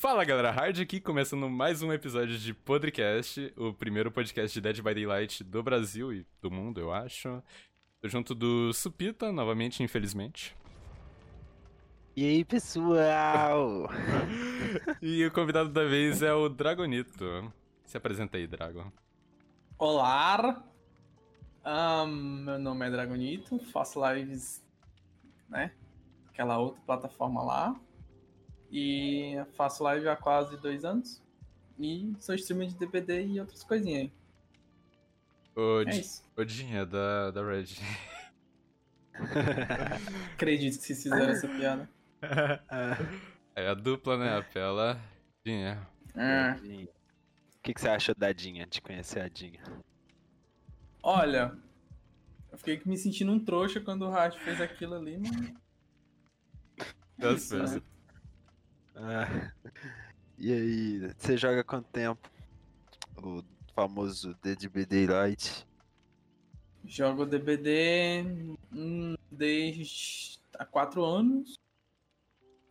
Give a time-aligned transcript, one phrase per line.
[0.00, 4.76] Fala galera, Hard aqui, começando mais um episódio de Podcast, o primeiro podcast de Dead
[4.76, 7.42] by Daylight do Brasil e do mundo, eu acho.
[8.00, 10.56] Tô junto do Supita, novamente, infelizmente.
[12.16, 13.90] E aí, pessoal?
[15.02, 17.52] e o convidado da vez é o Dragonito.
[17.84, 18.90] Se apresenta aí, Dragon.
[19.76, 20.64] Olá!
[21.62, 24.64] Um, meu nome é Dragonito, faço lives,
[25.46, 25.72] né?
[26.30, 27.78] Aquela outra plataforma lá.
[28.70, 31.22] E faço live há quase dois anos.
[31.78, 34.12] E sou streamer de DBD e outras coisinhas aí.
[35.56, 36.22] O, é isso.
[36.36, 37.66] o Dinha da, da Red.
[40.34, 41.88] Acredito que vocês fizeram essa piada.
[43.56, 44.38] É a dupla, né?
[44.38, 44.98] A Pela.
[45.44, 45.86] Dinha.
[46.14, 46.52] É.
[46.52, 49.60] O que, que você acha da Dinha, de conhecer a Dinha?
[51.02, 51.52] Olha,
[52.50, 55.52] eu fiquei me sentindo um trouxa quando o Rash fez aquilo ali, mas.
[57.36, 57.82] Isso, né?
[58.96, 59.52] Ah,
[60.38, 62.30] e aí, você joga quanto tempo?
[63.16, 63.42] O
[63.74, 65.66] famoso DDB Daylight?
[66.84, 68.24] Jogo DBD
[68.72, 71.58] hum, desde há quatro anos.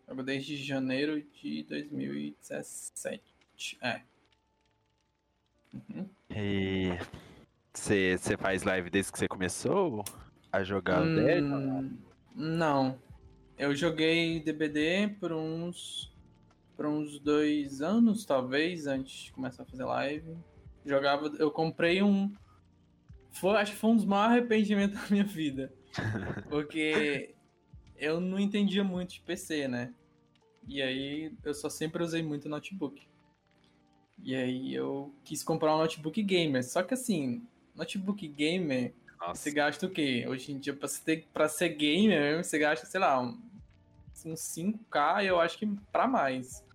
[0.08, 3.22] Jogo desde janeiro de 2017.
[3.81, 4.02] É.
[5.73, 6.09] Uhum.
[6.31, 6.98] E
[7.73, 10.04] você faz live desde que você começou
[10.52, 11.98] a jogar hum,
[12.36, 13.00] o Não.
[13.60, 16.10] Eu joguei DBD por uns.
[16.78, 20.38] por uns dois anos, talvez, antes de começar a fazer live.
[20.86, 21.28] Jogava.
[21.38, 22.34] Eu comprei um.
[23.32, 25.74] Foi, acho que foi um dos maiores arrependimentos da minha vida.
[26.50, 27.36] Porque
[27.98, 29.94] eu não entendia muito de PC, né?
[30.66, 33.06] E aí eu só sempre usei muito notebook.
[34.23, 36.64] E aí eu quis comprar um notebook gamer.
[36.64, 39.42] Só que assim, notebook gamer, Nossa.
[39.42, 40.26] você gasta o quê?
[40.30, 43.48] Hoje em dia, pra, ter, pra ser gamer, você gasta, sei lá, um,
[44.25, 46.66] uns 5K, eu acho que pra mais.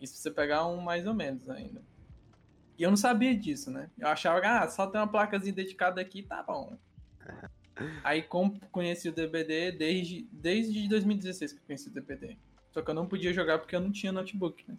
[0.00, 1.82] Isso você pegar um mais ou menos ainda.
[2.78, 3.90] E eu não sabia disso, né?
[3.98, 6.76] Eu achava que ah, só tem uma placazinha dedicada aqui, tá bom.
[8.04, 8.22] Aí
[8.70, 12.38] conheci o DBD desde, desde 2016 que eu conheci o DBD.
[12.70, 14.76] Só que eu não podia jogar porque eu não tinha notebook, né?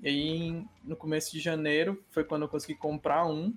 [0.00, 3.52] E aí, no começo de janeiro, foi quando eu consegui comprar um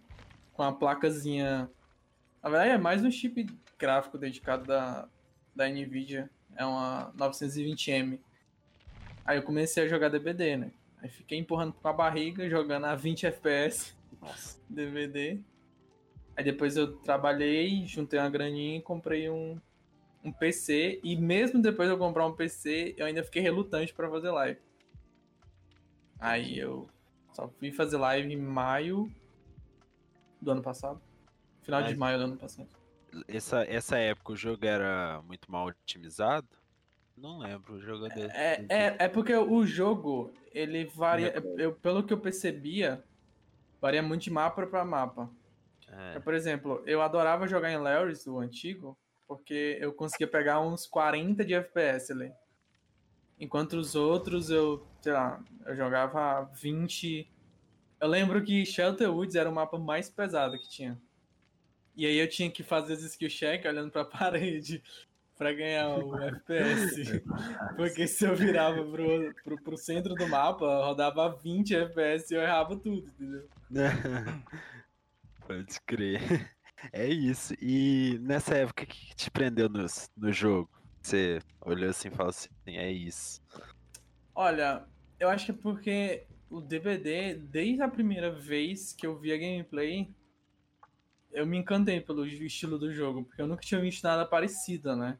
[0.53, 1.69] com a placazinha.
[2.41, 3.45] Na verdade, é mais um chip
[3.77, 5.07] gráfico dedicado da,
[5.55, 6.29] da Nvidia.
[6.55, 8.19] É uma 920M.
[9.25, 10.71] Aí eu comecei a jogar DBD, né?
[11.01, 13.95] Aí fiquei empurrando com a barriga, jogando a 20 FPS.
[14.21, 14.59] Nossa.
[14.69, 15.39] DVD.
[16.35, 19.59] Aí depois eu trabalhei, juntei uma graninha e comprei um,
[20.23, 20.99] um PC.
[21.03, 24.59] E mesmo depois de eu comprar um PC, eu ainda fiquei relutante para fazer live.
[26.19, 26.87] Aí eu
[27.33, 29.11] só fui fazer live em maio
[30.39, 31.01] do ano passado.
[31.61, 32.80] Final Mas de maio do ano passado.
[33.27, 36.47] Essa, essa época o jogo era muito mal otimizado?
[37.17, 41.33] Não lembro, o jogo é, é, é, é porque o jogo, ele varia.
[41.57, 43.03] Eu, pelo que eu percebia,
[43.79, 45.29] varia muito de mapa para mapa.
[45.87, 46.19] É.
[46.19, 51.43] Por exemplo, eu adorava jogar em Larry's, o antigo, porque eu conseguia pegar uns 40
[51.45, 52.31] de FPS ali.
[53.39, 57.29] Enquanto os outros eu, sei lá, eu jogava 20.
[57.99, 60.99] Eu lembro que Shelter Woods era o mapa mais pesado que tinha.
[62.01, 64.81] E aí eu tinha que fazer os skill check olhando pra parede
[65.37, 67.23] para ganhar o FPS.
[67.77, 72.41] Porque se eu virava pro, pro, pro, centro do mapa, rodava 20 FPS e eu
[72.41, 73.47] errava tudo, entendeu?
[75.45, 76.49] Pode crer.
[76.91, 77.53] É isso.
[77.61, 79.85] E nessa época, o que te prendeu no,
[80.17, 80.71] no jogo?
[81.03, 83.39] Você olhou assim e falou assim, é isso.
[84.33, 84.87] Olha,
[85.19, 89.37] eu acho que é porque o DVD, desde a primeira vez que eu vi a
[89.37, 90.11] gameplay,
[91.33, 95.17] eu me encantei pelo estilo do jogo, porque eu nunca tinha visto nada parecido, né?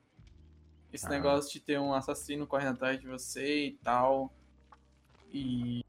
[0.91, 1.09] Esse ah.
[1.09, 4.33] negócio de ter um assassino correndo atrás de você e tal.
[5.33, 5.85] E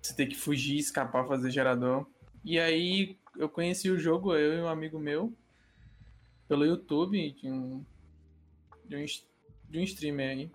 [0.00, 2.06] você ter que fugir, escapar, fazer gerador.
[2.42, 5.32] E aí eu conheci o jogo, eu e um amigo meu,
[6.48, 7.84] pelo YouTube, de um,
[8.86, 9.04] de um,
[9.68, 10.50] de um streamer aí.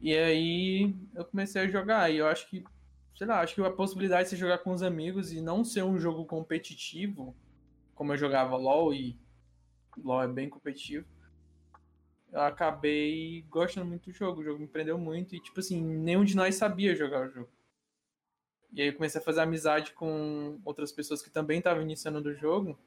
[0.00, 2.10] E aí eu comecei a jogar.
[2.10, 2.64] E eu acho que,
[3.14, 5.82] sei lá, acho que a possibilidade de você jogar com os amigos e não ser
[5.82, 7.36] um jogo competitivo,
[7.98, 9.18] como eu jogava LOL e
[10.02, 11.06] LOL é bem competitivo
[12.32, 14.40] eu acabei gostando muito do jogo.
[14.40, 17.48] O jogo me prendeu muito e, tipo assim, nenhum de nós sabia jogar o jogo.
[18.72, 22.34] E aí eu comecei a fazer amizade com outras pessoas que também estavam iniciando do
[22.34, 22.78] jogo.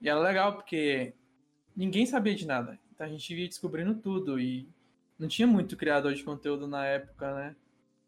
[0.00, 1.12] E era legal porque
[1.76, 2.78] ninguém sabia de nada.
[2.94, 4.68] Então a gente ia descobrindo tudo e
[5.18, 7.56] não tinha muito criador de conteúdo na época, né?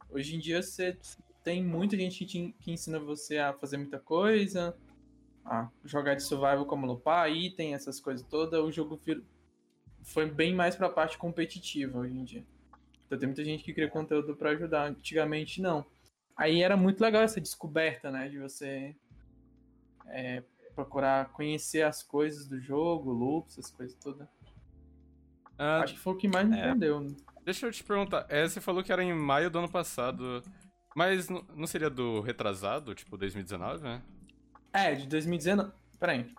[0.09, 0.97] Hoje em dia você
[1.43, 4.77] tem muita gente que, ensina você a fazer muita coisa,
[5.45, 8.61] a jogar de survival como lupar, item, essas coisas todas.
[8.61, 9.01] O jogo
[10.03, 12.45] foi bem mais pra parte competitiva hoje em dia.
[13.07, 14.89] Então tem muita gente que cria conteúdo para ajudar.
[14.89, 15.85] Antigamente não.
[16.37, 18.29] Aí era muito legal essa descoberta, né?
[18.29, 18.97] De você
[20.07, 20.43] é,
[20.75, 24.27] procurar conhecer as coisas do jogo, loops, essas coisas todas.
[25.57, 26.63] Ah, Acho que foi o que mais me é.
[26.63, 27.01] prendeu.
[27.01, 27.15] né?
[27.45, 30.43] Deixa eu te perguntar, é, você falou que era em maio do ano passado,
[30.97, 34.03] mas não seria do retrasado, tipo 2019, né?
[34.75, 35.73] É, de 2019.
[35.99, 36.35] Peraí.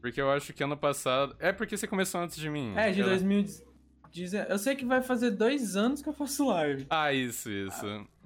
[0.00, 1.36] Porque eu acho que ano passado.
[1.38, 2.74] É porque você começou antes de mim.
[2.76, 3.66] É, de Eu- 2019.
[4.48, 6.86] Eu sei que vai fazer dois anos que eu faço live.
[6.88, 7.84] Ah, isso, isso.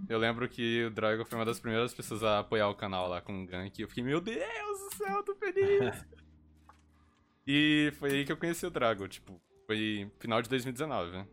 [0.08, 3.20] Eu lembro que o Drago foi uma das primeiras pessoas a apoiar o canal lá
[3.20, 3.76] com o gank.
[3.80, 6.06] Eu fiquei, meu Deus do céu, eu tô feliz.
[7.44, 11.24] e foi aí que eu conheci o Drago, tipo, foi final de 2019.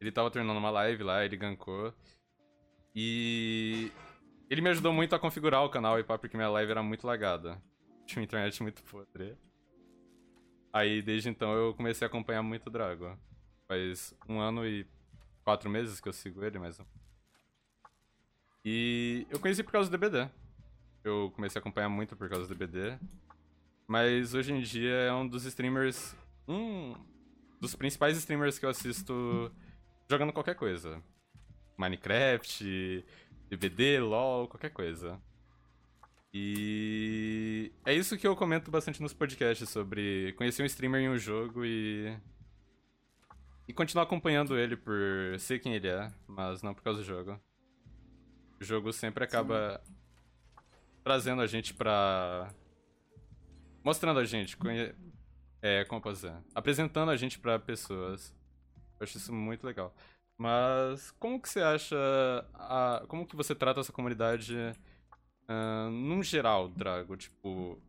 [0.00, 1.92] Ele tava terminando uma live lá, ele gankou.
[2.94, 3.90] E
[4.52, 7.06] ele me ajudou muito a configurar o canal e pá, porque minha live era muito
[7.06, 7.58] lagada.
[8.04, 9.34] Tinha uma internet muito podre.
[10.70, 13.18] Aí desde então eu comecei a acompanhar muito o Drago.
[13.66, 14.86] Faz um ano e
[15.42, 16.84] quatro meses que eu sigo ele, um.
[18.62, 20.28] E eu conheci por causa do DBD.
[21.02, 22.98] Eu comecei a acompanhar muito por causa do DBD.
[23.88, 26.14] Mas hoje em dia é um dos streamers.
[26.46, 26.94] Um
[27.58, 29.50] dos principais streamers que eu assisto
[30.10, 31.02] jogando qualquer coisa.
[31.78, 33.02] Minecraft,
[33.52, 35.20] DBD, LOL, qualquer coisa.
[36.32, 41.18] E é isso que eu comento bastante nos podcasts sobre conhecer um streamer em um
[41.18, 42.16] jogo e
[43.68, 47.38] e continuar acompanhando ele por ser quem ele é, mas não por causa do jogo.
[48.58, 49.82] O jogo sempre acaba
[51.04, 52.50] trazendo a gente pra.
[53.84, 54.94] mostrando a gente, conhe...
[55.60, 56.42] é, como posso dizer?
[56.54, 58.34] Apresentando a gente pra pessoas.
[58.98, 59.94] Eu acho isso muito legal.
[60.42, 61.96] Mas como que você acha.
[62.54, 63.04] A...
[63.06, 64.56] Como que você trata essa comunidade
[65.46, 67.16] ah, num geral, Drago?
[67.16, 67.80] Tipo.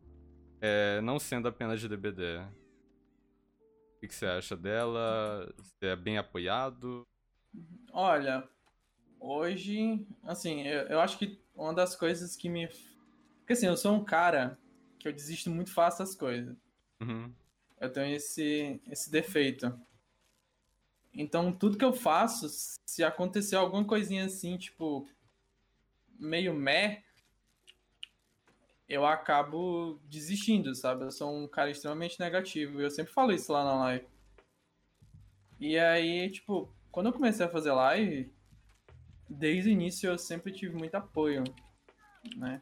[0.60, 2.38] é, não sendo apenas de DBD.
[3.96, 5.52] O que, que você acha dela?
[5.58, 7.04] Você é bem apoiado?
[7.92, 8.48] Olha,
[9.18, 12.68] hoje, assim, eu, eu acho que uma das coisas que me.
[13.38, 14.56] Porque assim, eu sou um cara
[15.00, 16.56] que eu desisto muito fácil das coisas.
[17.00, 17.34] Uhum.
[17.80, 19.76] Eu tenho esse, esse defeito.
[21.14, 22.48] Então, tudo que eu faço,
[22.84, 25.08] se acontecer alguma coisinha assim, tipo,
[26.18, 27.02] meio meh,
[28.88, 31.04] eu acabo desistindo, sabe?
[31.04, 32.80] Eu sou um cara extremamente negativo.
[32.80, 34.06] Eu sempre falo isso lá na live.
[35.58, 38.32] E aí, tipo, quando eu comecei a fazer live,
[39.28, 41.44] desde o início eu sempre tive muito apoio,
[42.36, 42.60] né?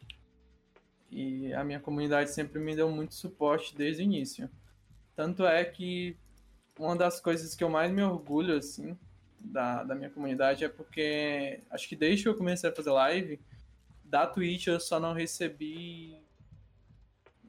[1.10, 4.48] E a minha comunidade sempre me deu muito suporte desde o início.
[5.14, 6.16] Tanto é que
[6.84, 8.96] uma das coisas que eu mais me orgulho, assim,
[9.38, 13.40] da, da minha comunidade é porque acho que desde que eu comecei a fazer live,
[14.04, 16.16] da Twitch eu só não recebi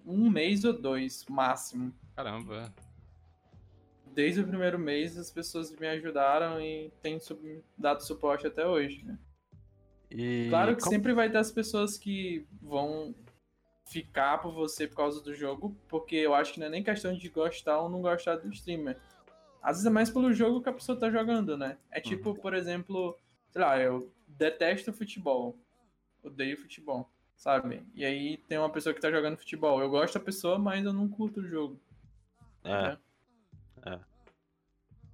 [0.06, 1.94] um mês ou dois, máximo.
[2.16, 2.74] Caramba.
[4.14, 7.20] Desde o primeiro mês as pessoas me ajudaram e têm
[7.78, 9.18] dado suporte até hoje, né?
[10.12, 13.16] E Claro que como- sempre vai ter as pessoas que vão
[13.86, 17.14] ficar por você por causa do jogo, porque eu acho que não é nem questão
[17.16, 18.98] de gostar ou não gostar do streamer.
[19.64, 21.78] Às vezes é mais pelo jogo que a pessoa tá jogando, né?
[21.90, 23.18] É tipo, por exemplo,
[23.50, 25.58] sei lá, eu detesto futebol.
[26.22, 27.82] Odeio futebol, sabe?
[27.96, 29.82] E aí tem uma pessoa que tá jogando futebol.
[29.82, 31.80] Eu gosto da pessoa, mas eu não curto o jogo.
[32.66, 32.98] É,
[33.86, 34.00] né?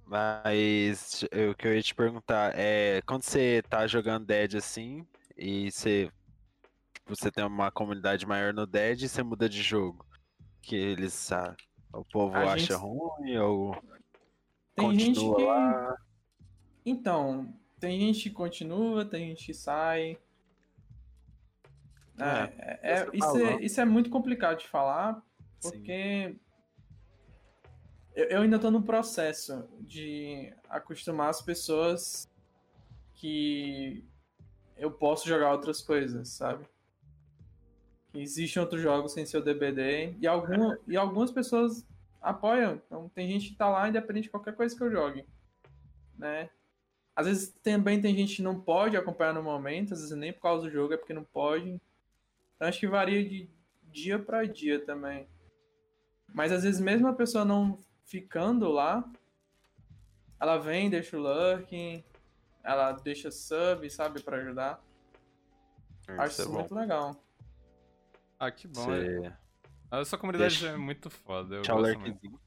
[0.06, 5.06] mas eu- o que eu ia te perguntar é quando você tá jogando Dead assim
[5.36, 6.10] e você
[6.92, 10.04] tipo, você tem uma comunidade maior no Dead e você muda de jogo,
[10.62, 11.54] que eles ah,
[11.92, 13.76] o povo A acha gente- ruim ou
[14.80, 15.42] Tem gente que.
[15.42, 15.96] lá?
[16.84, 20.18] Então, tem gente que continua, tem gente que sai.
[22.18, 25.22] É, é- é- isso, é, isso é muito complicado de falar,
[25.62, 26.36] porque
[28.14, 32.28] eu, eu ainda tô no processo de acostumar as pessoas
[33.14, 34.04] que
[34.76, 36.64] eu posso jogar outras coisas, sabe?
[38.12, 41.86] Que existem outros jogos sem ser o DBD e, algum, e algumas pessoas
[42.20, 42.74] apoiam.
[42.86, 45.26] Então tem gente que tá lá independente de qualquer coisa que eu jogue,
[46.16, 46.50] né?
[47.14, 50.40] Às vezes também tem gente que não pode acompanhar no momento, às vezes nem por
[50.42, 51.80] causa do jogo, é porque não pode.
[52.56, 53.50] Então acho que varia de
[53.84, 55.28] dia pra dia também.
[56.32, 59.04] Mas às vezes mesmo a pessoa não ficando lá,
[60.40, 62.04] ela vem, deixa o lurking,
[62.62, 64.82] ela deixa sub, sabe, pra ajudar.
[66.18, 66.58] Acho Isso é isso bom.
[66.60, 67.22] muito legal.
[68.38, 68.84] Ah, que bom.
[68.84, 69.32] Você-
[69.90, 71.56] A sua comunidade Deixa- é muito foda.
[71.56, 72.40] Eu, Tchau, gosto muito.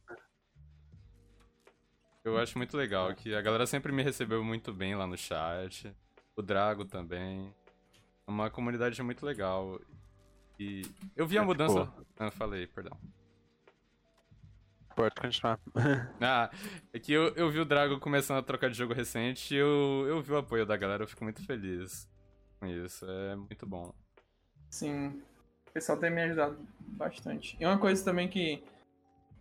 [2.24, 5.94] Eu acho muito legal que a galera sempre me recebeu muito bem lá no chat.
[6.36, 7.54] O Drago também.
[8.26, 9.80] É uma comunidade muito legal.
[10.58, 10.84] E
[11.16, 11.86] eu vi a É, mudança.
[11.86, 12.98] tipo- Ah, falei, perdão.
[14.96, 15.60] Pode continuar.
[16.22, 16.50] Ah,
[16.94, 20.06] é que eu, eu vi o Drago começando a trocar de jogo recente e eu,
[20.08, 22.08] eu vi o apoio da galera, eu fico muito feliz
[22.60, 23.06] com isso.
[23.06, 23.94] É muito bom.
[24.70, 25.22] Sim.
[25.74, 27.58] O pessoal tem me ajudado bastante.
[27.60, 28.64] E uma coisa também que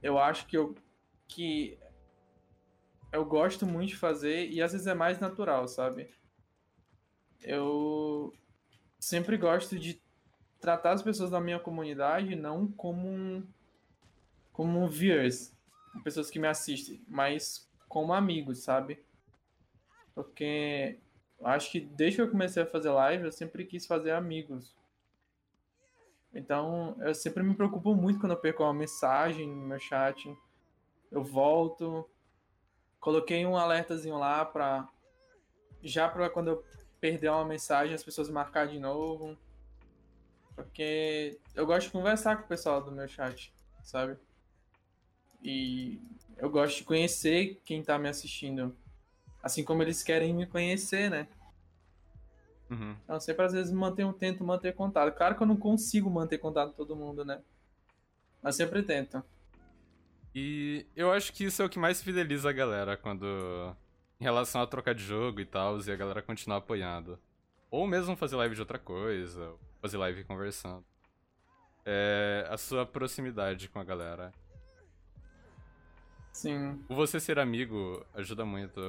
[0.03, 0.75] eu acho que eu.
[1.29, 1.79] que
[3.13, 6.09] eu gosto muito de fazer e às vezes é mais natural, sabe?
[7.43, 8.33] Eu
[8.99, 10.01] sempre gosto de
[10.59, 13.47] tratar as pessoas da minha comunidade não como um
[14.53, 15.55] como viewers,
[16.03, 19.05] pessoas que me assistem, mas como amigos, sabe?
[20.15, 20.99] Porque
[21.43, 24.75] acho que desde que eu comecei a fazer live, eu sempre quis fazer amigos.
[26.35, 30.35] Então, eu sempre me preocupo muito quando eu perco uma mensagem no meu chat.
[31.11, 32.09] Eu volto,
[32.99, 34.89] coloquei um alertazinho lá pra
[35.83, 36.65] já para quando eu
[37.01, 39.37] perder uma mensagem as pessoas marcar de novo.
[40.55, 44.17] Porque eu gosto de conversar com o pessoal do meu chat, sabe?
[45.43, 46.01] E
[46.37, 48.77] eu gosto de conhecer quem tá me assistindo.
[49.43, 51.27] Assim como eles querem me conhecer, né?
[52.73, 53.21] Uhum.
[53.21, 55.15] Sempre às vezes mantenho, tento manter contato.
[55.15, 57.41] Claro que eu não consigo manter contato com todo mundo, né?
[58.43, 59.23] Mas sempre tento.
[60.35, 63.77] E eu acho que isso é o que mais fideliza a galera quando.
[64.19, 67.19] Em relação a trocar de jogo e tal, e a galera continuar apoiando.
[67.69, 70.85] Ou mesmo fazer live de outra coisa, fazer live conversando.
[71.85, 74.33] É a sua proximidade com a galera.
[76.33, 76.81] Sim.
[76.89, 78.81] O você ser amigo ajuda muito.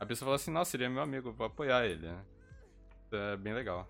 [0.00, 2.08] A pessoa fala assim, nossa, ele é meu amigo, vou apoiar ele.
[3.16, 3.88] É bem legal.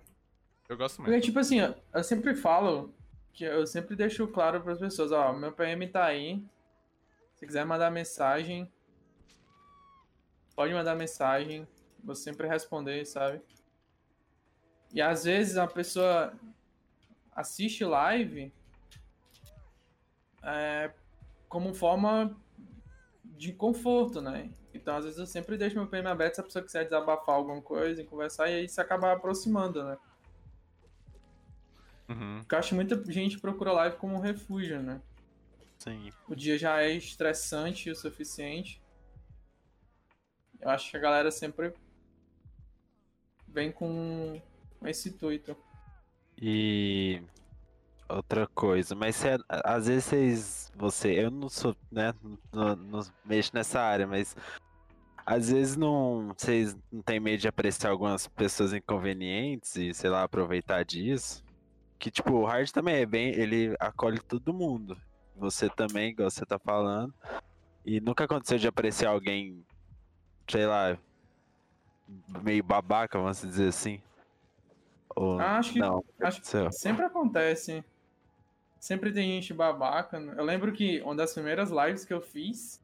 [0.69, 1.11] Eu gosto muito.
[1.11, 2.95] Porque, tipo assim, eu- eu sempre falo
[3.33, 6.43] que eu sempre deixo claro para as pessoas, ó, meu PM tá aí.
[7.37, 8.71] Se quiser mandar mensagem,
[10.57, 11.67] pode mandar mensagem,
[12.03, 13.41] vou sempre responder, sabe?
[14.93, 16.33] E às vezes a pessoa
[17.33, 18.53] assiste live
[20.43, 20.91] é,
[21.49, 22.37] como forma
[23.25, 24.51] de conforto, né?
[24.81, 27.61] Então, às vezes eu sempre deixo meu PM aberto se a pessoa quiser desabafar alguma
[27.61, 29.99] coisa e conversar, e aí se acabar aproximando, né?
[32.09, 32.39] Uhum.
[32.41, 35.01] Porque eu acho que muita gente procura live como um refúgio, né?
[35.79, 36.11] Sim.
[36.27, 38.83] O dia já é estressante o suficiente.
[40.61, 41.73] Eu acho que a galera sempre
[43.47, 44.41] vem com
[44.85, 45.57] esse intuito.
[46.41, 47.23] E
[48.09, 52.15] outra coisa, mas cê- às vezes vocês, você, eu não sou, né,
[52.53, 54.35] não, não mexo nessa área, mas
[55.31, 60.23] às vezes não, vocês não tem medo de apreciar algumas pessoas inconvenientes e, sei lá,
[60.23, 61.45] aproveitar disso?
[61.99, 64.97] Que tipo, o Hard também é bem, ele acolhe todo mundo.
[65.37, 67.13] Você também, igual você tá falando.
[67.85, 69.63] E nunca aconteceu de apreciar alguém,
[70.49, 70.97] sei lá,
[72.43, 74.01] meio babaca, vamos dizer assim.
[75.15, 77.85] Ou Acho que- não, Acho que sempre acontece.
[78.81, 80.19] Sempre tem gente babaca.
[80.19, 80.35] né?
[80.39, 82.81] Eu lembro que uma das primeiras lives que eu fiz.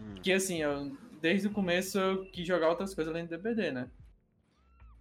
[0.00, 0.14] Hum.
[0.22, 3.90] Que assim, eu, desde o começo eu quis jogar outras coisas além do DBD, né?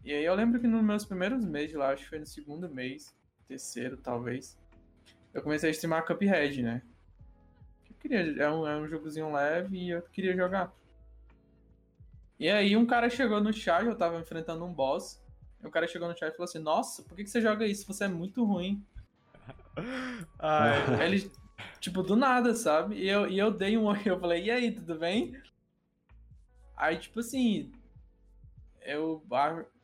[0.04, 2.70] E aí eu lembro que nos meus primeiros meses lá, acho que foi no segundo
[2.70, 3.14] mês,
[3.48, 4.58] terceiro talvez,
[5.34, 6.82] eu comecei a streamar Cuphead, né?
[7.90, 10.72] Eu queria, é um, é um jogozinho leve e eu queria jogar.
[12.40, 15.22] E aí um cara chegou no chat, eu tava enfrentando um boss.
[15.64, 17.66] E o cara chegou no chat e falou assim: Nossa, por que, que você joga
[17.66, 17.88] isso?
[17.88, 18.86] Você é muito ruim.
[20.40, 21.32] Ai, Aí ele,
[21.80, 22.96] tipo, do nada, sabe?
[22.96, 25.40] E eu, e eu dei um eu falei, e aí, tudo bem?
[26.76, 27.72] Aí, tipo assim,
[28.82, 29.24] eu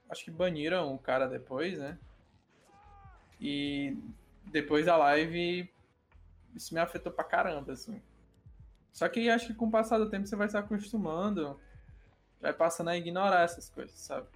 [0.09, 1.97] acho que baniram o cara depois, né?
[3.39, 3.97] E
[4.45, 5.71] depois da live,
[6.55, 8.01] isso me afetou pra caramba, assim.
[8.91, 11.59] Só que acho que com o passar do tempo você vai se acostumando,
[12.39, 14.27] vai passando a ignorar essas coisas, sabe?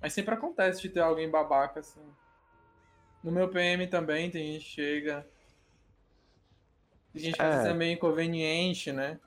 [0.00, 2.02] Mas sempre acontece de ter alguém babaca, assim.
[3.22, 5.26] No meu PM também tem gente chega.
[7.12, 7.68] Tem gente É.
[7.68, 9.20] é meio inconveniente, né?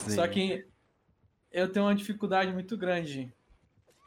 [0.00, 0.30] Só Sim.
[0.30, 0.66] que
[1.50, 3.32] eu tenho uma dificuldade muito grande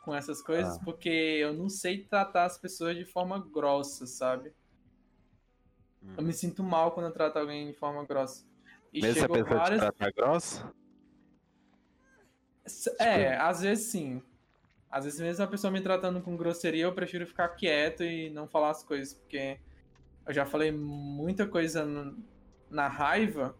[0.03, 0.81] com essas coisas, Ah.
[0.83, 4.53] porque eu não sei tratar as pessoas de forma grossa, sabe?
[6.03, 6.13] Hum.
[6.17, 8.45] Eu me sinto mal quando eu trato alguém de forma grossa.
[8.93, 9.79] E Mesmo se a chegou pessoa várias...
[9.79, 10.73] te tratar grossa?
[12.99, 14.21] É, às vezes sim.
[14.89, 18.47] Às vezes mesmo a pessoa me tratando com grosseria, eu prefiro ficar quieto e não
[18.47, 19.59] falar as coisas, porque
[20.25, 21.85] eu já falei muita coisa
[22.69, 23.55] na raiva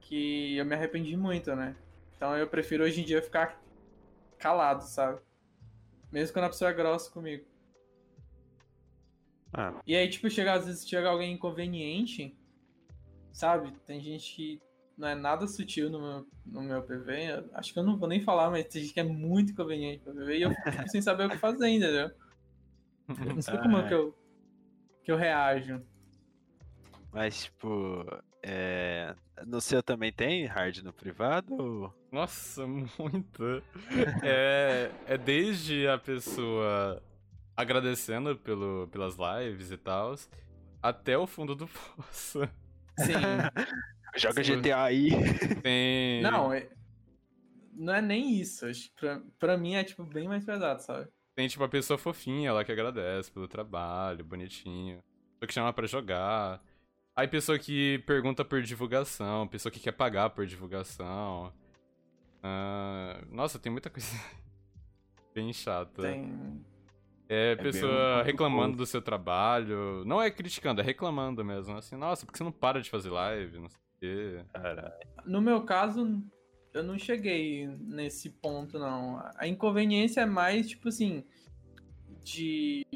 [0.00, 1.76] que eu me arrependi muito, né?
[2.16, 3.60] Então eu prefiro hoje em dia ficar
[4.38, 5.20] calado, sabe?
[6.10, 7.44] Mesmo quando a pessoa é grossa comigo.
[9.52, 12.36] Ah, E aí, tipo, chega, às vezes chega alguém inconveniente,
[13.32, 13.72] sabe?
[13.86, 14.62] Tem gente que
[14.96, 17.30] não é nada sutil no meu, no meu PV.
[17.30, 20.04] eu acho que eu não vou nem falar, mas tem gente que é muito inconveniente
[20.06, 22.10] no PV e eu fico tipo, sem saber o que fazer, entendeu?
[23.08, 24.14] Eu não sei como é que eu,
[25.04, 25.82] que eu reajo.
[27.12, 28.04] Mas, tipo,
[28.42, 29.14] é...
[29.46, 31.54] no seu também tem hard no privado?
[31.54, 31.94] Ou...
[32.12, 33.62] Nossa, muito.
[34.22, 37.02] é, é desde a pessoa
[37.56, 40.14] agradecendo pelo, pelas lives e tal,
[40.82, 42.40] até o fundo do poço.
[42.98, 43.14] Sim.
[44.16, 44.60] Joga Sim.
[44.60, 45.10] GTA aí.
[45.62, 46.22] Tem.
[46.22, 46.68] Não, é-
[47.74, 48.66] não é nem isso.
[48.98, 51.08] Pra, pra mim é, tipo, bem mais pesado, sabe?
[51.34, 55.00] Tem, tipo, a pessoa fofinha lá que agradece pelo trabalho, bonitinho.
[55.38, 56.60] Pessoa que chama pra jogar.
[57.18, 61.52] Aí pessoa que pergunta por divulgação, pessoa que quer pagar por divulgação.
[62.40, 64.06] Ah, nossa, tem muita coisa
[65.34, 66.00] bem chata.
[66.00, 66.64] Tem.
[67.28, 68.76] É, bem pessoa reclamando pouco.
[68.76, 70.04] do seu trabalho.
[70.06, 71.76] Não é criticando, é reclamando mesmo.
[71.76, 73.58] Assim, nossa, por que você não para de fazer live?
[73.58, 74.44] Não sei o quê.
[74.52, 74.94] Caralho.
[75.26, 76.22] No meu caso,
[76.72, 79.20] eu não cheguei nesse ponto, não.
[79.34, 81.24] A inconveniência é mais, tipo assim,
[82.22, 82.86] de.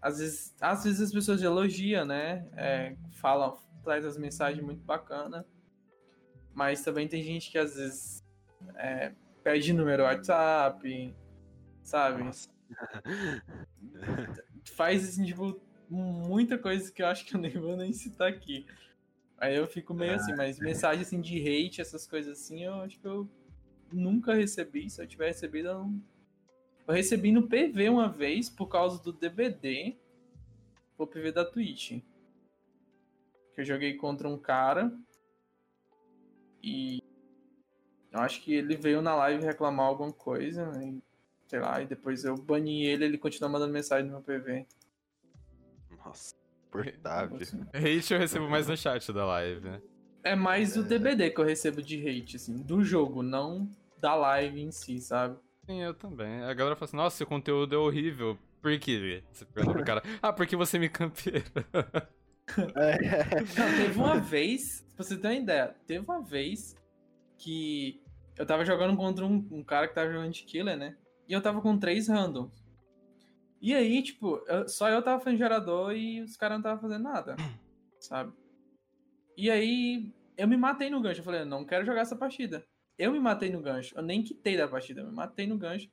[0.00, 2.46] Às vezes, às vezes as pessoas elogiam, né?
[2.54, 5.44] É, falam, traz as mensagens muito bacanas.
[6.54, 8.24] Mas também tem gente que às vezes
[8.76, 9.12] é,
[9.42, 11.14] pede número WhatsApp,
[11.82, 12.30] sabe?
[14.74, 18.66] Faz assim, tipo, muita coisa que eu acho que eu nem vou nem citar aqui.
[19.38, 22.98] Aí eu fico meio assim, mas mensagem assim de hate, essas coisas assim, eu acho
[22.98, 23.28] que eu
[23.92, 24.88] nunca recebi.
[24.88, 26.02] Se eu tiver recebido, eu não.
[26.86, 29.96] Eu recebi no PV uma vez por causa do DBD.
[30.96, 32.00] O PV da Twitch.
[33.54, 34.92] Que eu joguei contra um cara.
[36.62, 37.02] E.
[38.12, 40.70] Eu acho que ele veio na live reclamar alguma coisa.
[40.82, 41.02] E,
[41.48, 44.66] sei lá, e depois eu bani ele ele continua mandando mensagem no meu PV.
[45.90, 46.34] Nossa.
[46.70, 47.38] Portável.
[47.74, 49.82] Hate eu recebo mais no chat da live, né?
[50.22, 54.60] É mais o DBD que eu recebo de hate, assim, do jogo, não da live
[54.60, 55.38] em si, sabe?
[55.68, 56.42] Sim, eu também.
[56.42, 58.38] A galera fala assim, nossa, seu conteúdo é horrível.
[58.62, 59.22] Por quê?
[59.32, 61.44] Você pergunta pro cara, ah, porque você me campeira.
[62.76, 63.40] É.
[63.58, 66.76] Não, teve uma vez, pra você ter uma ideia, teve uma vez
[67.36, 68.00] que
[68.38, 70.96] eu tava jogando contra um, um cara que tava jogando de killer, né?
[71.28, 72.64] E eu tava com três randoms.
[73.60, 77.02] E aí, tipo, eu- só eu tava fazendo gerador e os caras não estavam fazendo
[77.02, 77.34] nada,
[77.98, 78.32] sabe?
[79.36, 81.20] E aí, eu me matei no gancho.
[81.20, 82.64] Eu falei, não quero jogar essa partida.
[82.98, 83.96] Eu me matei no gancho.
[83.96, 85.88] Eu nem quitei da partida, eu me matei no gancho.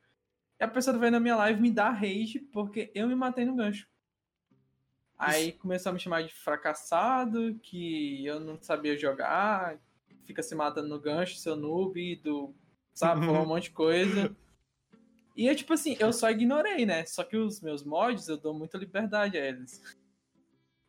[0.58, 3.56] E a pessoa veio na minha live me dar rage porque eu me matei no
[3.56, 3.86] gancho.
[5.18, 9.78] Aí começou a me chamar de fracassado, que eu não sabia jogar,
[10.24, 12.54] fica se matando no gancho, seu noob, do.
[12.92, 14.36] Sabe, falou um monte de coisa.
[15.36, 17.04] E é tipo assim, eu só ignorei, né?
[17.06, 19.80] Só que os meus mods eu dou muita liberdade a eles.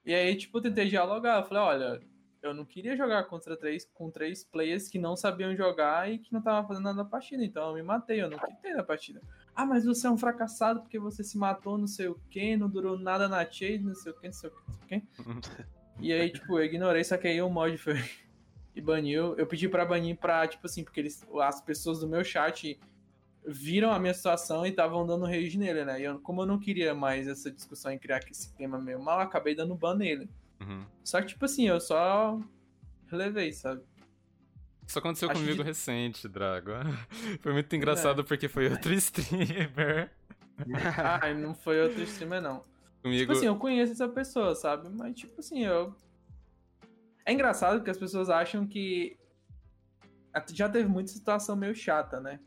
[0.05, 1.39] E aí, tipo, eu tentei dialogar.
[1.39, 2.01] Eu falei, olha,
[2.47, 6.31] eu não queria jogar contra três, com três players que não sabiam jogar e que
[6.31, 7.43] não estavam fazendo nada na partida.
[7.43, 9.21] Então eu me matei, eu não quitei da partida.
[9.55, 12.69] Ah, mas você é um fracassado porque você se matou, não sei o que, não
[12.69, 15.41] durou nada na chase, não sei o que, não sei o que, não sei o
[15.41, 15.65] que.
[15.97, 17.93] E aí, tipo, eu ignorei, só que aí o mod foi
[18.75, 19.33] e baniu.
[19.37, 22.77] Eu pedi pra banir pra, tipo assim, porque eles, as pessoas do meu chat
[23.47, 26.01] viram a minha situação e estavam dando rage nele, né?
[26.01, 29.19] E eu, como eu não queria mais essa discussão em criar esse tema meio mal,
[29.19, 30.29] acabei dando ban nele.
[30.67, 30.85] Uhum.
[31.03, 32.39] Só que, tipo assim, eu só
[33.07, 33.81] relevei, sabe?
[34.87, 36.71] Isso aconteceu Acho comigo que- recente, Drago.
[37.41, 40.11] Foi muito engraçado porque foi outro streamer.
[40.97, 42.63] Ah, não foi outro streamer, não.
[43.03, 43.19] Comigo.
[43.23, 44.87] Tipo assim, eu conheço essa pessoa, sabe?
[44.89, 45.93] Mas, tipo assim, eu.
[47.25, 49.17] É engraçado que as pessoas acham que.
[50.53, 52.39] Já teve muita situação meio chata, né?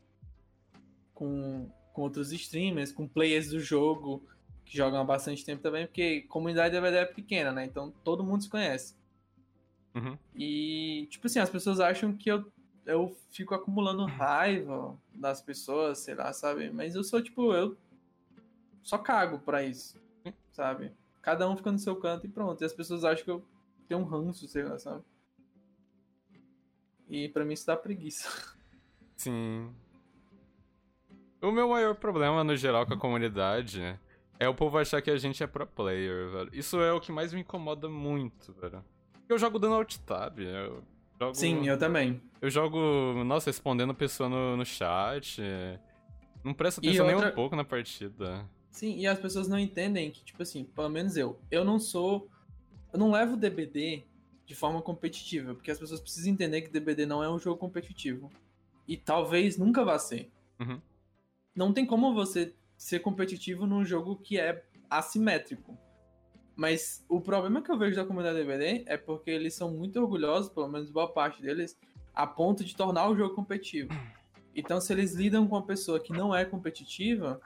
[1.13, 4.27] Com, com outros streamers, com players do jogo,
[4.69, 7.65] que jogam há bastante tempo também, porque a comunidade da verdade é pequena, né?
[7.65, 8.95] Então todo mundo se conhece.
[9.95, 10.19] Uhum.
[10.35, 12.53] E, tipo assim, as pessoas acham que eu,
[12.85, 16.71] eu fico acumulando raiva das pessoas, sei lá, sabe?
[16.71, 17.77] Mas eu sou, tipo, eu
[18.83, 19.99] só cago pra isso,
[20.53, 20.93] sabe?
[21.23, 22.63] Cada um fica no seu canto e pronto.
[22.63, 23.45] E as pessoas acham que eu
[23.89, 25.03] tenho um ranço, sei lá, sabe?
[27.09, 28.55] E pra mim isso dá preguiça.
[29.17, 29.75] Sim.
[31.41, 33.99] O meu maior problema, no geral, com a comunidade
[34.39, 36.51] é o povo achar que a gente é pro player, velho.
[36.53, 38.85] Isso é o que mais me incomoda muito, velho.
[39.29, 40.83] Eu jogo dando alt tab, eu
[41.21, 41.35] jogo...
[41.35, 42.21] Sim, eu também.
[42.41, 42.79] Eu jogo,
[43.25, 45.41] nossa, respondendo pessoa no, no chat.
[46.45, 48.49] Não presta atenção nem outra- um pouco na partida.
[48.71, 52.29] Sim, e as pessoas não entendem que, tipo assim, pelo menos eu, eu não sou.
[52.93, 54.05] Eu não levo DBD
[54.47, 58.31] de forma competitiva, porque as pessoas precisam entender que DBD não é um jogo competitivo.
[58.87, 60.31] E talvez nunca vá ser.
[60.61, 60.81] Uhum.
[61.55, 65.77] Não tem como você ser competitivo num jogo que é assimétrico.
[66.55, 70.51] Mas o problema que eu vejo da comunidade DBD é porque eles são muito orgulhosos,
[70.51, 71.77] pelo menos boa parte deles,
[72.15, 73.91] a ponto de tornar o jogo competitivo.
[74.55, 77.41] Então, se eles lidam com uma pessoa que não é competitiva,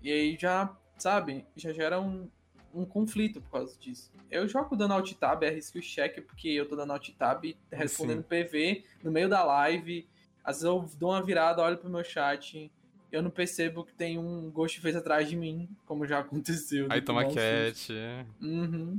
[0.00, 2.28] e aí já, sabe, já gera um,
[2.74, 4.10] um conflito por causa disso.
[4.30, 8.24] Eu jogo dando alt tab, é skill check, porque eu tô dando alt tab, respondendo
[8.24, 10.08] PV no meio da live.
[10.42, 12.72] Às vezes eu dou uma virada, olho pro meu chat,
[13.12, 16.86] eu não percebo que tem um Ghostface atrás de mim, como já aconteceu.
[16.90, 17.92] Aí toma cat.
[18.40, 18.98] Uhum.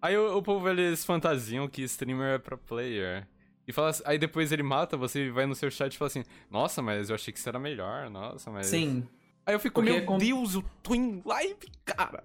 [0.00, 3.26] Aí o, o, povo, eles fantasiam que streamer é pro player.
[3.66, 6.06] E fala assim, aí depois ele mata você e vai no seu chat e fala
[6.06, 8.66] assim, nossa, mas eu achei que isso era melhor, nossa, mas...
[8.66, 9.06] Sim.
[9.44, 10.16] Aí eu fico, Porque meu é com...
[10.16, 12.22] Deus, eu tô em live, cara!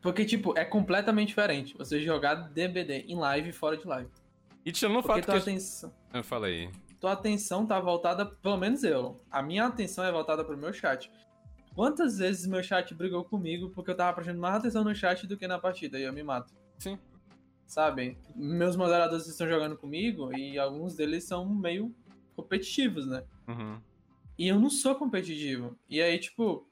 [0.00, 4.08] Porque, tipo, é completamente diferente você jogar DBD em live e fora de live.
[4.64, 5.30] E tirando o fato que...
[5.30, 5.92] Atenção...
[6.12, 6.70] Eu falei.
[7.04, 11.12] Tua atenção tá voltada, pelo menos eu, a minha atenção é voltada pro meu chat.
[11.74, 15.36] Quantas vezes meu chat brigou comigo porque eu tava prestando mais atenção no chat do
[15.36, 16.54] que na partida e eu me mato?
[16.78, 16.98] Sim.
[17.66, 18.16] Sabe?
[18.34, 21.94] Meus moderadores estão jogando comigo e alguns deles são meio
[22.34, 23.22] competitivos, né?
[23.48, 23.78] Uhum.
[24.38, 25.78] E eu não sou competitivo.
[25.86, 26.66] E aí, tipo,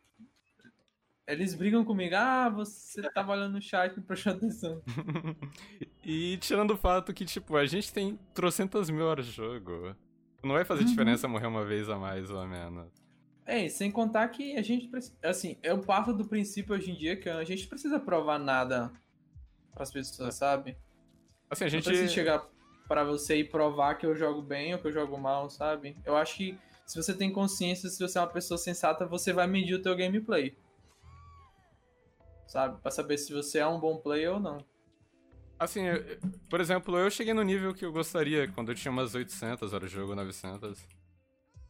[1.26, 4.80] eles brigam comigo, ah, você tava olhando no chat, não prestou atenção.
[6.02, 9.94] e tirando o fato que, tipo, a gente tem trocentas mil horas de jogo.
[10.42, 10.88] Não vai fazer uhum.
[10.88, 12.90] diferença morrer uma vez a mais ou a menos.
[13.44, 15.16] É, sem contar que a gente precisa.
[15.22, 18.92] Assim, eu parto do princípio hoje em dia que a gente precisa provar nada
[19.74, 20.76] pras pessoas, sabe?
[21.50, 21.84] Assim, a gente.
[21.84, 22.46] Não precisa chegar
[22.88, 25.96] para você e provar que eu jogo bem ou que eu jogo mal, sabe?
[26.04, 29.46] Eu acho que se você tem consciência, se você é uma pessoa sensata, você vai
[29.46, 30.56] medir o teu gameplay.
[32.46, 32.80] Sabe?
[32.80, 34.58] Pra saber se você é um bom player ou não.
[35.62, 36.18] Assim, eu,
[36.50, 39.90] por exemplo, eu cheguei no nível que eu gostaria quando eu tinha umas 800 horas
[39.90, 40.76] de jogo, 900.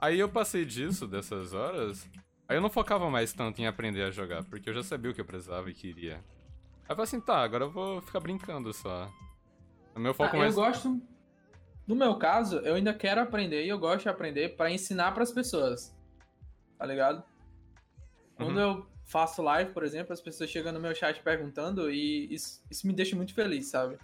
[0.00, 2.09] Aí eu passei disso, dessas horas,
[2.48, 5.14] aí eu não focava mais tanto em aprender a jogar, porque eu já sabia o
[5.14, 6.14] que eu precisava e queria.
[6.14, 9.12] Aí eu falei assim, tá, agora eu vou ficar brincando só.
[9.94, 10.57] O meu foco ah, mais...
[10.57, 11.02] Eu gosto,
[11.87, 15.22] no meu caso, eu ainda quero aprender e eu gosto de aprender para ensinar para
[15.22, 15.94] as pessoas.
[16.78, 17.22] Tá ligado?
[18.37, 18.62] Quando uhum.
[18.62, 22.87] eu faço live, por exemplo, as pessoas chegam no meu chat perguntando e isso, isso
[22.87, 23.99] me deixa muito feliz, sabe?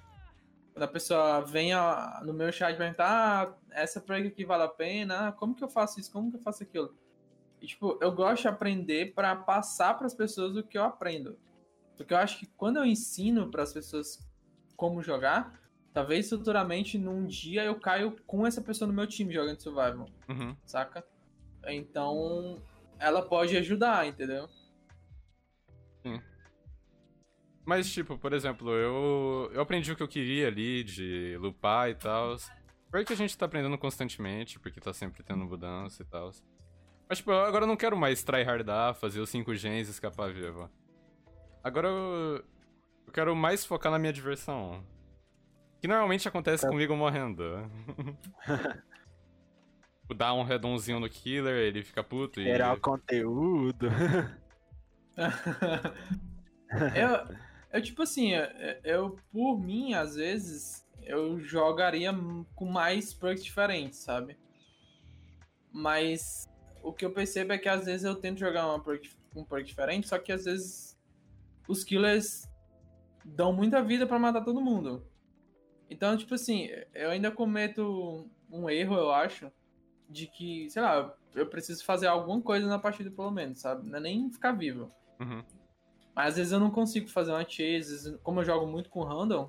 [0.72, 4.68] Quando a pessoa vem a, no meu chat perguntar, ah, essa prega aqui vale a
[4.68, 6.94] pena, ah, como que eu faço isso, como que eu faço aquilo?
[7.60, 11.36] E, tipo, eu gosto de aprender para passar para as pessoas o que eu aprendo.
[11.96, 14.24] Porque eu acho que quando eu ensino para as pessoas
[14.76, 15.58] como jogar,
[15.92, 20.06] Talvez futuramente, num dia, eu caio com essa pessoa no meu time jogando Survival.
[20.28, 20.56] Uhum.
[20.64, 21.04] Saca?
[21.66, 22.62] Então,
[23.00, 24.48] ela pode ajudar, entendeu?
[27.68, 31.94] Mas, tipo, por exemplo, eu, eu aprendi o que eu queria ali, de lupar e
[31.94, 32.34] tal.
[32.90, 36.30] Porque a gente tá aprendendo constantemente, porque tá sempre tendo mudança e tal.
[37.06, 40.70] Mas, tipo, agora eu não quero mais tryhardar, fazer os 5 gens e escapar vivo.
[41.62, 42.42] Agora eu,
[43.06, 44.82] eu quero mais focar na minha diversão.
[45.82, 46.70] Que normalmente acontece é.
[46.70, 47.70] comigo morrendo.
[50.16, 52.48] Dá um redonzinho no killer, ele fica puto e.
[52.48, 53.88] Era o conteúdo.
[56.96, 58.32] eu, eu, tipo assim,
[58.82, 62.12] eu, por mim, às vezes, eu jogaria
[62.54, 64.38] com mais perks diferentes, sabe?
[65.72, 66.48] Mas
[66.82, 69.64] o que eu percebo é que às vezes eu tento jogar uma perk, um perk
[69.64, 70.98] diferente, só que às vezes
[71.66, 72.48] os killers
[73.24, 75.06] dão muita vida para matar todo mundo.
[75.90, 79.50] Então, tipo assim, eu ainda cometo um erro, eu acho,
[80.08, 83.88] de que, sei lá, eu preciso fazer alguma coisa na partida, pelo menos, sabe?
[83.88, 84.90] Não é nem ficar vivo.
[85.20, 85.44] Uhum.
[86.18, 89.48] Mas às vezes eu não consigo fazer uma chase, como eu jogo muito com random,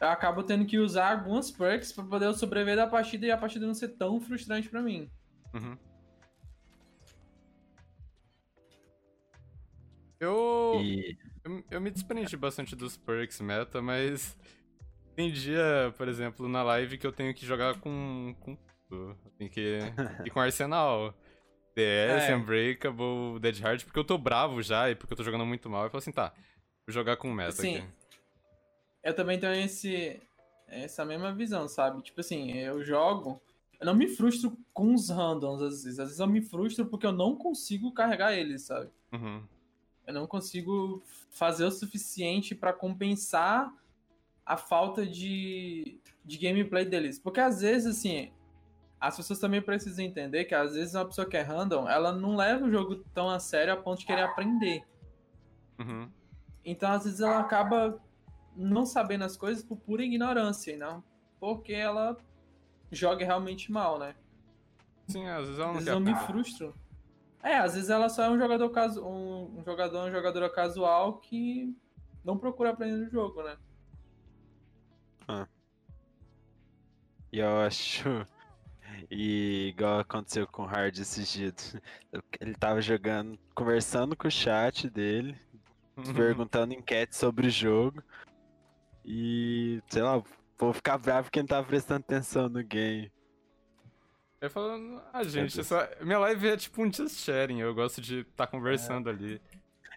[0.00, 3.64] eu acabo tendo que usar algumas perks para poder sobreviver da partida e a partida
[3.68, 5.08] não ser tão frustrante para mim.
[5.54, 5.78] Uhum.
[10.18, 10.80] Eu...
[10.82, 11.16] E...
[11.44, 11.64] eu...
[11.70, 11.80] eu.
[11.80, 14.36] me desprendi bastante dos perks meta, mas.
[15.14, 18.34] Tem dia, por exemplo, na live que eu tenho que jogar com.
[18.40, 18.58] com
[18.88, 19.16] tudo.
[19.38, 19.78] Tem que
[20.24, 21.14] ir com Arsenal.
[21.76, 22.34] DS, é.
[22.34, 25.84] Unbreakable, Dead Hard, porque eu tô bravo já e porque eu tô jogando muito mal.
[25.84, 26.32] Eu falo assim, tá,
[26.86, 27.76] vou jogar com meta Sim.
[27.76, 27.86] aqui.
[29.04, 30.20] Eu também tenho esse,
[30.66, 32.02] essa mesma visão, sabe?
[32.02, 33.40] Tipo assim, eu jogo.
[33.78, 35.98] Eu não me frustro com os randoms, às vezes.
[35.98, 38.90] Às vezes eu me frustro porque eu não consigo carregar eles, sabe?
[39.12, 39.42] Uhum.
[40.06, 43.70] Eu não consigo fazer o suficiente para compensar
[44.46, 47.18] a falta de, de gameplay deles.
[47.18, 48.32] Porque às vezes, assim,
[49.00, 52.36] as pessoas também precisam entender que às vezes uma pessoa que é random, ela não
[52.36, 54.82] leva o jogo tão a sério a ponto de querer aprender.
[55.78, 56.10] Uhum.
[56.64, 58.00] Então, às vezes, ela acaba
[58.56, 61.04] não sabendo as coisas por pura ignorância, não
[61.38, 62.16] porque ela
[62.90, 64.14] joga realmente mal, né?
[65.08, 66.74] Sim, às vezes ela não às vezes eu me frustro.
[67.42, 71.18] É, às vezes ela só é um jogador caso, um, um jogador, uma jogadora casual
[71.18, 71.76] que
[72.24, 73.56] não procura aprender o jogo, né?
[75.28, 75.46] Ah.
[77.32, 78.26] E eu acho
[79.10, 81.76] E igual aconteceu com o Hard esses dias.
[82.40, 85.38] Ele tava jogando, conversando com o chat dele,
[86.14, 88.02] perguntando enquete sobre o jogo.
[89.04, 90.22] E, sei lá,
[90.58, 93.10] vou ficar bravo porque ele tava prestando atenção no game.
[94.40, 95.90] Eu falo, ah, gente, essa...
[96.02, 99.12] minha live é tipo um just sharing, eu gosto de estar tá conversando é.
[99.12, 99.42] ali.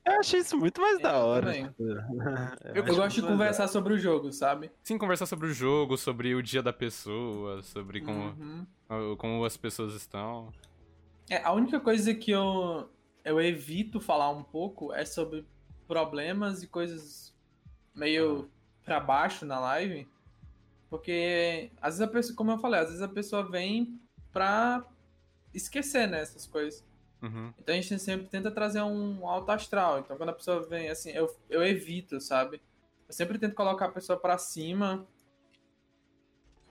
[0.06, 1.54] Eu achei isso muito mais da hora.
[1.54, 4.72] Tipo, eu, eu gosto de conversar sobre o jogo, sabe?
[4.84, 8.36] Sim, conversar sobre o jogo, sobre o dia da pessoa, sobre como,
[8.90, 9.16] uhum.
[9.18, 10.52] como as pessoas estão.
[11.30, 12.90] É, a única coisa que eu,
[13.24, 15.46] eu evito falar um pouco é sobre
[15.88, 17.36] problemas e coisas
[17.94, 18.50] meio
[18.84, 20.08] pra baixo na live.
[20.90, 24.00] Porque, às vezes a pessoa, como eu falei, às vezes a pessoa vem
[24.32, 24.84] pra
[25.54, 26.84] esquecer, né, essas coisas.
[27.22, 27.54] Uhum.
[27.60, 30.00] Então a gente sempre tenta trazer um alto astral.
[30.00, 32.62] Então quando a pessoa vem, assim, eu, eu evito, sabe?
[33.08, 35.06] Eu sempre tento colocar a pessoa para cima,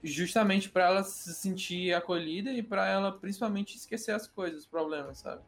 [0.02, 5.18] justamente para ela se sentir acolhida e para ela principalmente esquecer as coisas, os problemas,
[5.18, 5.42] sabe?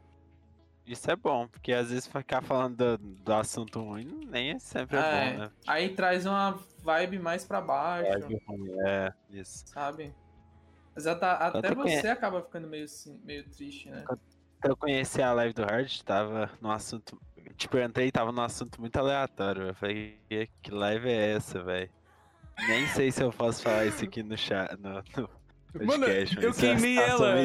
[0.85, 4.97] Isso é bom, porque às vezes ficar falando do, do assunto ruim nem é sempre
[4.97, 5.51] é, bom, né?
[5.65, 8.19] Aí traz uma vibe mais para baixo.
[8.19, 9.63] Vibe ruim, é, isso.
[9.67, 10.13] Sabe?
[10.93, 14.03] Mas até você acaba ficando meio, assim, meio triste, né?
[14.63, 17.19] Eu conheci a live do Hard, tava no assunto.
[17.57, 19.63] Tipo, eu entrei e tava num assunto muito aleatório.
[19.63, 20.17] Eu falei,
[20.61, 21.89] que live é essa, velho?
[22.67, 24.75] Nem sei se eu posso falar isso aqui no chat.
[24.77, 24.95] No,
[25.73, 27.35] no podcast, Mano, eu queimei ela.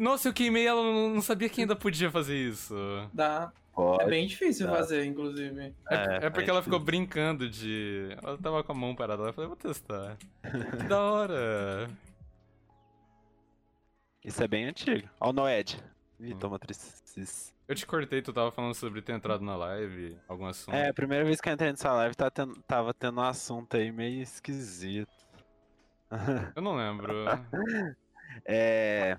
[0.00, 2.74] Nossa, eu queimei ela, não sabia que ainda podia fazer isso.
[3.12, 3.52] Dá.
[3.72, 4.76] Pode, é bem difícil dá.
[4.76, 5.74] fazer, inclusive.
[5.90, 8.08] É, é, é porque é ela ficou brincando de.
[8.22, 9.22] Ela tava com a mão parada.
[9.22, 10.16] Eu falei, vou testar.
[10.42, 11.90] que da hora.
[14.26, 15.08] Isso é bem antigo.
[15.20, 15.80] Ó o Noed.
[16.18, 16.38] Ih, hum.
[16.38, 16.58] toma.
[17.68, 20.74] Eu te cortei, tu tava falando sobre ter entrado na live, algum assunto.
[20.74, 23.76] É, a primeira vez que eu entrei nessa live tava tendo, tava tendo um assunto
[23.76, 25.08] aí meio esquisito.
[26.56, 27.24] Eu não lembro.
[28.44, 29.16] é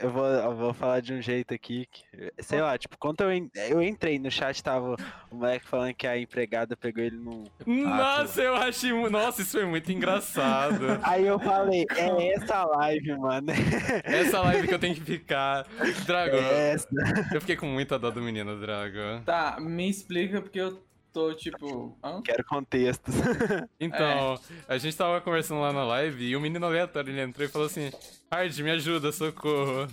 [0.00, 2.04] eu vou, eu vou falar de um jeito aqui que,
[2.38, 4.96] sei lá, tipo, quando eu, eu entrei no chat, tava
[5.30, 7.44] o moleque falando que a empregada pegou ele no.
[7.66, 8.92] Nossa, eu achei.
[9.10, 10.98] Nossa, isso foi muito engraçado.
[11.04, 13.48] Aí eu falei, é essa live, mano.
[14.04, 15.66] Essa live que eu tenho que ficar.
[16.06, 16.36] Drago.
[16.36, 16.88] É essa.
[17.32, 19.22] Eu fiquei com muita dó do menino, Drago.
[19.24, 21.96] Tá, me explica porque eu tô tipo.
[22.02, 22.22] Hã?
[22.22, 23.14] Quero contextos.
[23.78, 24.34] Então,
[24.68, 24.74] é.
[24.74, 27.50] a gente tava conversando lá na live e o um menino aleatório ele entrou e
[27.50, 27.90] falou assim:
[28.30, 29.88] Hard, me ajuda, socorro.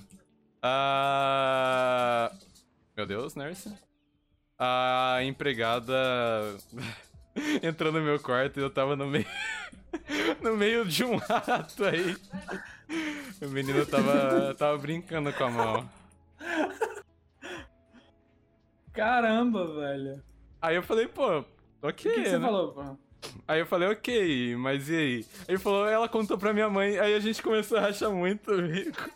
[0.61, 2.31] Ah.
[2.95, 3.73] Meu Deus, Nurse.
[4.59, 5.93] A empregada
[7.61, 9.27] entrou no meu quarto e eu tava no meio.
[10.41, 12.15] no meio de um rato aí.
[13.41, 15.89] O menino tava, tava brincando com a mão.
[18.93, 20.23] Caramba, velho.
[20.61, 21.43] Aí eu falei, pô,
[21.81, 22.11] ok.
[22.11, 22.45] O que, que você né?
[22.45, 22.97] falou, pô?
[23.47, 25.25] Aí eu falei, ok, mas e aí?
[25.39, 28.53] Aí ele falou, ela contou pra minha mãe, aí a gente começou a rachar muito
[28.61, 29.09] rico.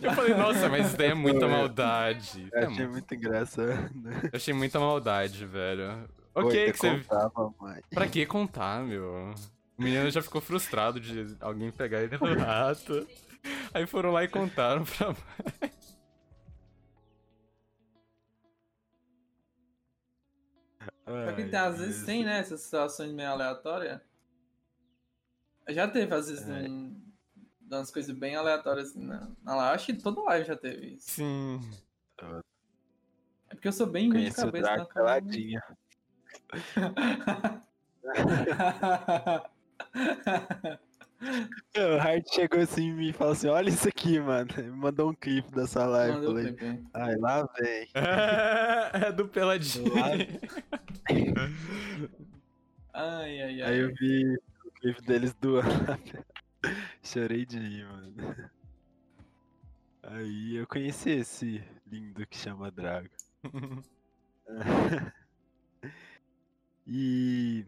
[0.00, 2.48] Eu falei, nossa, mas isso daí é muita maldade.
[2.52, 3.90] Eu achei é muito engraçado.
[4.24, 6.08] Eu achei muita maldade, velho.
[6.34, 6.98] Ok, Oi, que você.
[6.98, 7.80] Contava, mãe.
[7.90, 9.34] Pra que contar, meu?
[9.78, 13.06] O menino já ficou frustrado de alguém pegar ele no rato.
[13.74, 15.72] Aí foram lá e contaram pra mãe.
[21.24, 24.00] Porque tem, às vezes tem, né, essas situações meio aleatórias.
[25.68, 26.68] Já teve, às vezes, é.
[26.68, 27.00] um,
[27.70, 29.74] umas coisas bem aleatórias assim, na, na live.
[29.74, 31.10] Acho que toda live já teve isso.
[31.10, 31.60] Sim.
[33.48, 34.76] É porque eu sou bem ruim de cabeça.
[34.76, 35.62] na caladinha.
[41.76, 44.48] O Hart chegou assim e me falou assim: Olha isso aqui, mano.
[44.56, 46.16] Me mandou um clipe dessa live.
[46.16, 46.56] Mandou falei,
[46.92, 47.88] Ai, lá vem.
[49.06, 49.92] é do Peladinho.
[52.92, 53.62] ai, ai, ai.
[53.62, 55.60] Aí eu vi o clipe deles do
[57.02, 58.50] Chorei de rir, mano.
[60.02, 63.08] Aí eu conheci esse lindo que chama Drago.
[66.86, 67.64] e.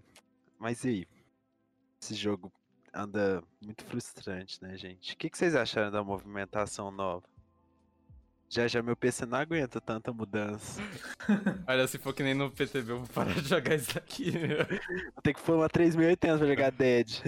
[0.58, 1.06] Mas e aí?
[2.02, 2.52] Esse jogo
[2.94, 5.14] anda muito frustrante, né, gente?
[5.14, 7.24] O que, que vocês acharam da movimentação nova?
[8.48, 10.80] Já já meu PC não aguenta tanta mudança.
[11.66, 14.30] Olha, se for que nem no PTB, eu vou parar de jogar isso daqui.
[14.30, 17.20] Vou ter que formar 3080 pra jogar Dead.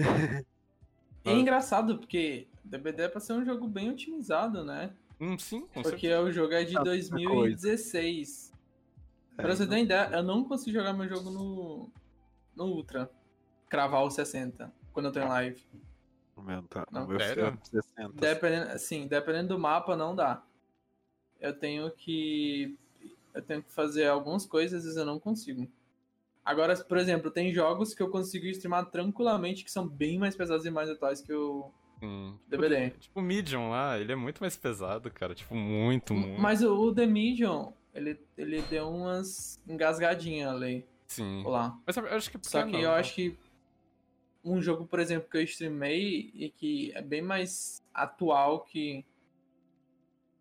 [1.25, 4.93] É engraçado, porque DBD é pra ser um jogo bem otimizado, né?
[5.19, 6.21] Hum, sim, com Porque certeza.
[6.21, 8.53] o jogo é de 2016.
[9.37, 11.89] É, pra você ter ideia, eu não consigo jogar meu jogo no,
[12.55, 13.09] no Ultra.
[13.67, 15.63] Cravar o 60 quando eu tô em live.
[16.35, 17.05] O meu, tá, não.
[17.05, 18.13] O meu 60.
[18.15, 20.41] Dependendo, sim, dependendo do mapa, não dá.
[21.39, 22.75] Eu tenho que.
[23.31, 25.67] Eu tenho que fazer algumas coisas, às vezes eu não consigo.
[26.43, 30.65] Agora, por exemplo, tem jogos que eu consigo streamar tranquilamente que são bem mais pesados
[30.65, 32.35] e mais atuais que o, Sim.
[32.47, 32.89] DBD.
[32.99, 35.35] Tipo, o Medium lá, ele é muito mais pesado, cara.
[35.35, 36.41] Tipo, muito, muito.
[36.41, 40.87] Mas o, o The Medium, ele, ele deu umas engasgadinhas ali.
[41.05, 41.43] Sim.
[41.45, 41.77] Lá.
[41.85, 42.99] Mas eu acho que Só porque que não, eu né?
[42.99, 43.37] acho que
[44.47, 49.03] um jogo, por exemplo, que eu streamei e que é bem mais atual que,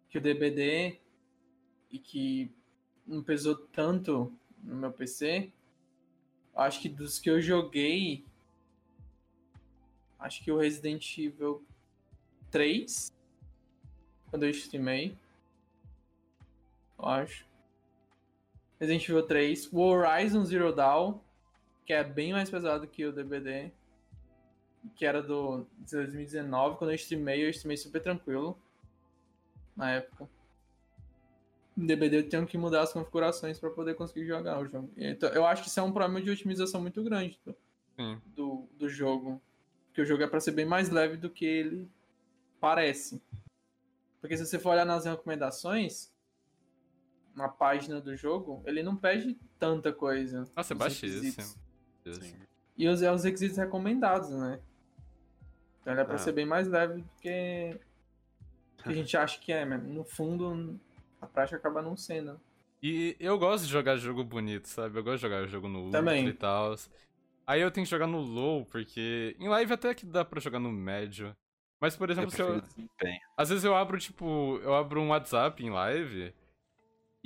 [0.09, 0.99] que o DBD
[1.91, 2.51] e que
[3.07, 5.51] não pesou tanto no meu PC,
[6.55, 8.25] acho que dos que eu joguei,
[10.19, 11.65] acho que o Resident Evil
[12.51, 13.13] 3,
[14.31, 15.17] quando eu streamei,
[16.99, 17.45] eu acho.
[18.79, 21.19] Resident Evil 3, o Horizon Zero Dawn,
[21.85, 23.73] que é bem mais pesado que o DBD,
[24.95, 28.59] que era do de 2019, quando eu streamei, eu streamei super tranquilo
[29.77, 30.29] na época.
[31.77, 34.91] No DBD eu tenho que mudar as configurações para poder conseguir jogar o jogo.
[34.97, 37.57] Então, eu acho que isso é um problema de otimização muito grande do,
[37.97, 38.21] Sim.
[38.35, 39.41] do, do jogo.
[39.89, 41.91] Porque o jogo é para ser bem mais leve do que ele
[42.59, 43.21] parece.
[44.21, 46.13] Porque se você for olhar nas recomendações,
[47.35, 50.49] na página do jogo, ele não pede tanta coisa.
[50.57, 51.55] Nossa, é baixíssimo.
[52.77, 54.61] E os, é os requisitos recomendados, né?
[55.87, 56.19] Então ele é pra Ah.
[56.19, 57.79] ser bem mais leve do que,
[58.83, 60.81] que a gente acha que é, mas no fundo
[61.23, 62.41] a prática acaba não sendo.
[62.83, 64.99] E eu gosto de jogar jogo bonito, sabe?
[64.99, 66.27] Eu gosto de jogar jogo no Ultra Também.
[66.27, 66.75] e tal.
[67.47, 70.59] Aí eu tenho que jogar no low, porque em live até que dá pra jogar
[70.59, 71.35] no médio.
[71.81, 73.21] Mas, por Eu exemplo, se eu, prefiro desempenho.
[73.37, 76.35] às vezes eu abro, tipo, eu abro um WhatsApp em live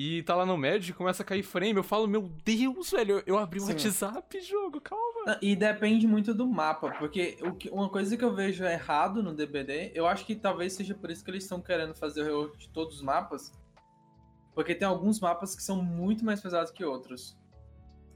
[0.03, 1.75] e tá lá no médio e começa a cair frame.
[1.77, 3.67] Eu falo, meu Deus, velho, eu, abri o.
[3.67, 5.39] WhatsApp, jogo, calma.
[5.43, 7.37] E depende muito do mapa, porque
[7.71, 11.23] uma coisa que eu vejo errado no DBD, eu acho que talvez seja por isso
[11.23, 13.53] que eles estão querendo fazer o rework de todos os mapas,
[14.55, 17.37] porque tem alguns mapas que são muito mais pesados que outros.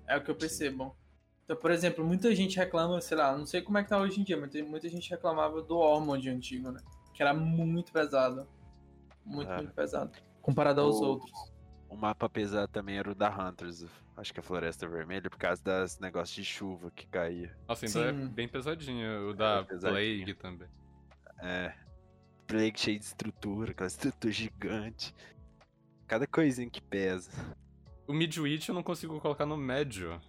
[0.08, 0.96] É o que eu percebo.
[1.44, 4.20] Então, por exemplo, muita gente reclama, sei lá, não sei como é que tá hoje
[4.20, 6.80] em dia, mas tem- muita gente reclamava do Ormond antigo, né?
[7.12, 8.48] Que era muito pesado.
[9.22, 9.56] Muito, É.
[9.58, 10.12] muito pesado.
[10.40, 11.53] Comparado aos O- outros.
[11.88, 13.84] O mapa pesado também era o da Hunters.
[14.16, 17.56] Acho que a Floresta Vermelha, por causa das negócios de chuva que caía.
[17.68, 18.28] Nossa, ainda é Sim.
[18.28, 19.30] bem pesadinho.
[19.30, 20.24] O da pesadinho.
[20.24, 20.68] Plague também.
[21.40, 21.74] É.
[22.46, 25.14] Plague cheio de estrutura, aquela estrutura gigante.
[26.06, 27.30] Cada coisinha que pesa.
[28.06, 30.20] O Midwich eu não consigo colocar no médio.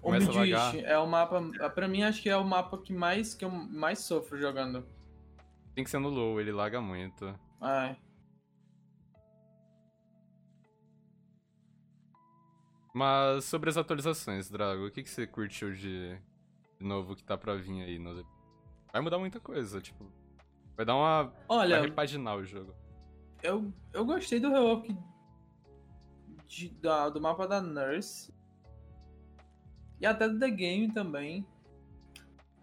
[0.00, 0.26] O Começa.
[0.26, 1.40] Midwich é o mapa.
[1.74, 4.86] Pra mim, acho que é o mapa que mais que eu mais sofro jogando.
[5.74, 7.34] Tem que ser no low, ele laga muito.
[7.60, 7.96] Ai.
[12.92, 16.18] Mas sobre as atualizações, Drago, o que, que você curtiu de,
[16.78, 17.98] de novo que tá pra vir aí?
[17.98, 18.24] No...
[18.92, 20.10] Vai mudar muita coisa, tipo.
[20.76, 21.24] Vai dar uma.
[21.24, 22.74] Vai Olha, repaginar o jogo.
[23.42, 24.94] eu, eu gostei do rework
[26.46, 28.32] de- da- do mapa da Nurse.
[30.00, 31.46] E até do The Game também.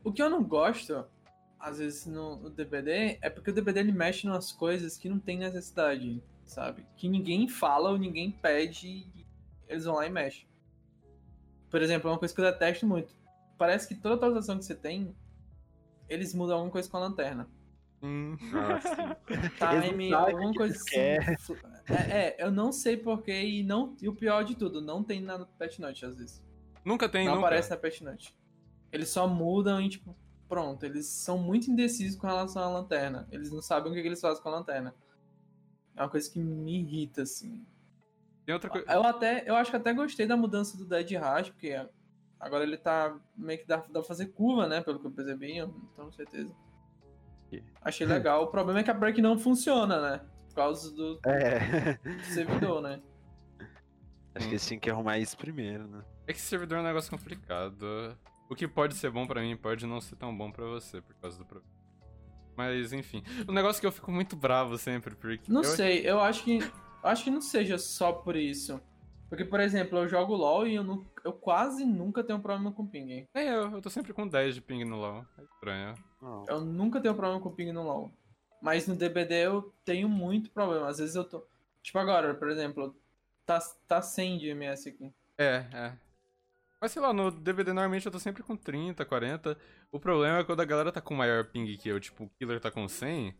[0.03, 1.05] O que eu não gosto,
[1.59, 5.09] às vezes, no, no DBD, é porque o DBD ele mexe em umas coisas que
[5.09, 6.85] não tem necessidade, sabe?
[6.95, 9.07] Que ninguém fala ou ninguém pede
[9.69, 10.47] eles vão lá e mexem.
[11.69, 13.15] Por exemplo, é uma coisa que eu detesto muito.
[13.57, 15.15] Parece que toda atualização que você tem,
[16.09, 17.47] eles mudam alguma coisa com a lanterna.
[18.01, 18.35] Hum.
[18.51, 19.17] Nossa.
[19.27, 20.95] Time, sabem alguma coisa assim.
[20.95, 21.19] É,
[22.09, 25.45] é, eu não sei porquê e, não, e o pior de tudo, não tem na
[25.45, 26.43] Pet Note às vezes.
[26.83, 27.47] Nunca tem, não nunca.
[27.47, 28.35] aparece na Pet Note.
[28.91, 30.15] Eles só mudam e, tipo,
[30.47, 30.83] pronto.
[30.85, 33.27] Eles são muito indecisos com relação à lanterna.
[33.31, 34.95] Eles não sabem o que, que eles fazem com a lanterna.
[35.95, 37.65] É uma coisa que me irrita, assim.
[38.49, 38.91] Tem outra coisa.
[38.91, 41.85] Eu até, eu acho que até gostei da mudança do Dead Rush, porque
[42.39, 44.81] agora ele tá meio que dá, dá pra fazer curva, né?
[44.81, 46.55] Pelo que eu percebi, eu não tenho certeza.
[47.79, 48.45] Achei legal.
[48.45, 50.21] O problema é que a break não funciona, né?
[50.47, 51.93] Por causa do, É.
[51.93, 52.99] do servidor, né?
[54.33, 56.03] Acho que eles tinham que arrumar isso primeiro, né?
[56.25, 58.17] É que servidor é um negócio complicado.
[58.49, 61.13] O que pode ser bom pra mim pode não ser tão bom pra você por
[61.17, 61.71] causa do problema.
[62.57, 63.23] Mas enfim.
[63.47, 65.51] O negócio é que eu fico muito bravo sempre, porque.
[65.51, 65.69] Não eu...
[65.69, 66.59] sei, eu acho que.
[67.03, 68.79] Acho que não seja só por isso.
[69.29, 72.85] Porque, por exemplo, eu jogo LOL e eu, nu- eu quase nunca tenho problema com
[72.87, 73.25] ping.
[73.33, 75.23] É, eu, eu tô sempre com 10 de ping no LoL.
[75.37, 75.93] É estranho.
[76.21, 76.45] Não.
[76.47, 78.11] Eu nunca tenho problema com ping no LoL.
[78.61, 80.87] Mas no DBD eu tenho muito problema.
[80.87, 81.45] Às vezes eu tô.
[81.81, 82.93] Tipo agora, por exemplo,
[83.45, 85.13] tá, tá 100 de MS aqui.
[85.37, 85.93] É, é.
[86.81, 89.57] Mas sei lá, no DVD normalmente eu tô sempre com 30, 40.
[89.91, 92.59] O problema é quando a galera tá com maior ping que eu, tipo, o killer
[92.59, 93.33] tá com 100.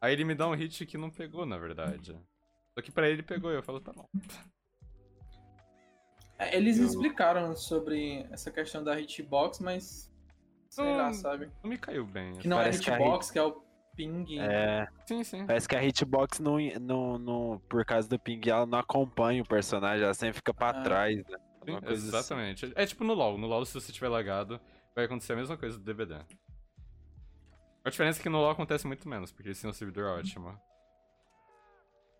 [0.00, 2.16] Aí ele me dá um hit que não pegou, na verdade.
[2.74, 4.08] Só que pra ele pegou, eu falo, tá bom.
[6.38, 10.10] É, Eles Eu- explicaram sobre essa questão da hitbox, mas.
[10.68, 10.96] Sei Hum.
[10.96, 11.50] lá, sabe?
[11.62, 12.32] Não me caiu bem.
[12.38, 13.62] Que não é Parece que a hitbox, que é o
[13.94, 14.38] ping.
[14.40, 15.46] É, Sim, sim.
[15.46, 19.46] parece que a hitbox não, não, não, por causa do ping, ela não acompanha o
[19.46, 20.82] personagem, ela sempre fica pra Ah.
[20.82, 21.38] trás, né?
[21.64, 21.92] Sim, assim.
[21.92, 22.72] exatamente.
[22.74, 23.36] É tipo no LoL.
[23.36, 24.58] No LoL, se você tiver lagado,
[24.96, 26.24] vai acontecer a mesma coisa do DVD.
[27.84, 30.58] A diferença é que no LoL acontece muito menos, porque esse é um servidor ótimo.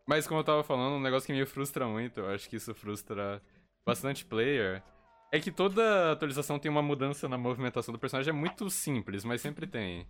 [0.07, 2.75] Mas como eu tava falando, um negócio que me frustra muito, eu acho que isso
[2.75, 3.41] frustra
[3.87, 4.83] bastante player,
[5.31, 9.41] é que toda atualização tem uma mudança na movimentação do personagem, é muito simples, mas
[9.41, 10.07] sempre tem.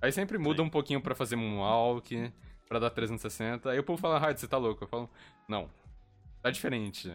[0.00, 2.32] Aí sempre muda um pouquinho pra fazer moonwalk,
[2.68, 4.84] pra dar 360, aí o povo fala, Hard, você tá louco?
[4.84, 5.10] Eu falo,
[5.48, 5.70] não,
[6.42, 7.12] tá diferente.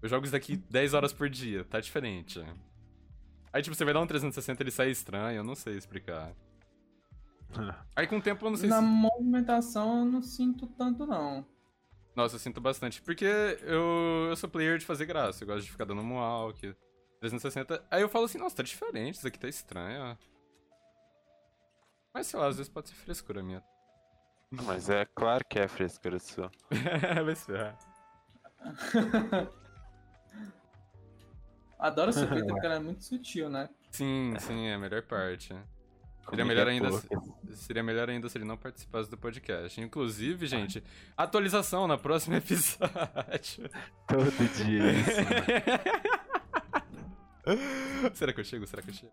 [0.00, 2.40] Eu jogo isso daqui 10 horas por dia, tá diferente.
[3.52, 6.32] Aí tipo, você vai dar um 360 ele sai estranho, eu não sei explicar.
[7.96, 8.84] Aí com o tempo eu não sei Na se...
[8.84, 11.46] movimentação eu não sinto tanto, não.
[12.14, 13.00] Nossa, eu sinto bastante.
[13.00, 15.44] Porque eu, eu sou player de fazer graça.
[15.44, 16.74] Eu gosto de ficar dando moonwalk,
[17.20, 17.84] 360.
[17.90, 20.18] Aí eu falo assim, nossa, tá diferente, isso aqui tá estranho.
[22.12, 23.62] Mas sei lá, às vezes pode ser frescura minha.
[24.50, 26.50] Mas é claro que é frescura sua.
[27.24, 27.78] Vai se ferrar.
[31.78, 33.68] Adoro essa feita porque ela é muito sutil, né?
[33.90, 35.54] Sim, sim, é a melhor parte.
[36.30, 37.08] Seria melhor, é ainda se,
[37.54, 39.80] seria melhor ainda se ele não participasse do podcast.
[39.80, 40.82] Inclusive, gente,
[41.16, 43.70] atualização na próxima episódio.
[44.06, 45.10] Todo dia isso.
[48.14, 48.66] Será que eu chego?
[48.66, 49.12] Será que eu chego?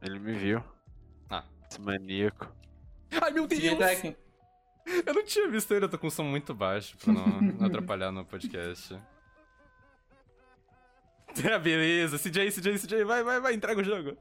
[0.00, 0.62] Ele me viu.
[1.28, 1.44] Ah.
[1.68, 2.46] Esse maníaco.
[3.20, 3.62] Ai, meu Deus!
[5.06, 7.66] Eu não tinha visto ele, eu tô com um som muito baixo pra não, não
[7.66, 8.98] atrapalhar no podcast.
[11.50, 14.16] Ah, beleza, CJ, CJ, CJ, vai, vai, vai, entrega o jogo.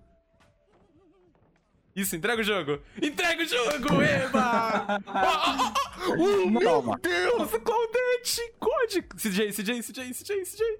[1.96, 2.80] Isso, entrega o jogo.
[3.02, 5.00] Entrega o jogo, eba!
[5.06, 6.98] oh, oh, oh, oh, meu Toma.
[7.00, 9.16] Deus, Claudete, código.
[9.18, 10.80] CJ, CJ, CJ, CJ, CJ.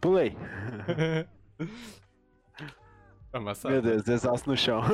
[0.00, 0.36] Pulei.
[3.32, 3.74] Amassado.
[3.74, 4.80] Meu Deus, exausto no chão.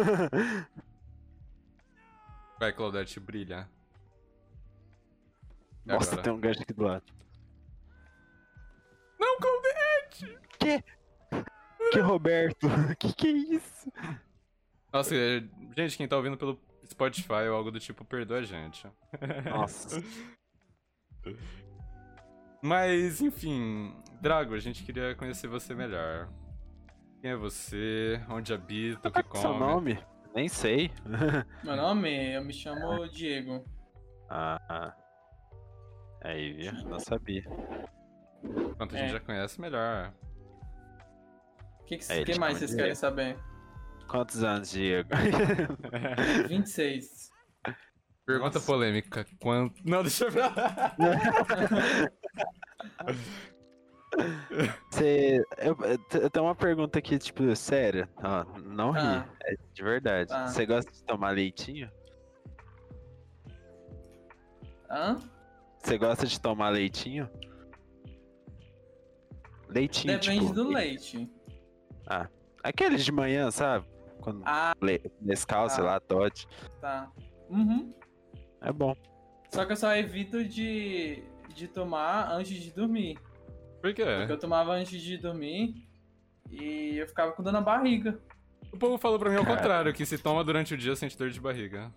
[2.59, 3.69] Vai, Claudete, brilha.
[5.85, 6.23] E Nossa, agora?
[6.23, 7.05] tem um gancho aqui do lado.
[9.19, 10.39] Não, Claudete!
[10.59, 10.85] Que?
[11.93, 12.67] Que Roberto?
[12.99, 13.93] Que que é isso?
[14.93, 15.43] Nossa, é,
[15.77, 18.87] gente, quem tá ouvindo pelo Spotify ou algo do tipo, perdoa a gente.
[19.49, 20.03] Nossa.
[22.63, 26.29] Mas, enfim, Drago, a gente queria conhecer você melhor.
[27.21, 28.21] Quem é você?
[28.29, 29.09] Onde habita?
[29.09, 29.61] O que Qual é seu come?
[29.61, 29.99] nome?
[30.35, 30.91] Nem sei.
[31.65, 33.65] Meu nome, eu me chamo Diego.
[34.29, 34.97] Ah, ah.
[36.23, 36.73] Aí, viu?
[36.89, 37.43] Não sabia.
[38.77, 39.13] Pronto, a gente É.
[39.15, 40.13] já conhece melhor.
[41.93, 43.37] O que, que, É, que mais vocês querem saber?
[44.09, 45.11] Quantos anos, Diego?
[46.49, 47.31] 26.
[48.25, 48.67] Pergunta Nossa.
[48.67, 49.27] polêmica.
[49.41, 49.75] Quanto.
[49.85, 50.45] Não, deixa eu ver.
[54.91, 55.43] Você.
[55.59, 55.77] Eu,
[56.21, 58.09] eu tenho uma pergunta aqui, tipo, séria.
[58.23, 59.01] Ó, não ri.
[59.01, 59.27] Ah.
[59.45, 60.29] É de verdade.
[60.29, 60.47] Tá.
[60.47, 61.91] Você gosta de tomar leitinho?
[64.91, 65.19] Hã?
[65.79, 67.29] Você gosta de tomar leitinho?
[69.69, 71.31] Leitinho, Depende tipo, do leite.
[72.63, 73.87] Aqueles de manhã, sabe?
[74.21, 74.75] Quando Ah.
[75.21, 75.87] Nescau, sei Ah.
[75.87, 76.47] lá, Todd.
[76.81, 77.11] tá.
[77.49, 77.93] Uhum.
[78.61, 78.95] É bom.
[79.51, 81.23] Só que eu só evito de,
[81.55, 83.19] de tomar antes de dormir.
[83.81, 84.05] Por quê?
[84.19, 85.75] Porque eu tomava antes de dormir
[86.51, 88.19] e eu ficava com dor na barriga.
[88.73, 91.29] O povo falou pra mim ao contrário, que se toma durante o dia sente dor
[91.31, 91.93] de barriga.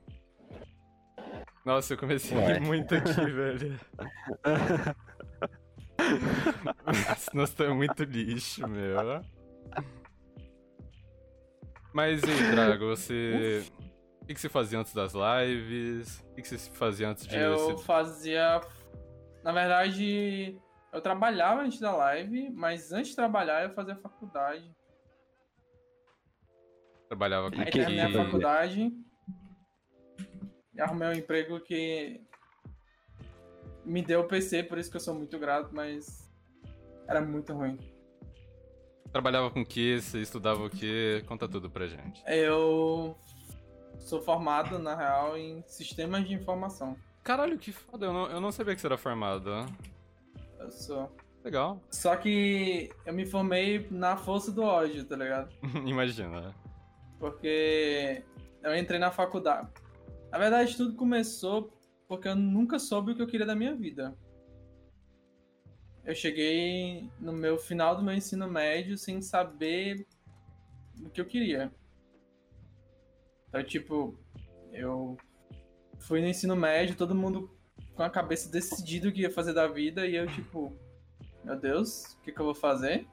[1.63, 3.79] Nossa, eu comecei a rir muito aqui, velho.
[7.33, 9.21] Nós estamos muito lixo, meu.
[11.95, 13.63] Mas e aí, Drago, você.
[14.21, 16.19] O que, que você fazia antes das lives?
[16.19, 17.37] O que, que você fazia antes de.
[17.37, 18.59] Eu fazia.
[19.41, 20.59] Na verdade,
[20.91, 24.69] eu trabalhava antes da live, mas antes de trabalhar eu fazia faculdade.
[27.07, 28.91] Trabalhava com Aí que- terminei a faculdade
[30.73, 32.19] e arrumei um emprego que
[33.85, 36.29] me deu o PC, por isso que eu sou muito grato, mas
[37.07, 37.77] era muito ruim.
[39.15, 40.01] Trabalhava com o que?
[40.01, 41.23] Você estudava o que?
[41.25, 42.21] Conta tudo pra gente.
[42.27, 43.17] Eu
[43.97, 46.97] sou formado, na real, em sistemas de informação.
[47.23, 49.49] Caralho, que foda, eu não, eu não sabia que você era formado.
[50.59, 51.15] Eu sou.
[51.45, 51.81] Legal.
[51.89, 55.47] Só que eu me formei na força do ódio, tá ligado?
[55.87, 56.53] Imagina.
[57.17, 58.21] Porque
[58.61, 59.69] eu entrei na faculdade.
[60.29, 61.71] Na verdade, tudo começou
[62.05, 64.13] porque eu nunca soube o que eu queria da minha vida.
[66.05, 70.05] Eu cheguei no meu final do meu ensino médio sem saber
[71.03, 71.71] o que eu queria.
[73.49, 74.17] Então, tipo,
[74.71, 75.17] eu
[75.99, 77.49] fui no ensino médio, todo mundo
[77.95, 80.77] com a cabeça decidida o que ia fazer da vida, e eu, tipo,
[81.43, 83.07] meu Deus, o que, que eu vou fazer?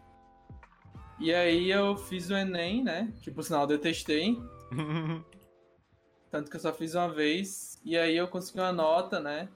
[1.19, 3.13] E aí eu fiz o Enem, né?
[3.23, 4.37] Que por sinal eu detestei.
[6.31, 7.81] Tanto que eu só fiz uma vez.
[7.85, 9.49] E aí eu consegui uma nota, né?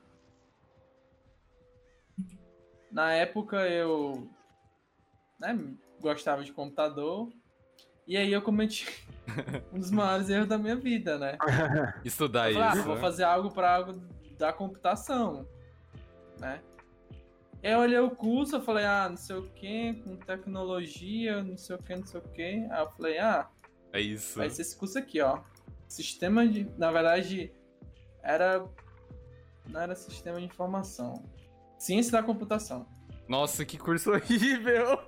[2.96, 4.26] Na época eu
[5.38, 5.54] né,
[6.00, 7.30] gostava de computador.
[8.06, 8.86] E aí eu cometi.
[9.70, 11.36] um dos maiores erros da minha vida, né?
[12.02, 12.84] Estudar falei, ah, isso.
[12.84, 14.00] vou fazer algo para algo
[14.38, 15.46] da computação,
[16.40, 16.62] né?
[17.62, 21.76] Eu olhei o curso, eu falei, ah, não sei o que, com tecnologia, não sei
[21.76, 22.66] o que, não sei o que.
[22.70, 23.46] Aí eu falei, ah,
[23.92, 24.38] É isso.
[24.38, 25.42] vai ser esse curso aqui, ó.
[25.86, 26.66] Sistema de.
[26.78, 27.52] Na verdade,
[28.22, 28.66] era.
[29.68, 31.35] Não era sistema de informação.
[31.78, 32.86] Ciência da computação.
[33.28, 35.00] Nossa, que curso horrível!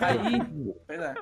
[0.00, 0.74] Aí.
[0.86, 1.14] Pois é.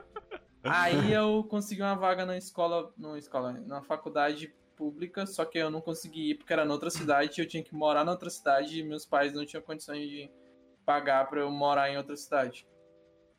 [0.62, 2.92] Aí eu consegui uma vaga na escola.
[2.96, 7.40] Na escola, na faculdade pública, só que eu não consegui ir porque era noutra cidade,
[7.40, 10.30] eu tinha que morar na outra cidade e meus pais não tinham condições de
[10.86, 12.64] pagar pra eu morar em outra cidade.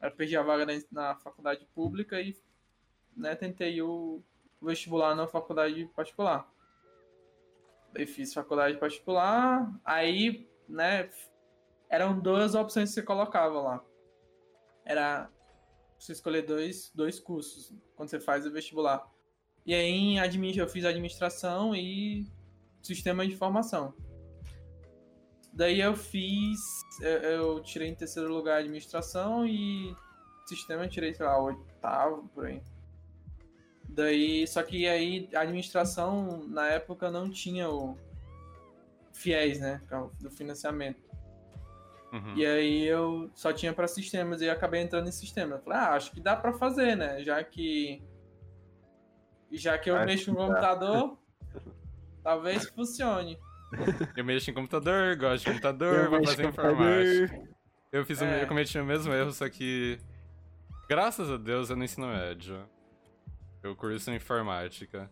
[0.01, 2.35] Aí eu perdi a vaga na, na faculdade pública e
[3.15, 4.21] né, tentei o
[4.61, 6.51] vestibular na faculdade particular.
[7.93, 11.09] Daí fiz faculdade particular, aí, né,
[11.89, 13.83] eram duas opções que você colocava lá.
[14.85, 15.29] Era
[15.97, 19.05] você escolher dois, dois cursos quando você faz o vestibular.
[19.65, 22.25] E aí em admin, eu fiz administração e
[22.81, 23.93] sistema de informação.
[25.51, 26.59] Daí eu fiz.
[27.01, 29.93] Eu, eu tirei em terceiro lugar administração e
[30.45, 32.61] sistema eu tirei, sei lá, oitavo, por aí.
[33.87, 37.97] Daí, só que aí a administração na época não tinha o
[39.13, 39.81] FIES, né?
[40.19, 41.08] Do financiamento.
[42.11, 42.35] Uhum.
[42.35, 45.55] E aí eu só tinha para sistemas e eu acabei entrando em sistema.
[45.55, 47.23] Eu falei, ah, acho que dá para fazer, né?
[47.23, 48.01] Já que
[49.51, 51.17] já que eu Acho mexo no computador,
[52.23, 53.37] talvez funcione.
[54.15, 57.27] Eu mexo em computador, gosto de computador, vou mexo fazer informática.
[57.27, 57.49] computador.
[57.91, 58.43] Eu fiz É.
[58.43, 59.99] eu cometi o mesmo erro, só que.
[60.87, 62.67] Graças a Deus eu no ensino médio.
[63.61, 65.09] Eu curso em informática.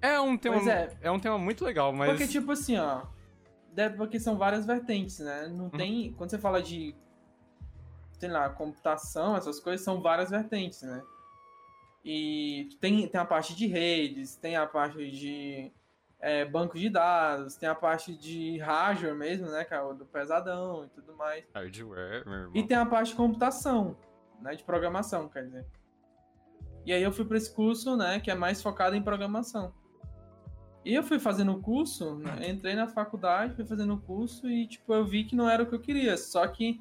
[0.00, 0.70] É um tema.
[0.70, 0.96] É.
[1.02, 1.10] é.
[1.10, 2.10] um tema muito legal, mas.
[2.10, 3.02] Porque, tipo assim, ó.
[3.74, 5.46] Deve, porque são várias vertentes, né?
[5.46, 5.56] Uhum.
[5.56, 6.12] Não tem.
[6.12, 6.94] Quando você fala de.
[8.18, 11.02] Sei lá, computação, essas coisas, são várias vertentes, né?
[12.04, 15.72] E tem, tem a parte de redes, tem a parte de
[16.20, 19.64] é, banco de dados, tem a parte de hardware mesmo, né?
[19.64, 21.44] Que é do pesadão e tudo mais.
[21.52, 22.52] Hardware, meu irmão.
[22.54, 23.96] E tem a parte de computação,
[24.40, 24.54] né?
[24.54, 25.66] De programação, quer dizer.
[26.86, 28.20] E aí eu fui para esse curso, né?
[28.20, 29.74] Que é mais focado em programação.
[30.84, 34.66] E eu fui fazendo o curso, né, entrei na faculdade, fui fazendo o curso e,
[34.66, 36.16] tipo, eu vi que não era o que eu queria.
[36.18, 36.78] Só que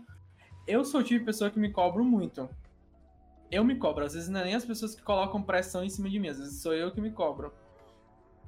[0.67, 2.49] eu sou o tipo de pessoa que me cobro muito.
[3.49, 4.03] Eu me cobro.
[4.03, 6.37] Às vezes não é nem as pessoas que colocam pressão em cima de mim, às
[6.37, 7.53] vezes sou eu que me cobro.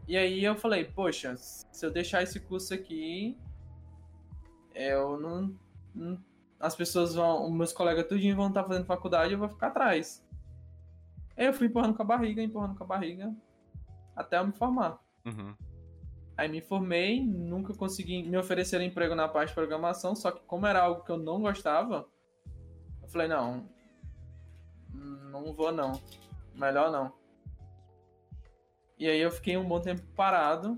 [0.08, 3.38] E aí eu falei, poxa, se eu deixar esse curso aqui,
[4.74, 5.56] eu não.
[5.94, 6.20] não-
[6.60, 7.50] as pessoas vão.
[7.52, 10.26] Meus colegas tudinho vão estar fazendo faculdade eu vou ficar atrás.
[11.38, 13.34] Aí eu fui empurrando com a barriga, empurrando com a barriga,
[14.16, 15.05] até eu me formar.
[15.26, 15.56] Uhum.
[16.38, 20.68] Aí me formei, nunca consegui me oferecer emprego na parte de programação, só que como
[20.68, 22.08] era algo que eu não gostava,
[23.02, 23.70] eu falei, não,
[24.94, 26.02] não vou não,
[26.54, 27.14] melhor não.
[28.98, 30.76] E aí eu fiquei um bom tempo parado.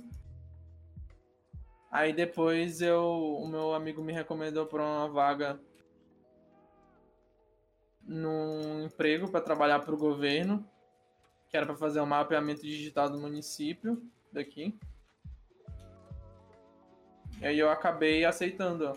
[1.91, 5.59] Aí depois eu, o meu amigo me recomendou para uma vaga
[8.03, 10.65] num emprego para trabalhar para o governo,
[11.49, 14.01] que era para fazer um mapeamento digital do município
[14.31, 14.77] daqui.
[17.39, 18.93] E aí eu acabei aceitando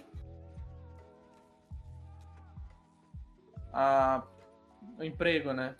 [3.72, 4.22] a,
[4.98, 5.76] o emprego, né?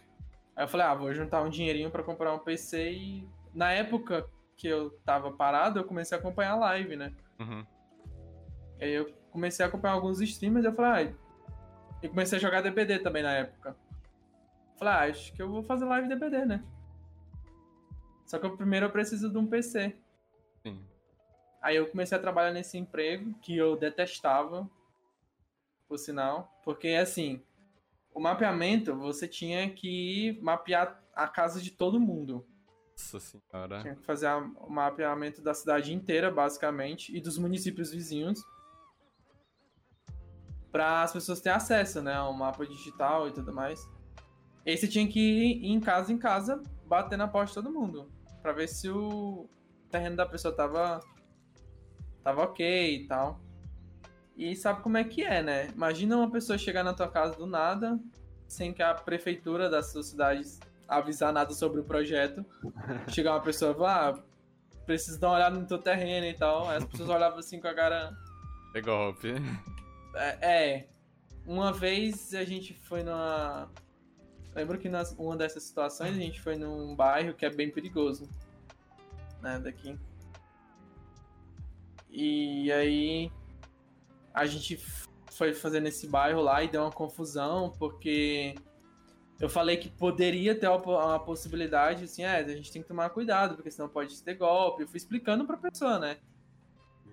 [0.55, 4.29] Aí eu falei, ah, vou juntar um dinheirinho pra comprar um PC e na época
[4.57, 7.15] que eu tava parado, eu comecei a acompanhar a live, né?
[7.39, 7.67] Uhum.
[8.79, 11.15] E aí eu comecei a acompanhar alguns streamers e eu falei, ah,
[12.03, 13.77] e comecei a jogar DBD também na época.
[14.79, 16.65] Falei, ah, acho que eu vou fazer live DBD, né?
[18.31, 19.97] Só que eu- primeiro eu preciso de um PC.
[20.63, 20.87] Sim.
[21.61, 24.71] Aí eu comecei a trabalhar nesse emprego que eu detestava,
[25.89, 27.43] por sinal, porque assim,
[28.15, 32.47] o mapeamento você tinha que mapear a casa de todo mundo.
[32.93, 33.81] Nossa senhora.
[33.83, 38.41] Tinha que fazer o mapeamento da cidade inteira, basicamente, e dos municípios vizinhos.
[40.71, 43.85] Para as pessoas terem acesso, né, ao mapa digital e tudo mais.
[44.65, 47.73] E aí você tinha que ir em casa em casa, bater na porta de todo
[47.73, 48.09] mundo,
[48.43, 49.49] para ver se o
[49.91, 51.01] terreno da pessoa tava
[52.23, 53.41] tava ok e tal.
[54.37, 55.69] E sabe como é que é, né?
[55.69, 57.99] Imagina uma pessoa chegar na tua casa do nada,
[58.49, 60.43] sem que a prefeitura da sua cidade
[60.89, 62.45] avisar nada sobre o projeto.
[63.09, 64.23] Chegar uma pessoa e falar, ah,
[64.85, 66.69] preciso dar uma olhada no teu terreno e tal.
[66.69, 68.13] Aí as pessoas olhavam assim com a cara.
[68.75, 69.35] É golpe.
[70.15, 70.75] É.
[70.75, 70.89] é.
[71.47, 73.71] Uma vez a gente foi numa.
[74.55, 78.29] Lembro que nas uma dessas situações a gente foi num bairro que é bem perigoso.
[79.41, 79.99] Né, daqui.
[82.11, 83.33] E aí
[84.35, 84.77] a gente
[85.31, 88.55] foi fazer nesse bairro lá e deu uma confusão, porque
[89.41, 93.55] eu falei que poderia ter uma possibilidade, assim, é, a gente tem que tomar cuidado,
[93.55, 94.83] porque senão pode ter golpe.
[94.83, 96.19] Eu fui explicando pra pessoa, né?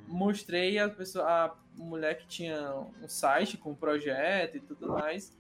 [0.08, 5.38] Mostrei a pessoa, a mulher que tinha um site com um projeto e tudo mais.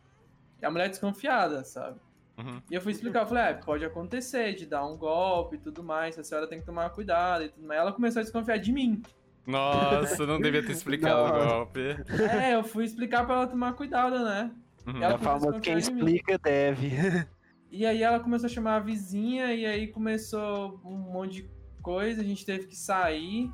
[0.62, 2.00] E a mulher desconfiada, sabe?
[2.38, 2.62] Uhum.
[2.70, 5.84] E eu fui explicar, eu falei, é, pode acontecer de dar um golpe e tudo
[5.84, 7.80] mais, a senhora tem que tomar cuidado e tudo mais.
[7.80, 9.02] Ela começou a desconfiar de mim.
[9.46, 11.98] Nossa, não devia ter explicado o golpe.
[12.30, 14.52] É, eu fui explicar pra ela tomar cuidado, né?
[14.86, 15.02] Uhum.
[15.02, 16.92] Ela É o famoso quem explica deve.
[17.70, 21.50] E aí ela começou a chamar a vizinha, e aí começou um monte de
[21.82, 23.52] coisa, a gente teve que sair.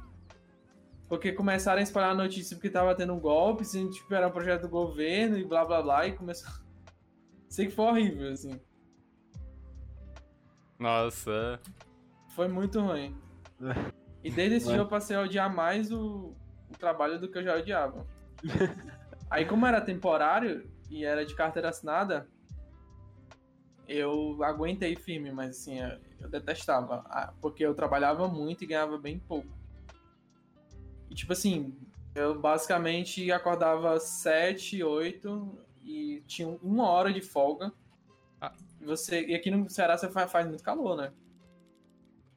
[1.10, 4.14] Porque começaram a espalhar a notícia porque tava tendo um golpe, se a gente tipo,
[4.14, 6.48] era um projeto do governo e blá blá blá, e começou.
[7.54, 8.60] Sei que foi horrível, assim.
[10.80, 11.60] Nossa.
[12.30, 13.16] Foi muito ruim.
[14.24, 14.74] E desde esse Ué.
[14.74, 16.36] dia eu passei a odiar mais o,
[16.68, 18.08] o trabalho do que eu já odiava.
[19.30, 22.28] Aí, como era temporário e era de carteira assinada,
[23.88, 27.04] eu aguentei firme, mas assim, eu, eu detestava.
[27.40, 29.56] Porque eu trabalhava muito e ganhava bem pouco.
[31.08, 31.78] E tipo assim,
[32.16, 37.72] eu basicamente acordava 7, 8 e tinha uma hora de folga.
[38.40, 38.54] Ah.
[38.80, 41.12] E, você, e aqui no Ceará você faz, faz muito calor, né?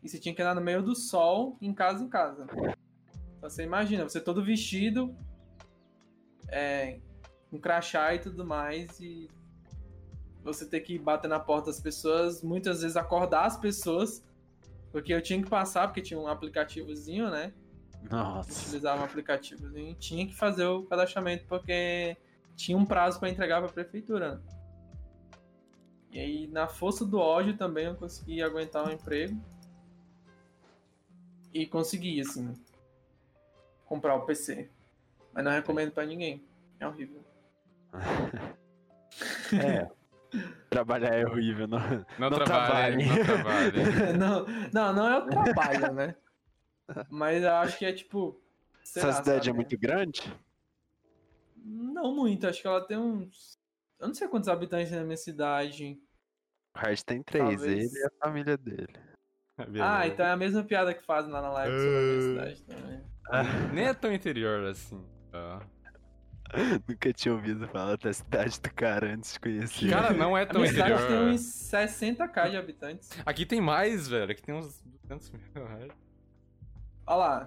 [0.03, 2.47] E você tinha que andar no meio do sol, em casa em casa.
[3.37, 5.17] Então você imagina, você todo vestido,
[6.49, 7.01] é,
[7.51, 9.29] com crachá e tudo mais, e
[10.43, 14.25] você ter que bater na porta das pessoas, muitas vezes acordar as pessoas,
[14.93, 17.53] porque eu tinha que passar, porque tinha um aplicativozinho, né?
[18.09, 18.53] Nossa.
[18.63, 22.17] utilizava um aplicativozinho, tinha que fazer o cadastramento, porque
[22.57, 24.43] tinha um prazo para entregar para a prefeitura.
[26.11, 29.39] E aí, na força do ódio também, eu consegui aguentar um emprego.
[31.53, 32.55] E consegui, assim,
[33.85, 34.71] comprar o PC.
[35.33, 36.43] Mas não recomendo para ninguém.
[36.81, 37.23] É horrível.
[39.55, 39.89] É.
[40.69, 41.79] Trabalhar é horrível, não.
[42.19, 43.07] Não, Não trabalhe, trabalhe.
[43.07, 44.13] não trabalhe.
[44.19, 46.15] não, não, não é o trabalho, né?
[47.09, 48.39] Mas eu acho que é tipo.
[48.83, 49.51] Essa cidade sabe?
[49.51, 50.33] é muito grande?
[51.69, 53.59] Não muito, acho que ela tem uns.
[53.99, 55.99] Eu não sei quantos habitantes tem na minha cidade.
[56.77, 57.93] O Hard tem três, Talvez.
[57.95, 58.87] ele e a família dele.
[59.83, 62.21] Ah, então é a mesma piada que fazem lá na live sobre a minha Ah.
[62.21, 63.73] cidade também.
[63.73, 65.03] Nem é tão interior assim.
[65.33, 65.67] tá?
[66.87, 69.89] Nunca tinha ouvido falar da cidade do cara antes de conhecer.
[69.89, 71.09] Cara, não é A tão cidade interior.
[71.09, 73.09] tem uns 60k de habitantes.
[73.25, 74.31] Aqui tem mais, velho.
[74.31, 75.41] Aqui tem uns 200 mil.
[77.07, 77.47] Olha lá.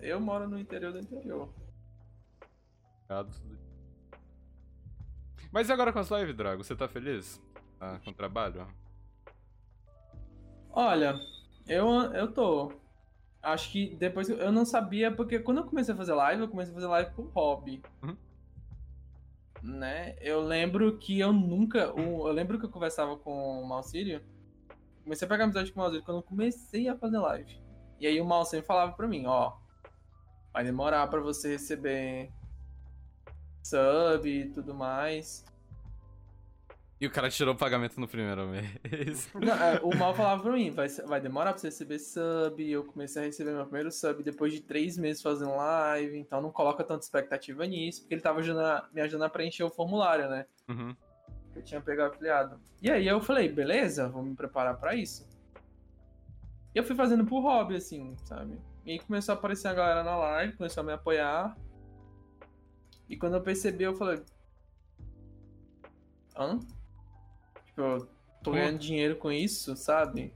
[0.00, 1.52] Eu moro no interior do interior.
[5.52, 6.64] Mas e agora com as lives, Drago?
[6.64, 7.40] Você tá feliz?
[7.80, 8.66] Ah, com o trabalho?
[10.70, 11.20] Olha,
[11.66, 12.72] eu, eu tô.
[13.42, 16.72] Acho que depois eu não sabia, porque quando eu comecei a fazer live, eu comecei
[16.72, 17.82] a fazer live por hobby.
[18.02, 18.16] Uhum.
[19.62, 20.16] Né?
[20.20, 21.92] Eu lembro que eu nunca.
[21.94, 24.22] o- Eu lembro que eu conversava com o Malcírio.
[25.04, 27.60] Comecei a pegar amizade com o Malcírio quando eu comecei a fazer live.
[28.00, 29.52] E aí o Mal sempre falava pra mim, ó.
[30.52, 32.32] Vai demorar pra você receber
[33.64, 35.44] sub e tudo mais.
[37.00, 39.28] E o cara tirou o pagamento no primeiro mês.
[39.34, 42.70] Não, é, o Mal falava pra mim, vai, vai demorar pra você receber sub.
[42.70, 46.50] Eu comecei a receber meu primeiro sub depois de três meses fazendo live, então não
[46.50, 50.46] coloca tanta expectativa nisso, porque ele tava ajudando me ajudando a preencher o formulário, né?
[50.68, 50.94] Uhum.
[51.54, 52.60] Eu tinha pegado afiliado.
[52.80, 55.28] E aí eu falei, beleza, vou me preparar pra isso.
[56.74, 58.58] E eu fui fazendo por hobby, assim, sabe?
[58.86, 61.56] E aí começou a aparecer a galera na live, começou a me apoiar.
[63.08, 64.22] E quando eu percebi, eu falei.
[66.36, 66.58] Hã?
[67.66, 68.00] Tipo, eu
[68.42, 68.52] tô Pô.
[68.52, 70.34] ganhando dinheiro com isso, sabe?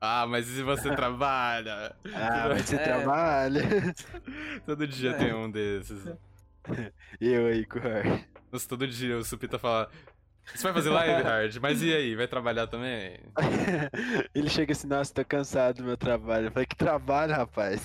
[0.00, 1.96] Ah, mas e se você trabalha?
[2.14, 2.84] Ah, mas você É.
[2.84, 3.62] trabalha.
[4.66, 5.14] Todo dia É.
[5.14, 6.04] tem um desses.
[7.20, 8.24] Eu aí com o Hard.
[8.50, 9.90] Nossa, todo dia o Supita fala.
[10.54, 11.56] Você vai fazer live, Hard?
[11.60, 12.14] Mas e aí?
[12.14, 13.18] Vai trabalhar também?
[14.34, 16.46] Ele chega assim, nossa, tô cansado do meu trabalho.
[16.46, 17.82] Eu falei, que trabalho, rapaz.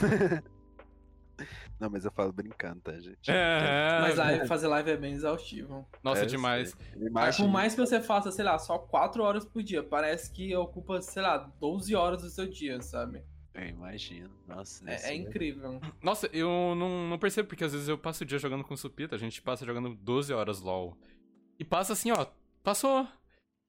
[1.80, 3.32] Não, mas eu falo brincando, tá, gente?
[3.32, 5.88] É, Mas live- fazer live é bem exaustivo.
[6.04, 6.76] Nossa, É, demais.
[6.94, 10.54] eu Por mais que você faça, sei lá, só 4 horas por dia, parece que
[10.56, 13.24] ocupa, sei lá, 12 horas do seu dia, sabe?
[13.54, 14.30] Eu imagino.
[14.46, 15.80] Nossa, É, é incrível.
[16.04, 18.78] Nossa, eu não, não percebo, porque às vezes eu passo o dia jogando com o
[18.78, 20.98] Supita, a gente passa jogando 12 horas LOL.
[21.58, 22.26] E passa assim, ó,
[22.64, 23.08] passou.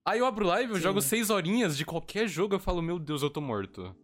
[0.04, 0.82] Aí eu abro live, eu Sim.
[0.82, 3.94] jogo 6 horinhas de qualquer jogo, eu falo, meu Deus, eu tô morto.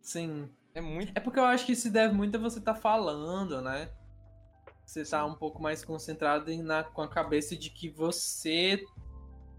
[0.00, 0.48] Sim.
[0.74, 1.12] É muito.
[1.14, 3.90] É porque eu acho que se deve muito a você tá falando, né?
[4.84, 8.84] Você tá um pouco mais concentrado em- na, com a cabeça de que você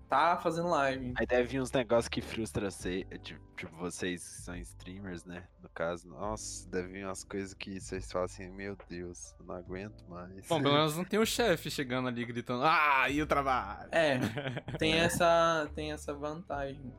[0.09, 1.13] tá fazendo live.
[1.17, 5.47] Aí deve vir uns negócios que frustram você, tipo, tipo, vocês que são streamers, né?
[5.63, 9.55] No caso, nossa, deve vir umas coisas que vocês falam assim, meu Deus, eu não
[9.55, 10.45] aguento mais.
[10.49, 13.87] Bom, pelo menos não tem o chefe chegando ali gritando, ah, e o trabalho?
[13.93, 14.19] É,
[14.77, 16.93] tem essa, tem essa vantagem.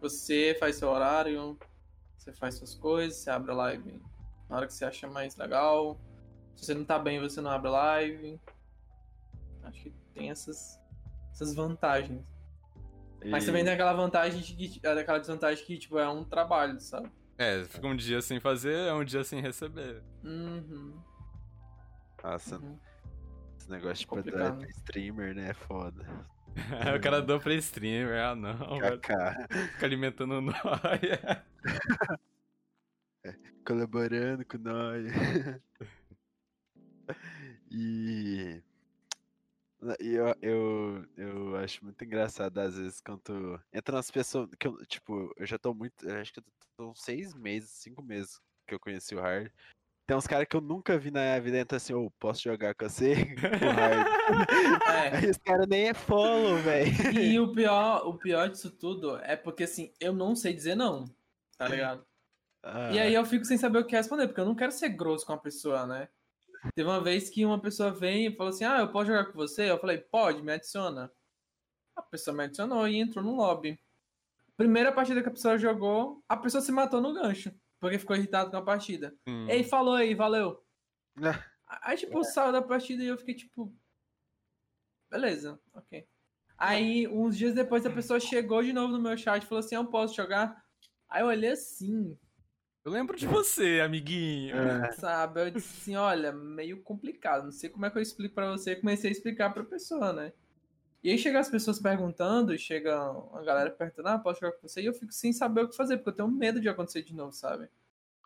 [0.00, 1.58] Você faz seu horário,
[2.24, 4.02] você faz suas coisas, você abre a live
[4.48, 6.00] na hora que você acha mais legal.
[6.56, 8.40] Se você não tá bem, você não abre a live.
[9.62, 10.80] Acho que tem essas,
[11.32, 12.24] essas vantagens.
[13.26, 16.24] Mas E- também tem aquela vantagem de que, é aquela desvantagem que, tipo, é um
[16.24, 17.10] trabalho, sabe?
[17.36, 20.02] É, fica um dia sem fazer, é um dia sem receber.
[20.22, 20.98] Uhum.
[22.22, 22.78] Nossa, uhum.
[23.64, 24.58] Esse negócio de Complicado.
[24.58, 25.50] pra streamer, né?
[25.50, 26.04] É foda.
[26.96, 29.48] o cara deu pra streamer, ah não, ficar
[29.82, 31.44] alimentando nóia.
[33.66, 35.06] Colaborando com nós.
[37.70, 38.62] e.
[39.98, 44.50] e eu, eu, eu acho muito engraçado, às vezes, quando entra umas pessoas.
[44.60, 46.06] Que eu, tipo, eu já tô muito.
[46.06, 46.44] eu Acho que eu
[46.76, 49.50] tô seis meses, cinco meses que eu conheci o Hard.
[50.06, 52.88] Tem uns caras que eu nunca vi na vida entra assim, ô, posso jogar com
[52.88, 53.14] você?
[54.86, 55.30] É.
[55.30, 56.92] Os caras nem é follow, velho.
[57.18, 61.04] E o pior, o pior disso tudo é porque, assim, eu não sei dizer não,
[61.56, 62.04] tá ligado?
[62.92, 65.26] E aí eu fico sem saber o que responder, porque eu não quero ser grosso
[65.26, 66.08] com a pessoa, né?
[66.74, 69.34] Teve uma vez que uma pessoa vem e falou assim: Ah, eu posso jogar com
[69.34, 69.70] você?
[69.70, 71.12] Eu falei: Pode, me adiciona.
[71.94, 73.78] A pessoa me adicionou e entrou no lobby.
[74.56, 77.52] Primeira partida que a pessoa jogou, a pessoa se matou no gancho,
[77.84, 79.14] porque ficou irritado com a partida.
[79.28, 79.46] Hum.
[79.46, 80.64] Ei, falou aí, valeu.
[81.22, 81.44] Ah.
[81.82, 83.76] Aí, tipo, saiu da partida e eu fiquei tipo.
[85.10, 86.08] Beleza, ok.
[86.56, 89.74] Aí, uns dias depois, a pessoa chegou de novo no meu chat e falou assim:
[89.74, 90.64] Eu posso jogar?
[91.06, 92.18] Aí eu olhei assim,
[92.86, 94.56] Eu lembro de você, amiguinho.
[94.56, 94.92] É.
[94.92, 95.42] sabe?
[95.42, 98.76] Eu disse assim: Olha, meio complicado, não sei como é que eu explico pra você.
[98.76, 100.32] Comecei a explicar pra pessoa, né?
[101.04, 104.66] E aí chega as pessoas perguntando, e chega a galera perguntando: Ah, posso jogar com
[104.66, 104.80] você?
[104.82, 107.14] E eu fico sem saber o que fazer, porque eu tenho medo de acontecer de
[107.14, 107.68] novo, sabe?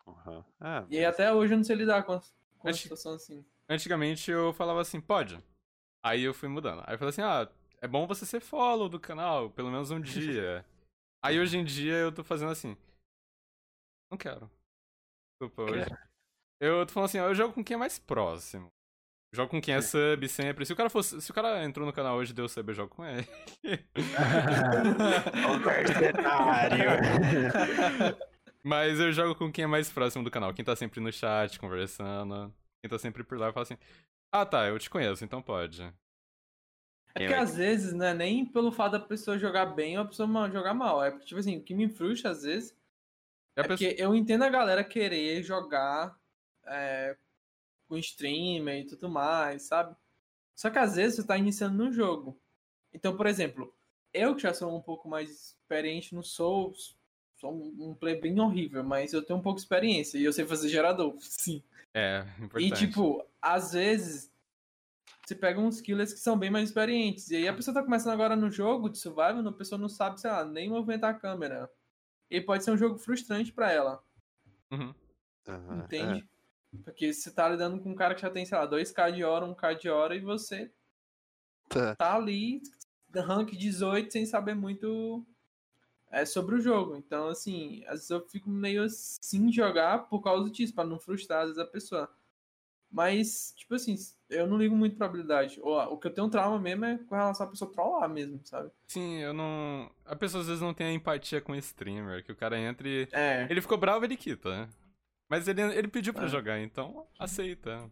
[0.07, 0.43] Uhum.
[0.59, 2.21] Ah, E aí até hoje eu não sei lidar com, a-
[2.57, 3.45] com Acho- situação assim.
[3.67, 5.43] Antigamente eu falava assim, pode.
[6.03, 6.81] Aí eu fui mudando.
[6.87, 7.47] Aí eu falei assim, ah,
[7.81, 10.65] é bom você ser follow do canal, pelo menos um dia.
[11.21, 12.75] Aí hoje em dia eu tô fazendo assim.
[14.09, 14.49] Não quero.
[15.33, 15.85] Desculpa, hoje.
[15.85, 15.99] Quero.
[16.61, 18.69] Eu tô falando assim, ó, eu jogo com quem é mais próximo.
[19.31, 20.65] Jogo com quem é sub sempre.
[20.65, 21.21] Se o cara fosse.
[21.21, 23.27] Se o cara entrou no canal hoje e deu sub, eu jogo com ele.
[25.45, 26.89] o mercenário.
[28.63, 30.53] Mas eu jogo com quem é mais próximo do canal.
[30.53, 32.53] Quem tá sempre no chat, conversando.
[32.83, 33.77] Quem tá sempre por lá fala assim.
[34.33, 35.81] Ah tá, eu te conheço, então pode.
[35.81, 35.93] É
[37.13, 40.07] porque vai- às vezes, não é nem pelo fato da pessoa jogar bem ou a
[40.07, 41.03] pessoa mal- jogar mal.
[41.03, 42.71] É porque, tipo assim, o que me frustra às vezes
[43.57, 46.15] a é pessoa- porque eu entendo a galera querer jogar
[46.67, 47.15] é,
[47.89, 49.95] com streamer e tudo mais, sabe?
[50.55, 52.39] Só que às vezes você tá iniciando no jogo.
[52.93, 53.75] Então, por exemplo,
[54.13, 56.95] eu que já sou um pouco mais experiente no Souls,
[57.37, 60.31] sou um, um player bem horrível, mas eu tenho um pouco de experiência e eu
[60.31, 61.63] sei fazer gerador, sim.
[61.93, 62.87] É, E, importante.
[62.87, 64.31] tipo, às vezes
[65.25, 67.29] você pega uns killers que são bem mais experientes.
[67.29, 70.19] E aí a pessoa tá começando agora no jogo de survival, a pessoa não sabe,
[70.19, 71.69] sei lá, nem movimentar a câmera.
[72.29, 74.03] E pode ser um jogo frustrante pra ela,
[74.71, 74.93] Uhum.
[75.71, 76.27] Entende?
[76.83, 79.45] Porque você tá lidando com um cara que já tem, sei lá, 2k de hora,
[79.45, 80.71] 1k de hora, e você
[81.67, 81.95] tá.
[81.95, 82.61] tá ali,
[83.15, 85.25] rank 18, sem saber muito
[86.11, 86.95] é, sobre o jogo.
[86.95, 91.41] Então, assim, às vezes eu fico meio assim jogar por causa disso, pra não frustrar
[91.41, 92.09] às vezes a pessoa.
[92.91, 93.95] Mas, tipo assim,
[94.29, 95.59] eu não ligo muito pra habilidade.
[95.61, 98.71] O, o que eu tenho trauma mesmo é com relação à pessoa trollar mesmo, sabe?
[98.87, 99.91] Sim, eu não.
[100.03, 102.87] A pessoa às vezes não tem a empatia com o streamer, que o cara entra
[102.87, 103.07] e.
[103.11, 103.45] É.
[103.47, 104.69] Ele ficou bravo, ele quita, né?
[105.29, 106.27] Mas ele, ele pediu pra É.
[106.27, 107.89] jogar, então aceita.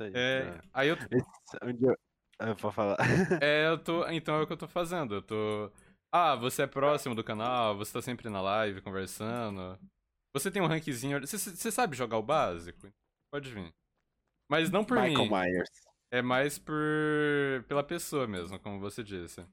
[0.00, 0.64] Aí, É, tá.
[0.72, 0.96] aí eu,
[1.62, 1.96] onde eu...
[2.38, 2.96] Ah, pode falar.
[3.42, 4.06] é, eu tô.
[4.08, 5.14] Então é o que eu tô fazendo.
[5.14, 5.70] Eu tô.
[6.12, 9.78] Ah, você é próximo do canal, você tá sempre na live conversando.
[10.34, 11.20] Você tem um rankzinho.
[11.20, 12.88] Você, você sabe jogar o básico?
[13.32, 13.72] Pode vir.
[14.50, 15.30] Mas não por Michael mim.
[15.30, 15.70] Myers.
[16.10, 16.74] É mais por
[17.68, 19.46] pela pessoa mesmo, como você disse.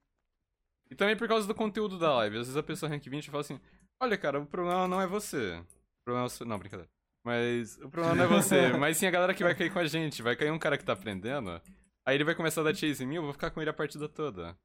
[0.89, 2.37] E também por causa do conteúdo da live.
[2.37, 3.59] Às vezes a pessoa rank 20 fala assim:
[4.01, 5.63] Olha, cara, o problema não é você.
[6.01, 6.45] O problema é o seu...
[6.45, 6.89] Não, brincadeira.
[7.23, 9.85] Mas o problema não é você, mas sim a galera que vai cair com a
[9.87, 10.21] gente.
[10.23, 11.61] Vai cair um cara que tá aprendendo.
[12.05, 13.73] Aí ele vai começar a dar chase em mim, eu vou ficar com ele a
[13.73, 14.57] partida toda.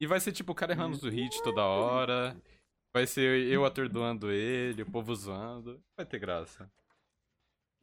[0.00, 2.36] E vai ser tipo o cara errando do hit toda hora.
[2.92, 5.80] Vai ser eu atordoando ele, o povo zoando.
[5.96, 6.68] Vai ter graça.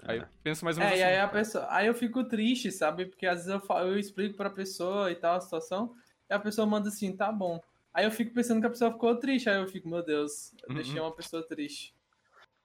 [0.03, 1.13] Aí eu penso mais ou menos É, e assim.
[1.13, 1.67] aí a pessoa.
[1.69, 3.05] Aí eu fico triste, sabe?
[3.05, 5.95] Porque às vezes eu, falo, eu explico pra pessoa e tal a situação,
[6.29, 7.61] e a pessoa manda assim, tá bom.
[7.93, 10.75] Aí eu fico pensando que a pessoa ficou triste, aí eu fico, meu Deus, eu
[10.75, 11.07] deixei Uhum.
[11.07, 11.93] uma pessoa triste.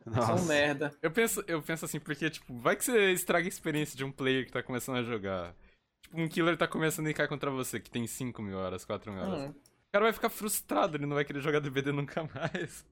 [0.07, 0.44] Um Nossa.
[0.44, 0.94] merda.
[1.00, 4.12] Eu penso, eu penso assim, porque, tipo, vai que você estraga a experiência de um
[4.12, 5.55] player que tá começando a jogar.
[6.02, 9.11] Tipo, um killer tá começando a cai contra você, que tem 5 mil horas, 4
[9.11, 9.50] mil horas.
[9.50, 9.55] Hum.
[9.90, 12.86] cara vai ficar frustrado, ele não vai querer jogar DBD nunca mais.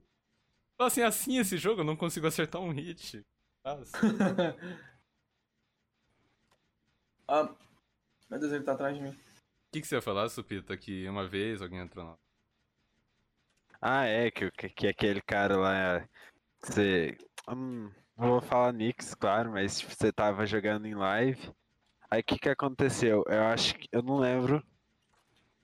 [0.75, 3.23] Fala assim, assim esse jogo, eu não consigo acertar um hit.
[3.63, 3.95] Nossa.
[7.27, 7.55] ah,
[8.29, 9.11] meu Deus, ele tá atrás de mim.
[9.11, 9.15] O
[9.71, 10.75] que, que você ia falar, Supita?
[10.75, 12.15] Que uma vez alguém entrou na.
[13.79, 16.09] Ah, é, que, que, que aquele cara lá.
[16.63, 17.17] Você.
[17.49, 21.51] Hum, não vou falar Nix, claro, mas tipo, você tava jogando em live.
[22.09, 23.23] Aí o que que aconteceu?
[23.27, 23.87] Eu acho que.
[23.91, 24.63] Eu não lembro.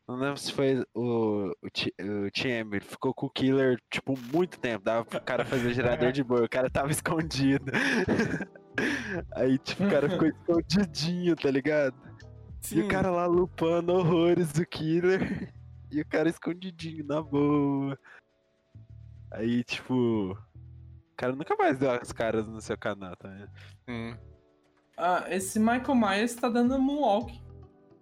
[0.07, 4.59] Não lembro se foi o, o, o TM, ele ficou com o killer, tipo, muito
[4.59, 4.83] tempo.
[4.83, 7.71] Dava pro cara fazer gerador de boi, o cara tava escondido.
[9.35, 11.95] Aí, tipo, o cara ficou escondidinho, tá ligado?
[12.71, 15.53] E o cara lá lupando horrores do killer.
[15.91, 17.97] E o cara escondidinho, na boa.
[19.31, 20.35] Aí, tipo.
[21.19, 23.51] O cara nunca mais deu as caras no seu canal, tá vendo?
[23.89, 24.17] Sim.
[24.95, 27.37] Ah, esse Michael Myers tá dando moonwalk.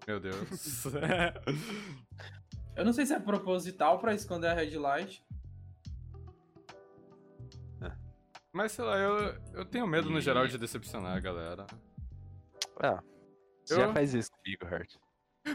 [0.07, 0.83] Meu Deus.
[2.77, 5.25] Eu não sei se é proposital pra esconder a red light.
[8.53, 11.65] Mas sei lá, eu, eu tenho medo no geral de decepcionar a galera.
[12.79, 13.01] Ah.
[13.63, 14.93] Você Eu- já faz isso comigo, Hart.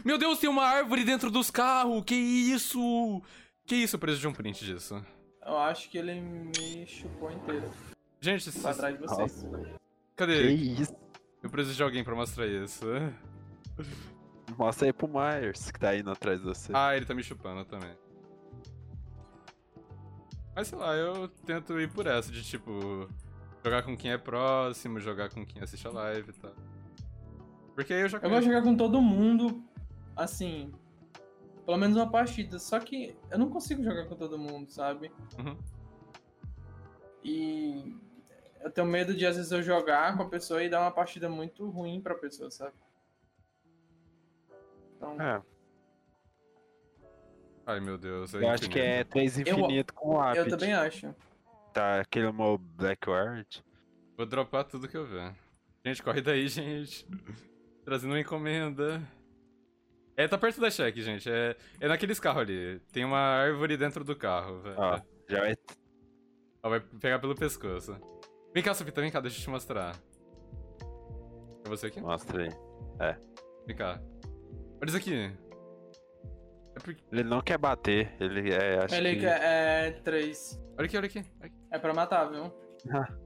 [0.03, 2.03] Meu Deus, tem uma árvore dentro dos carros!
[2.05, 3.21] Que isso?
[3.65, 3.95] Que isso?
[3.95, 5.01] Eu preciso de um print disso.
[5.45, 7.69] Eu acho que ele me chupou inteiro.
[8.21, 9.43] Gente, Tá atrás de vocês.
[9.43, 10.51] Que cadê?
[10.51, 10.95] isso?
[11.41, 12.85] Eu preciso de alguém pra mostrar isso.
[14.57, 16.71] Mostra aí pro Myers, que tá indo atrás de você.
[16.73, 17.93] Ah, ele tá me chupando também.
[20.55, 23.09] Mas sei lá, eu tento ir por essa, de tipo,
[23.63, 26.53] jogar com quem é próximo, jogar com quem assiste a live e tal.
[27.73, 29.63] Porque aí eu já Eu de jogar com todo mundo,
[30.15, 30.71] assim,
[31.65, 32.59] pelo menos uma partida.
[32.59, 35.11] Só que eu não consigo jogar com todo mundo, sabe?
[35.37, 35.57] Uhum.
[37.23, 37.95] E
[38.61, 41.29] eu tenho medo de às vezes eu jogar com a pessoa e dar uma partida
[41.29, 42.75] muito ruim pra pessoa, sabe?
[44.97, 45.41] Então, É,
[47.65, 48.33] Ai meu Deus.
[48.33, 51.15] eu acho que é 3 infinito com o eu também acho.
[51.73, 53.63] Tá, aquele mo Blackward.
[54.17, 55.33] Vou dropar tudo que eu ver.
[55.85, 57.07] Gente, corre daí, gente.
[57.83, 59.01] Trazendo uma encomenda.
[60.15, 61.29] É, tá perto da cheque, gente.
[61.29, 62.79] É, é naqueles carros ali.
[62.91, 64.59] Tem uma árvore dentro do carro.
[64.61, 64.75] velho.
[64.77, 64.99] Ó,
[65.29, 65.55] já vai.
[66.63, 67.97] Ó, vai pegar pelo pescoço.
[68.53, 69.95] Vem cá, Supita, vem cá, deixa eu te mostrar.
[71.65, 71.99] É você aqui?
[71.99, 73.17] Mostra aí.
[73.65, 73.99] Vem cá.
[74.81, 75.31] Olha isso aqui.
[76.75, 77.03] É porque...
[77.11, 78.83] Ele não quer bater, ele é.
[78.83, 79.21] Acho Ele que...
[79.21, 80.61] quer- é 3.
[80.77, 81.19] Olha aqui, olha aqui.
[81.39, 81.55] Olha aqui.
[81.71, 82.51] É pra matar, viu?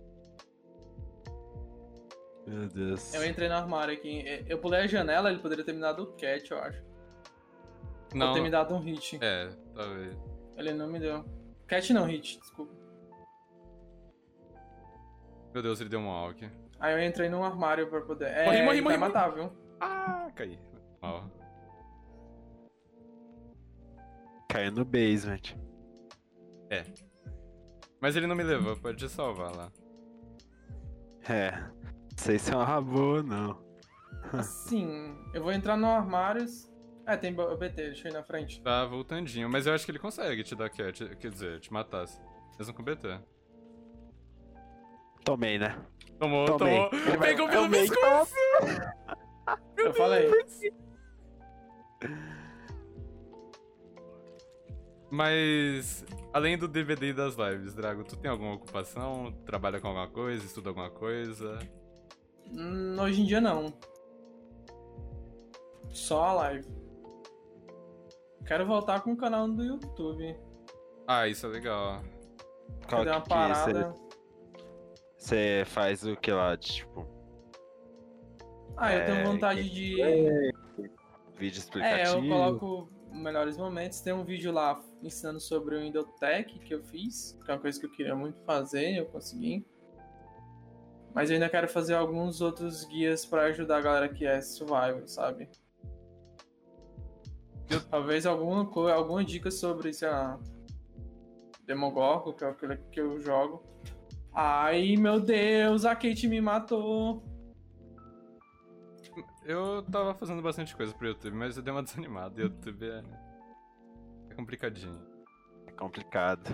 [2.48, 3.14] Meu Deus.
[3.14, 4.24] Eu entrei no armário aqui.
[4.48, 6.82] Eu pulei a janela, ele poderia ter me dado o cat, eu acho.
[8.16, 8.30] Não.
[8.30, 9.20] Ou ter me dado um hit.
[9.22, 10.18] É, talvez.
[10.56, 11.26] Ele não me deu.
[11.68, 12.74] Cat não, hit, desculpa.
[15.54, 16.50] Meu Deus, ele deu um walk.
[16.80, 18.30] Aí eu entrei num armário pra poder.
[18.30, 19.52] É, Morri, morri, ele morri, vai matar, viu?
[19.82, 20.58] Ah, caí.
[21.02, 21.30] Mal.
[24.50, 25.58] Caiu no basement.
[28.00, 29.72] Mas ele não me levou, pode salvar lá.
[31.28, 31.52] É.
[32.18, 33.58] Não sei se é uma boa, não.
[34.34, 36.46] Assim, eu vou entrar no armário.
[37.06, 38.62] É, tem B- BT, deixa eu ir na frente.
[38.62, 42.06] Tá voltandinho, mas eu acho que ele consegue te dar cat, quer dizer, te matar.
[42.60, 43.20] Mesmo com BT.
[45.24, 45.80] Tomei, né?
[46.20, 46.76] Tomou, Tomei.
[46.90, 47.20] tomou.
[47.20, 48.34] Pegou pelo pescoço.
[49.78, 50.30] Eu falei.
[55.10, 56.04] Mas,
[56.34, 59.32] além do DVD e das lives, Drago, tu tem alguma ocupação?
[59.46, 60.44] Trabalha com alguma coisa?
[60.44, 61.58] Estuda alguma coisa?
[62.52, 63.74] Hum, hoje em dia não.
[65.90, 66.68] Só a live.
[68.46, 70.36] Quero voltar com o canal do YouTube.
[71.08, 72.02] Ah, isso é legal.
[72.88, 73.96] Qual Fazer uma que parada.
[75.18, 76.56] Você faz o que lá?
[76.58, 77.06] Tipo,
[78.78, 79.96] Ah, eu tenho É, vontade de.
[81.36, 82.18] vídeo É, explicativo?
[82.26, 84.00] eu coloco melhores momentos.
[84.02, 87.80] Tem um vídeo lá ensinando sobre o Indotech que eu fiz, que é uma coisa
[87.80, 89.66] que eu queria muito fazer, eu consegui.
[91.18, 95.08] Mas eu ainda quero fazer alguns outros guias pra ajudar a galera que é survival,
[95.08, 95.50] sabe?
[97.72, 100.40] Eu- Talvez alguma coisa, alguma dica sobre, sei lá,
[101.66, 103.64] Demogorgon, que é aquele que eu jogo.
[104.32, 107.24] Ai, meu Deus, a Kate me matou.
[109.44, 112.40] Eu tava fazendo bastante coisa pro YouTube, mas eu dei uma desanimada.
[112.40, 113.04] E o YouTube é.
[114.30, 115.02] é complicadinho.
[115.66, 116.48] É complicado.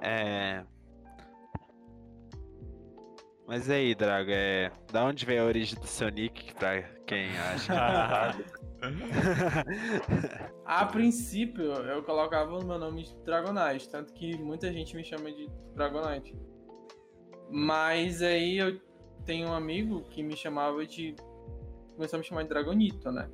[0.00, 0.64] É.
[3.46, 4.72] Mas e aí, Drago, é...
[4.92, 8.34] da onde veio a origem do seu nick, pra quem acha?
[10.64, 15.30] A princípio, eu colocava o meu nome de Dragonite, tanto que muita gente me chama
[15.32, 16.34] de Dragonite.
[17.50, 18.80] Mas aí eu
[19.24, 21.14] tenho um amigo que me chamava de.
[21.94, 23.28] começou a me chamar de Dragonito, né?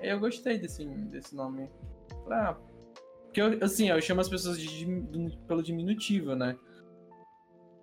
[0.00, 1.70] Aí eu gostei desse, desse nome.
[2.30, 2.56] Ah,
[3.24, 6.56] porque eu, assim, eu chamo as pessoas de, dim- pelo diminutivo, né?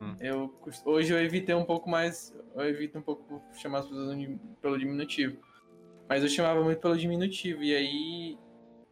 [0.02, 0.16] Hum.
[0.20, 0.54] Eu,
[0.86, 2.36] hoje eu evitei um pouco mais.
[2.56, 4.18] Eu evito um pouco chamar as pessoas
[4.62, 5.38] pelo diminutivo.
[6.08, 7.64] Mas eu chamava muito pelo diminutivo.
[7.64, 8.38] E aí.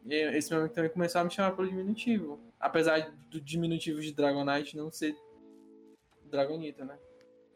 [0.08, 2.40] Esse meu amigo também começou a me chamar pelo diminutivo.
[2.58, 5.14] Apesar do diminutivo de Dragonite não ser
[6.24, 6.98] Dragonita, né?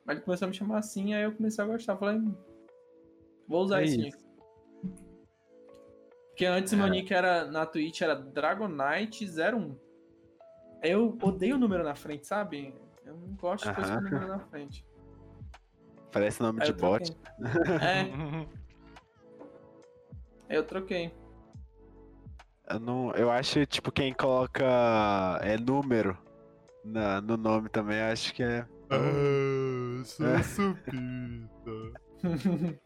[0.05, 1.97] Mas ele começou a me chamar assim, aí eu comecei a gostar.
[1.97, 2.35] Falei, "Hum,
[3.47, 4.19] vou usar É esse nick.
[6.29, 6.91] Porque antes meu É.
[6.91, 9.77] nick era, na Twitch era Dragonite01.
[10.83, 12.75] Eu odeio o número na frente, sabe?
[13.05, 14.87] Eu não gosto de coisa com número na frente.
[16.13, 17.05] Parece nome Aí de bot.
[17.13, 17.77] troquei.
[17.81, 18.03] É,
[20.49, 21.13] aí eu troquei.
[22.69, 24.65] Eu, não, eu acho, tipo, quem coloca
[25.43, 26.17] é número
[26.85, 28.67] na, no nome também, acho que é.
[28.91, 30.43] Ah, sou É.
[30.43, 31.71] supita.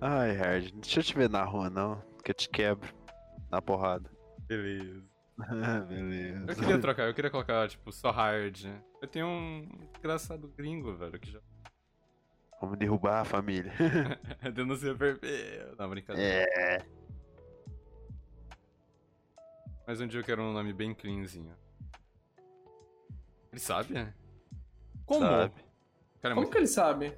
[0.00, 2.92] Ai, Hard, deixa eu te ver na rua, não, que eu te quebro
[3.50, 4.08] na porrada.
[4.46, 5.02] Beleza.
[5.88, 6.46] Beleza.
[6.48, 8.64] Eu queria trocar, eu queria colocar, tipo, só hard.
[9.00, 9.68] Eu tenho um
[9.98, 11.40] engraçado gringo, velho, que já
[12.60, 13.72] Vamos derrubar a família.
[14.52, 15.76] denuncia perfeito.
[15.78, 16.48] Não, brincadeira.
[16.52, 16.86] É.
[19.86, 21.56] Mas um dia eu quero um nome bem cleanzinho.
[23.52, 23.94] Ele sabe?
[25.06, 25.20] Como?
[25.20, 25.54] Sabe?
[26.20, 27.16] Cara, é Como muito que ele sabe?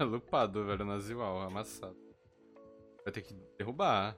[0.00, 1.96] lupado, velho, Naziwal, amassado.
[3.04, 4.16] Vai ter que derrubar.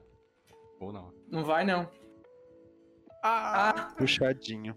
[0.80, 1.12] Ou não.
[1.28, 1.88] Não vai, não.
[3.22, 4.76] Ah, Puxadinho.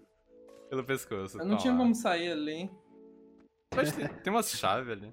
[0.68, 1.38] Pelo pescoço.
[1.40, 1.78] eu não tá tinha lá.
[1.78, 2.70] como sair ali.
[3.74, 5.12] Mas tem, tem umas chaves ali.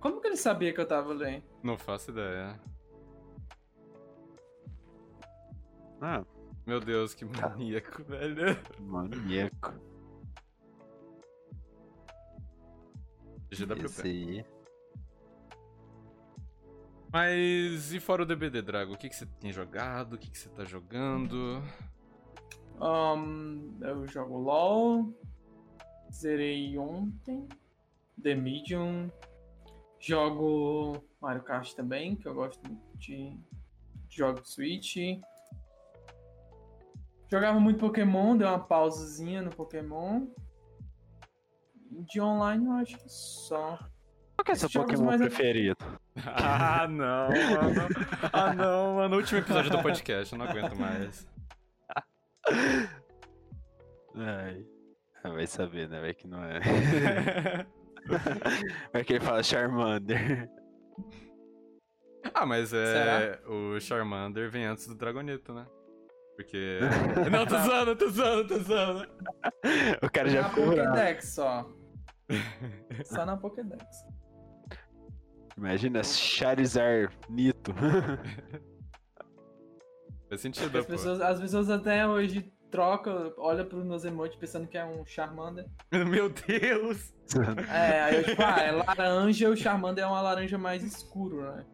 [0.00, 1.42] Como que ele sabia que eu tava ali?
[1.62, 2.60] Não faço ideia.
[6.00, 6.24] Ah,
[6.66, 8.56] Meu Deus, que maníaco, velho.
[8.80, 9.72] maníaco.
[13.52, 13.84] GWP.
[13.84, 14.44] Esse aí.
[17.12, 18.94] Mas e fora o DBD, Drago?
[18.94, 20.14] O que, que você tem jogado?
[20.14, 21.62] O que, que você tá jogando?
[22.80, 25.12] Ahn, eu jogo LOL.
[26.10, 27.46] Zerei ontem.
[28.22, 29.10] The Medium.
[30.00, 33.38] Jogo Mario Kart também, que eu gosto muito de
[34.08, 34.96] jogo Switch.
[37.30, 40.26] Jogava muito Pokémon, deu uma pausazinha no Pokémon.
[41.90, 43.78] De online eu acho que só.
[44.34, 45.76] Qual que é seu Pokémon preferido?
[46.26, 47.88] Ah, não, mano.
[48.32, 49.16] Ah, não, mano.
[49.16, 51.26] Último episódio do podcast, eu não aguento mais.
[54.14, 54.66] Ai.
[55.24, 56.00] Ah, Vai saber, né?
[56.00, 56.60] Vai que não é.
[58.92, 60.50] Vai que ele fala Charmander.
[62.34, 62.86] ah, mas é.
[62.86, 63.48] Será?
[63.50, 65.66] O Charmander vem antes do Dragonito, né?
[66.36, 66.80] Porque.
[67.30, 69.08] Não, tô zoando, tô zoando, tô zoando.
[70.02, 70.88] O cara já na ficou bravo.
[70.90, 71.70] Pokédex só.
[73.04, 73.84] Só na Pokédex.
[75.62, 77.72] Imagina Charizard Nito.
[80.28, 80.90] Faz sentido, As pô.
[80.90, 85.64] pessoas, as pessoas até hoje trocam, olham pros meus emotes pensando que é um Charmander.
[86.10, 87.14] Meu Deus!
[87.70, 91.64] É, aí eu tipo, ah, é laranja, o Charmander é uma laranja mais escuro, né?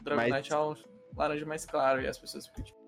[0.00, 0.74] O Dragonite é um
[1.14, 2.78] laranja mais claro, e as pessoas ficam tipo,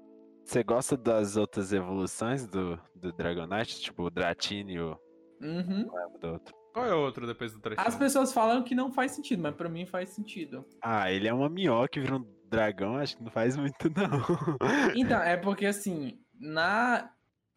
[0.43, 3.83] Você gosta das outras evoluções do, do Dragonite?
[3.83, 4.99] Tipo o Dratini e o
[5.43, 5.87] uhum.
[6.19, 6.55] do outro.
[6.77, 7.79] Qual é o outro depois do Trash?
[7.79, 10.63] As pessoas falam que não faz sentido, mas pra mim faz sentido.
[10.83, 14.21] Ah, ele é uma minhoca que vira um dragão, acho que não faz muito não.
[14.95, 17.11] Então, é porque assim, na,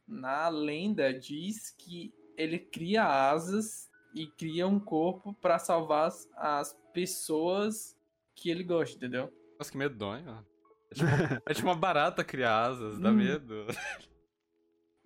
[0.08, 6.74] na lenda diz que ele cria asas e cria um corpo pra salvar as, as
[6.94, 7.98] pessoas
[8.34, 9.34] que ele gosta, entendeu?
[9.60, 10.46] Nossa, que medonho.
[10.92, 11.10] É tipo,
[11.46, 13.16] é tipo uma barata criar asas, dá Hum.
[13.16, 13.66] medo.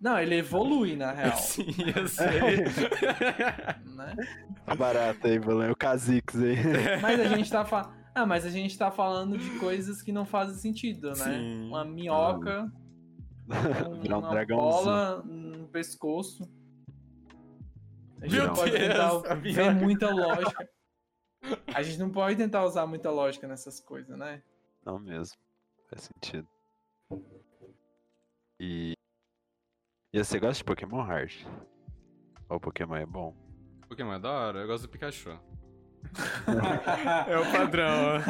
[0.04, 1.34] Não, ele evolui, na real.
[1.38, 1.64] Sim,
[1.96, 2.28] eu sei.
[3.96, 4.14] né?
[4.66, 5.70] Tá barato aí, Bolão.
[5.72, 6.56] O Kha'Zix aí.
[7.00, 7.90] Mas a gente tá fa...
[8.14, 11.14] Ah, mas a gente tá falando de coisas que não fazem sentido, né?
[11.16, 11.66] Sim.
[11.66, 12.70] Uma minhoca,
[14.00, 14.84] Virar um uma dragãozão.
[14.84, 16.48] bola no pescoço.
[18.20, 18.82] A gente Meu não pode Deus,
[19.22, 20.68] tentar ver muita lógica.
[21.74, 24.40] A gente não pode tentar usar muita lógica nessas coisas, né?
[24.86, 25.36] Não mesmo.
[25.90, 26.46] Faz sentido.
[28.60, 28.93] E.
[30.14, 31.44] E você gosta de Pokémon Hard?
[32.48, 33.34] Ou Pokémon é bom?
[33.88, 35.36] Pokémon é da hora, eu gosto do Pikachu.
[37.26, 38.20] É o padrão.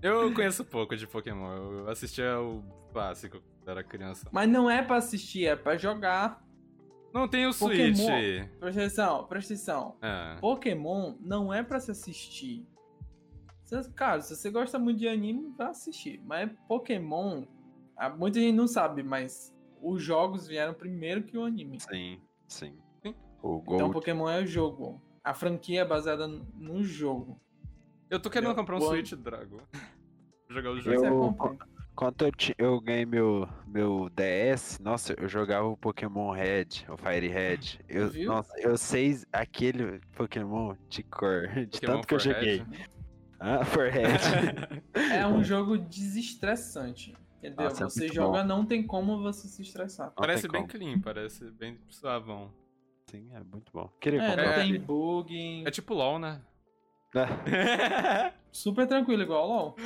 [0.00, 2.62] Eu conheço pouco de Pokémon, eu assistia o
[2.92, 4.28] clássico quando era criança.
[4.30, 6.46] Mas não é pra assistir, é pra jogar.
[7.12, 7.96] Não tem o Pokémon.
[7.96, 8.48] Switch.
[8.60, 9.96] Presta atenção, presta atenção.
[10.00, 10.36] É.
[10.40, 12.64] Pokémon não é pra se assistir.
[13.96, 16.22] Cara, se você gosta muito de anime, vai assistir.
[16.24, 17.42] Mas Pokémon,
[17.96, 19.52] ah, muita gente não sabe, mas
[19.82, 21.78] os jogos vieram primeiro que o anime.
[21.80, 22.74] Sim, sim.
[23.02, 23.14] Sim.
[23.42, 23.92] O Então Gold.
[23.92, 25.00] Pokémon é o jogo.
[25.22, 27.40] A franquia é baseada no jogo.
[28.10, 29.58] Eu tô querendo Eu- comprar um o- Switch Dragon.
[30.48, 31.04] jogar o jogo.
[31.04, 31.58] é, Eu- comprei.
[31.94, 37.26] Quando eu, eu ganhei meu, meu DS, nossa, eu jogava o Pokémon Red, o Fire
[37.26, 37.58] Red.
[37.88, 38.28] Eu, Viu?
[38.30, 42.58] nossa, eu sei aquele Pokémon de cor, de Pokémon tanto que eu joguei.
[42.58, 42.86] Red.
[43.40, 44.04] Ah, for Red.
[45.12, 47.16] É um jogo desestressante.
[47.38, 47.64] Entendeu?
[47.64, 50.06] Nossa, é você muito joga, não tem como você se estressar.
[50.08, 50.72] Não parece bem como.
[50.72, 52.52] clean, parece bem suavão.
[53.10, 53.88] Sim, é muito bom.
[54.00, 54.44] Queria É, comprar.
[54.44, 54.56] não É.
[54.64, 55.64] tem bug.
[55.66, 56.42] É tipo LOL, né?
[57.14, 57.26] Ah,
[58.52, 59.76] Super tranquilo, igual o LOL.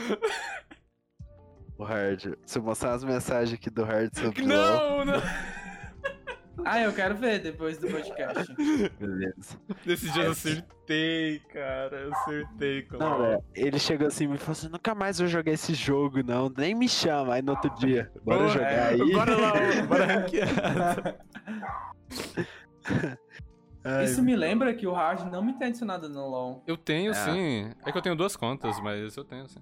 [1.79, 2.35] o Hard.
[2.47, 5.15] Se eu mostrar as mensagens aqui do Hard sobre LOL, não, não!
[6.65, 8.53] Ah, eu quero ver depois do podcast.
[8.99, 9.59] beleza.
[9.87, 11.97] Nesses dias eu acertei, cara.
[12.01, 13.27] Eu acertei com Não, LOL.
[13.33, 16.53] é, ele chegou assim e me falou assim: nunca mais vou jogar esse jogo, não.
[16.57, 17.35] Nem me chama.
[17.35, 19.13] Aí no outro dia, bora Boa, jogar é, aí.
[19.13, 19.53] Bora lá,
[19.89, 21.19] bora ranquear.
[23.85, 26.63] Ai, Isso me lembra que o Hard não me tem adicionado no LoL.
[26.67, 27.15] Eu tenho É.
[27.15, 27.71] sim.
[27.85, 29.61] É que eu tenho duas contas, mas eu tenho sim.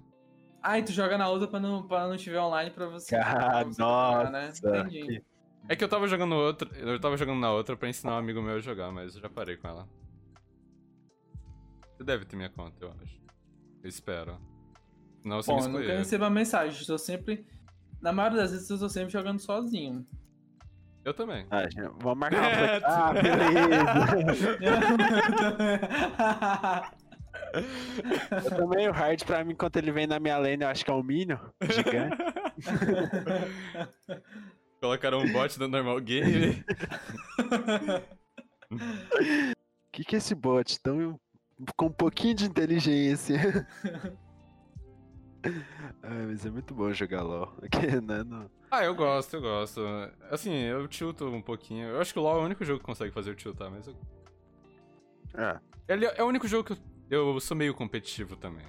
[0.61, 3.15] Ah, e tu joga na outra pra não, pra não estiver online pra você.
[3.15, 4.45] Ah, pra você jogar, né?
[4.47, 5.01] nossa, Entendi.
[5.07, 5.23] que-
[5.69, 6.67] É que eu tava jogando outra.
[6.77, 9.29] Eu tava jogando na outra pra ensinar um amigo meu a jogar, mas eu já
[9.29, 9.87] parei com ela.
[11.95, 13.21] Você deve ter minha conta, eu acho.
[13.83, 14.37] Eu espero.
[15.23, 15.99] Não, você Bom, me eu nunca excluiu.
[15.99, 16.79] recebo a mensagem.
[16.81, 17.45] Estou sempre.
[18.01, 20.05] Na maioria das vezes eu tô sempre jogando sozinho.
[21.05, 21.45] Eu também.
[21.49, 21.63] Ah,
[21.99, 22.81] vamos marcar uma É.
[22.83, 24.59] Ah, beleza.
[28.31, 30.91] Eu também, o Hard pra mim, enquanto ele vem na minha lane, eu acho que
[30.91, 31.37] é um Minion
[31.69, 32.15] gigante.
[34.81, 36.65] Colocaram um bot no normal game.
[38.71, 38.75] O
[39.93, 40.79] que, que é esse bot?
[40.79, 41.19] Tão
[41.77, 43.67] com um pouquinho de inteligência.
[46.03, 47.53] Ai, mas é muito bom jogar LOL.
[47.61, 48.49] Aqui, né, não.
[48.71, 49.81] ah, eu gosto, eu gosto.
[50.29, 51.87] Assim, eu tilto um pouquinho.
[51.87, 53.87] Eu acho que o LoL é o único jogo que consegue fazer eu tiltar, mas
[53.87, 53.95] eu...
[55.35, 58.65] Ah, Ele é o único jogo que eu, eu sou meio competitivo também.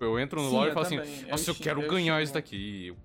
[0.00, 1.22] Eu entro no Sim, LoL e eu falo assim, também.
[1.22, 2.24] Eu nossa, eu quero eu ganhar xingo.
[2.24, 2.86] isso daqui.
[2.88, 2.96] Eu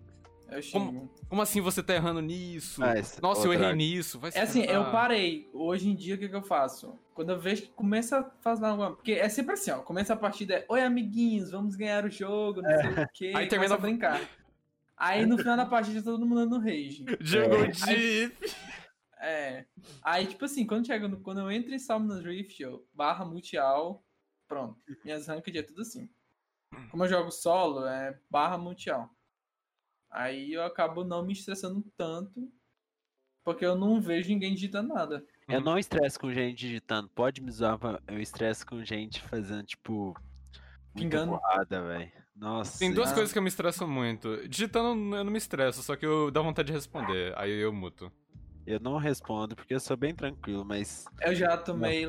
[0.59, 1.07] xingo.
[1.29, 2.83] Como assim você tá errando nisso?
[2.83, 4.19] Ah, esse- Nossa, eu errei nisso.
[4.19, 5.47] Vai É assim, eu parei.
[5.53, 6.97] Hoje em dia, o que, que eu faço?
[7.13, 8.95] Quando eu vejo que começa a fazer alguma.
[8.95, 9.79] Porque é sempre assim, ó.
[9.79, 13.25] Começa a partida, é Oi, amiguinhos, vamos ganhar o jogo, não sei o quê.
[13.35, 14.21] Aí termina- termina a brincar.
[14.97, 17.05] Aí no final da partida, todo mundo no rage.
[17.21, 17.67] Jungle É.
[17.93, 18.51] Deep.
[19.19, 19.65] É.
[20.03, 24.03] Aí, tipo assim, quando, chega no- quando eu entro em Summoners Rift, eu barra multial,
[24.47, 24.77] pronto.
[25.05, 26.09] Minhas ranked é tudo assim.
[26.89, 29.09] Como eu jogo solo, é barra multial.
[30.11, 32.51] Aí eu acabo não me estressando tanto,
[33.43, 35.25] porque eu não vejo ninguém digitando nada.
[35.47, 37.09] Eu não estresso com gente digitando.
[37.09, 40.13] Pode me zoar, eu estresso com gente fazendo, tipo.
[40.93, 41.31] Pingando.
[41.31, 42.11] porrada, velho.
[42.35, 42.79] Nossa.
[42.79, 43.13] Tem duas Ah.
[43.13, 44.47] coisas que eu me estressam muito.
[44.49, 47.33] Digitando eu não me estresso, só que eu dá vontade de responder.
[47.37, 48.11] Aí eu muto.
[48.65, 51.05] Eu não respondo porque eu sou bem tranquilo, mas.
[51.21, 52.05] Eu já tomei.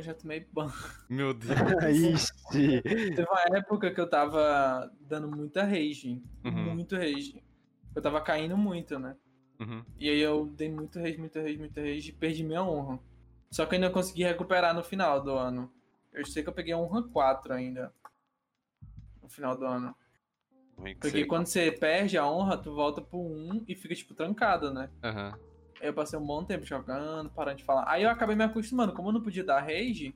[0.00, 0.72] Eu já tomei ban.
[1.10, 1.50] Meu Deus.
[2.50, 2.80] Ixi.
[2.82, 6.22] Teve uma época que eu tava dando muita rage.
[6.42, 6.74] Uhum.
[6.74, 7.42] Muito rage.
[7.94, 9.14] Eu tava caindo muito, né?
[9.60, 9.84] Uhum.
[9.98, 12.98] E aí eu dei muito rage, muito rage, muito rage e perdi minha honra.
[13.50, 15.70] Só que eu ainda consegui recuperar no final do ano.
[16.14, 17.92] Eu sei que eu peguei a honra 4 ainda.
[19.22, 19.94] No final do ano.
[20.76, 24.72] Porque você- quando você perde a honra, tu volta pro 1 e fica, tipo, trancado,
[24.72, 24.88] né?
[25.04, 25.34] Aham.
[25.34, 25.49] Aí
[25.80, 27.84] eu passei um bom tempo jogando, parando de falar.
[27.88, 28.92] Aí eu acabei me acostumando.
[28.92, 30.14] Como eu não podia dar rage,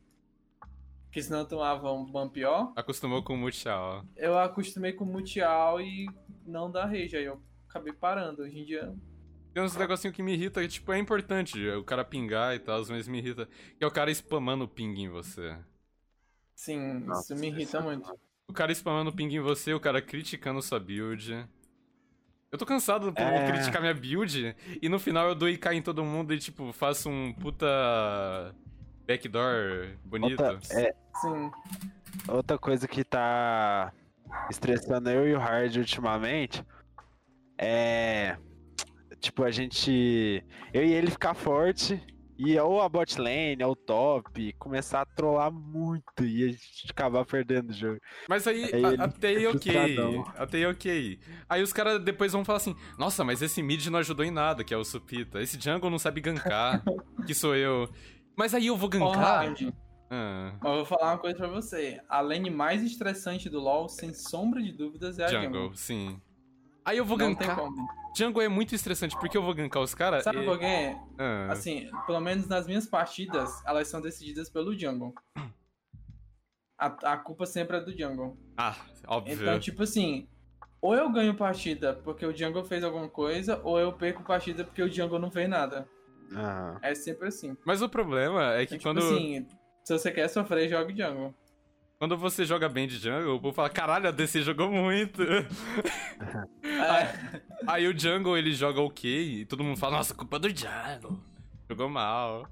[1.07, 4.05] porque senão eu tomava um ban pior, Acostumou com o multial.
[4.17, 6.07] eu acostumei com multial e
[6.47, 7.17] não dar rage.
[7.17, 8.43] Aí eu acabei parando.
[8.43, 8.95] Hoje em dia.
[9.53, 12.83] Tem uns negocinho que me irrita, que tipo, é importante o cara pingar e tal,
[12.89, 13.49] mas me irrita.
[13.79, 15.57] Que é o cara spamando o ping em você.
[16.57, 18.13] Sim, Nossa, isso me irrita é muito.
[18.49, 21.49] O cara spamando o ping em você, o cara criticando sua build.
[22.55, 23.51] Eu tô cansado por É.
[23.51, 27.11] criticar minha build e no final eu dou IK em todo mundo e tipo, faço
[27.11, 27.67] um puta
[29.09, 30.41] backdoor bonito.
[30.41, 31.51] Outra, é, Sim.
[32.29, 33.93] outra coisa que tá
[34.49, 36.65] estressando eu e o Hard ultimamente
[37.59, 38.37] é.
[39.19, 40.45] Tipo, a gente.
[40.73, 42.01] Eu e ele ficar forte
[42.39, 46.87] e ou a bot lane, ou o top, começar a trollar muito e a gente
[46.91, 48.01] acabar perdendo o jogo.
[48.29, 50.23] Mas aí, Aí a- até ok.
[50.37, 51.21] Até aí ok.
[51.49, 54.65] Aí os caras depois vão falar assim: Nossa, mas esse mid não ajudou em nada,
[54.65, 55.41] que é o Supita.
[55.41, 56.83] Esse jungle não sabe gankar,
[57.27, 57.89] que sou eu.
[58.37, 59.15] Mas aí eu vou gankar.
[59.47, 59.73] Hard,
[60.11, 62.01] Ah, eu vou falar uma coisa pra você.
[62.09, 65.47] A lane mais estressante do LoL, sem sombra de dúvidas, é a jungle.
[65.63, 66.21] jungle, sim.
[66.85, 67.57] Aí eu vou Não tem gankar.
[67.57, 67.89] como.
[68.17, 70.23] Jungle é muito estressante, porque eu vou gankar os caras.
[70.23, 70.45] Sabe e...
[70.45, 70.97] por quê?
[71.19, 75.13] Ah, Assim, pelo menos nas minhas partidas, elas são decididas pelo jungle.
[76.79, 78.37] A, a culpa sempre é do jungle.
[78.57, 79.35] ah, óbvio.
[79.35, 80.29] Então, tipo assim,
[80.81, 84.83] ou eu ganho partida porque o jungle fez alguma coisa, ou eu perco partida porque
[84.83, 85.89] o jungle não fez nada.
[86.35, 87.57] Ah, É sempre assim.
[87.65, 89.01] Mas o problema é que Então, quando.
[89.01, 89.47] tipo assim,
[89.85, 91.35] se você quer sofrer, jogue jungle.
[91.99, 95.23] Quando você joga bem de jungle, o povo fala, caralho, a DC jogou muito.
[96.65, 101.19] É, Aí o jungle, ele joga ok, e todo mundo fala, nossa, culpa do jungle.
[101.69, 102.49] Jogou mal.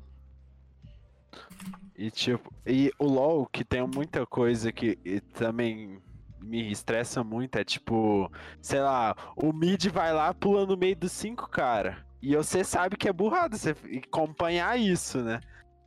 [1.96, 6.00] E tipo, e o LoL que tem muita coisa que e também
[6.40, 11.12] me estressa muito, é tipo, sei lá, o mid vai lá pula no meio dos
[11.12, 12.04] cinco cara.
[12.20, 13.74] E você sabe que é burrado você
[14.06, 15.40] acompanhar isso, né?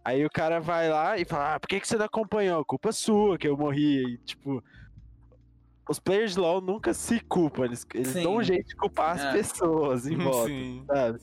[0.06, 2.64] Aí o cara vai lá e fala, ah, por que, que você não acompanhou?
[2.64, 4.03] Culpa sua que eu morri.
[4.14, 4.64] E, tipo,
[5.90, 8.22] os players de LoL nunca se culpam, eles, eles Sim.
[8.22, 9.32] dão um jeito de culpar as É.
[9.32, 10.84] pessoas em volta, Sim.
[10.86, 11.19] sabe?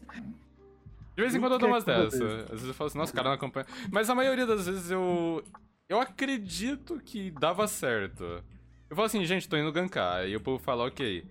[1.14, 2.20] De vez em quando eu dou umas dessas.
[2.20, 3.66] Às vezes eu falo assim, nossa, o cara não acompanha.
[3.92, 5.44] Mas a maioria das vezes eu.
[5.88, 8.24] Eu acredito que dava certo.
[8.90, 10.16] Eu falo assim, gente, tô indo gankar.
[10.20, 11.24] Aí o povo fala, ok.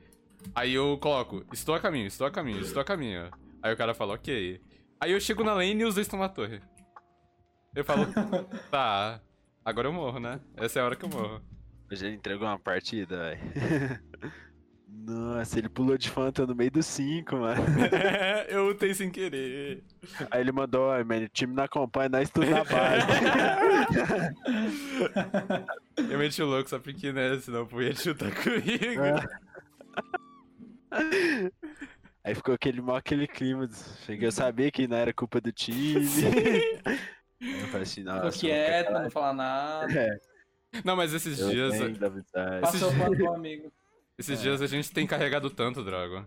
[0.55, 3.29] Aí eu coloco, estou a caminho, estou a caminho, estou a caminho.
[3.61, 4.61] Aí o cara fala, ok.
[4.99, 6.61] Aí eu chego na lane e os dois estão na torre.
[7.73, 8.05] Eu falo,
[8.69, 9.21] tá,
[9.63, 10.41] agora eu morro, né?
[10.57, 11.41] Essa é a hora que eu morro.
[11.89, 14.01] Hoje ele entregou uma partida, velho.
[14.93, 17.61] Nossa, ele pulou de Fanta no meio dos cinco, mano.
[18.49, 19.83] eu ultei sem querer.
[20.29, 23.07] Aí ele mandou, ó, mano, o time não acompanha, nós tudo na base.
[26.11, 27.37] Eu meti o louco só porque, né?
[27.39, 29.01] Senão o povo ia chutar comigo.
[32.23, 33.69] Aí ficou aquele mal aquele clima.
[34.05, 36.05] Cheguei a saber que não era culpa do time.
[37.41, 38.31] Aí eu falei assim, nossa.
[38.31, 39.91] Ficou quieto, não fala nada.
[39.93, 40.19] É,
[40.85, 41.73] Não, mas esses eu dias.
[42.61, 43.71] Passou o amigo.
[44.17, 44.41] Esses É.
[44.43, 46.25] dias a gente tem carregado tanto, Drago.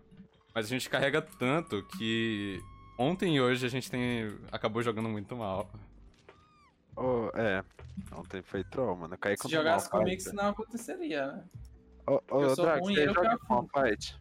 [0.54, 2.60] Mas a gente carrega tanto que
[2.98, 4.36] ontem e hoje a gente tem.
[4.52, 5.70] acabou jogando muito mal.
[6.96, 7.62] Ô, é,
[8.12, 9.14] ontem foi troll, mano.
[9.14, 11.44] Eu caí Se com jogasse comigo, isso não aconteceria, né?
[12.06, 14.16] Ô, ô, eu sou Drago, ruim, você eu joga com fight?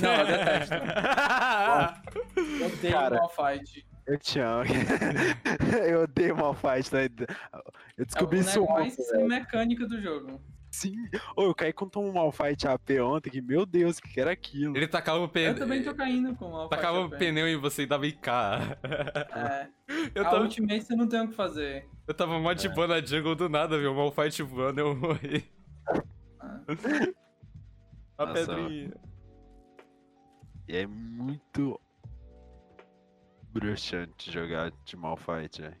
[0.00, 0.74] Não, eu detesto.
[2.60, 3.16] Eu odeio Cara.
[3.16, 3.86] mal fight.
[4.06, 4.64] Eu te amo.
[5.88, 7.04] eu odeio Malfight, né?
[7.06, 7.26] Eu
[7.98, 9.08] É o descobri isso ontem, mais velho.
[9.08, 10.40] sem mecânica do jogo.
[10.70, 10.94] Sim.
[11.36, 14.76] Ô, eu caí com um Malfight AP ontem, que meu Deus, o que era aquilo?
[14.76, 15.52] Ele tacava o pneu.
[15.52, 16.76] Eu também tô caindo com mal fight.
[16.76, 18.28] Tacava o pneu em você e dava IK.
[19.32, 19.68] É.
[20.14, 21.86] Eu a tava, ultimate você não tem o que fazer.
[22.08, 23.92] eu tava mó de boa na jungle do nada, viu?
[23.92, 25.44] O Malfight voando eu morri.
[26.40, 26.60] Ah.
[28.18, 28.92] A Nossa, pedrinha.
[30.68, 31.78] E é muito
[33.54, 35.76] bruxante jogar de Malfight, velho.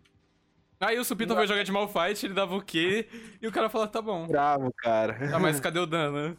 [0.80, 3.08] Aí o Supita foi jogar de Malfight, ele dava o quê?
[3.42, 4.26] E o cara falava, tá bom.
[4.28, 5.34] Bravo, cara.
[5.34, 6.36] Ah, mas cadê o dano?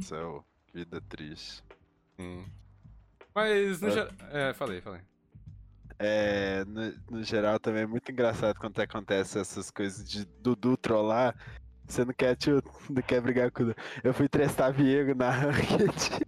[0.00, 0.44] Céu,
[0.74, 1.62] vida triste.
[2.18, 2.44] Sim.
[3.34, 4.10] Mas no geral.
[4.30, 5.00] É, falei, falei.
[5.98, 11.34] É, no, no geral também é muito engraçado quando acontece essas coisas de Dudu trollar.
[11.86, 13.78] Você não quer, tio, não quer brigar com o Dudu.
[14.02, 16.26] Eu fui testar Viego na Ranked.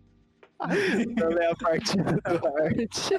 [1.20, 3.10] Eu leio a partida do Art.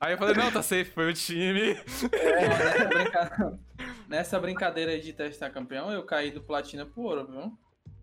[0.00, 1.74] Aí eu falei, não, tá safe, foi o time.
[1.74, 3.58] Nessa, brinca-
[4.08, 7.40] Nessa brincadeira aí de testar campeão, eu caí do platina pro ouro, viu?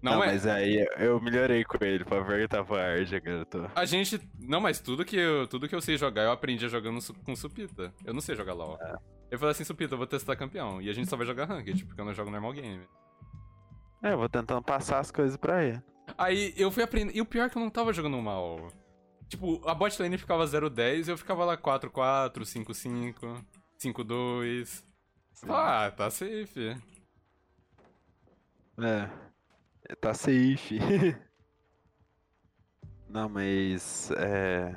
[0.01, 0.27] Não, Não, é.
[0.27, 3.65] mas aí eu melhorei com ele pra perguntar agora eu tô.
[3.73, 4.19] A gente.
[4.37, 7.33] Não, mas tudo que, eu, tudo que eu sei jogar, eu aprendi jogando su- com
[7.35, 7.93] Supita.
[8.03, 8.77] Eu não sei jogar LOL.
[8.81, 8.95] É.
[9.31, 10.81] Eu falei assim, Supita, eu vou testar campeão.
[10.81, 12.81] E a gente só vai jogar Ranked, porque eu não jogo normal game.
[14.03, 15.81] É, eu vou tentando passar as coisas pra ele.
[16.17, 17.15] Aí eu fui aprendendo.
[17.15, 18.71] E o pior é que eu não tava jogando mal.
[19.27, 23.43] Tipo, a bot lane ficava 0-10 e eu ficava lá 4-4, 5-5,
[23.79, 24.83] 5-2.
[25.49, 26.77] Ah, tá safe.
[28.77, 29.09] É.
[29.99, 30.79] Tá safe.
[33.09, 34.11] Não, mas.
[34.11, 34.75] É.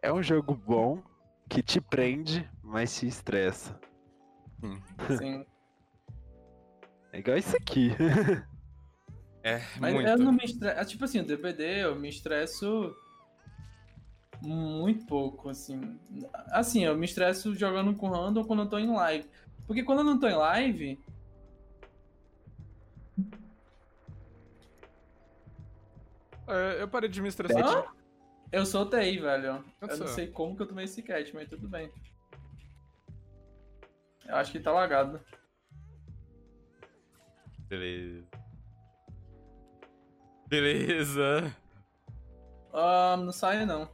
[0.00, 1.02] É um jogo bom
[1.48, 3.78] que te prende, mas te estressa.
[5.18, 5.44] Sim.
[7.10, 7.90] É igual isso aqui.
[9.48, 10.08] É, Mas muito.
[10.08, 10.90] eu não me estresso.
[10.90, 12.94] Tipo assim, o DPD eu me estresso
[14.42, 15.98] muito pouco, assim.
[16.50, 19.28] Assim, eu me estresso jogando com random quando eu tô em live.
[19.66, 20.98] Porque quando eu não tô em live,
[26.48, 27.62] É, eu parei de me estressar.
[27.62, 27.84] Hã?
[28.50, 29.44] eu soltei, velho.
[29.46, 30.06] Eu Aconteceu.
[30.06, 31.92] não sei como que eu tomei esse catch, mas tudo bem.
[34.26, 35.20] Eu acho que tá lagado.
[37.68, 38.26] Beleza.
[40.48, 41.54] Beleza.
[42.72, 43.86] Ah, não sai não.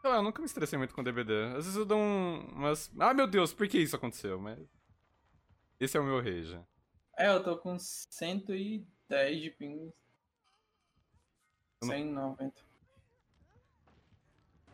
[0.00, 1.32] Sei lá, eu nunca me estressei muito com DBD.
[1.56, 2.90] Às vezes eu dou um, umas.
[2.98, 4.40] Ah, meu Deus, por que isso aconteceu?
[4.40, 4.58] Mas.
[5.78, 6.58] Esse é o meu rage.
[7.18, 8.86] É, eu tô com 110
[9.42, 9.92] de ping.
[11.82, 12.54] Eu não- 190.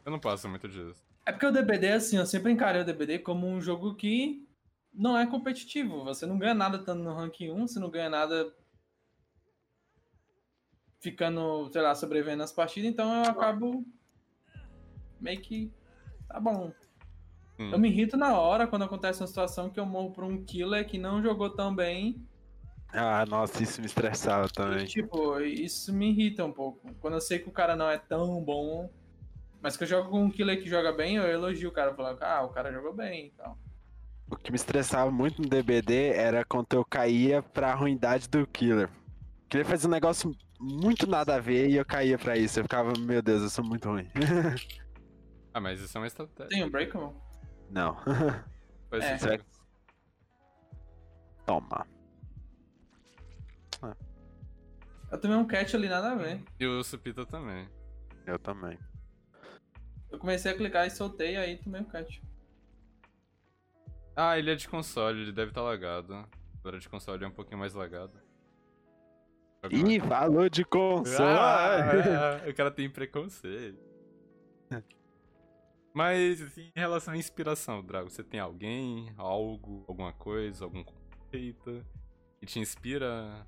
[0.04, 1.04] Eu não passo muito disso.
[1.24, 4.46] É porque o DBD, assim, eu sempre encarei o DBD como um jogo que
[4.92, 6.04] não é competitivo.
[6.04, 8.54] Você não ganha nada estando no ranking 1, você não ganha nada
[11.00, 13.84] ficando, sei lá, sobrevivendo nas partidas, então eu acabo
[15.20, 15.72] meio que
[16.28, 16.72] tá bom.
[17.58, 17.70] Hum.
[17.72, 20.86] Eu me irrito na hora quando acontece uma situação que eu morro pra um killer
[20.86, 22.26] que não jogou tão bem.
[22.92, 24.86] Ah, nossa, isso me estressava E, também.
[24.86, 26.94] tipo, isso me irrita um pouco.
[27.00, 28.90] Quando eu sei que o cara não é tão bom.
[29.60, 32.22] Mas que eu jogo com um killer que joga bem, eu elogio o cara, falando,
[32.22, 33.58] ah, o cara jogou bem e tal.
[34.30, 38.88] O que me estressava muito no DBD era quando eu caía pra ruindade do killer.
[39.44, 40.36] O killer fazia um negócio
[40.66, 42.58] muito nada a ver e eu caía pra isso.
[42.58, 44.08] Eu ficava, meu Deus, eu sou muito ruim.
[45.54, 46.50] Ah, mas isso é uma estratégia.
[46.50, 47.16] Tem o Breakable?
[47.70, 47.96] Não.
[48.90, 49.16] Faz É.
[49.16, 49.44] sentido.
[51.46, 51.86] Toma.
[55.10, 56.42] Eu tomei um catch ali, nada a ver.
[56.60, 57.66] E o Supita também.
[58.26, 58.78] Eu também.
[60.10, 62.18] Eu comecei a clicar e soltei, aí tomei o catch.
[64.14, 66.26] Ah, ele é de console, ele deve estar lagado.
[66.60, 68.12] Agora de console é um pouquinho mais lagado.
[69.70, 71.38] Ih, falou de console!
[71.38, 73.78] Ah, o cara tem preconceito.
[75.94, 81.84] Mas, assim, em relação à inspiração, Drago, você tem alguém, algo, alguma coisa, algum conceito
[82.38, 83.46] que te inspira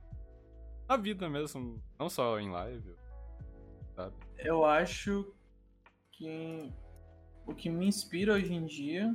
[0.89, 2.97] na vida mesmo, não só em live,
[3.95, 4.17] sabe?
[4.39, 5.31] Eu acho
[6.13, 6.73] que
[7.47, 9.13] o que me inspira hoje em dia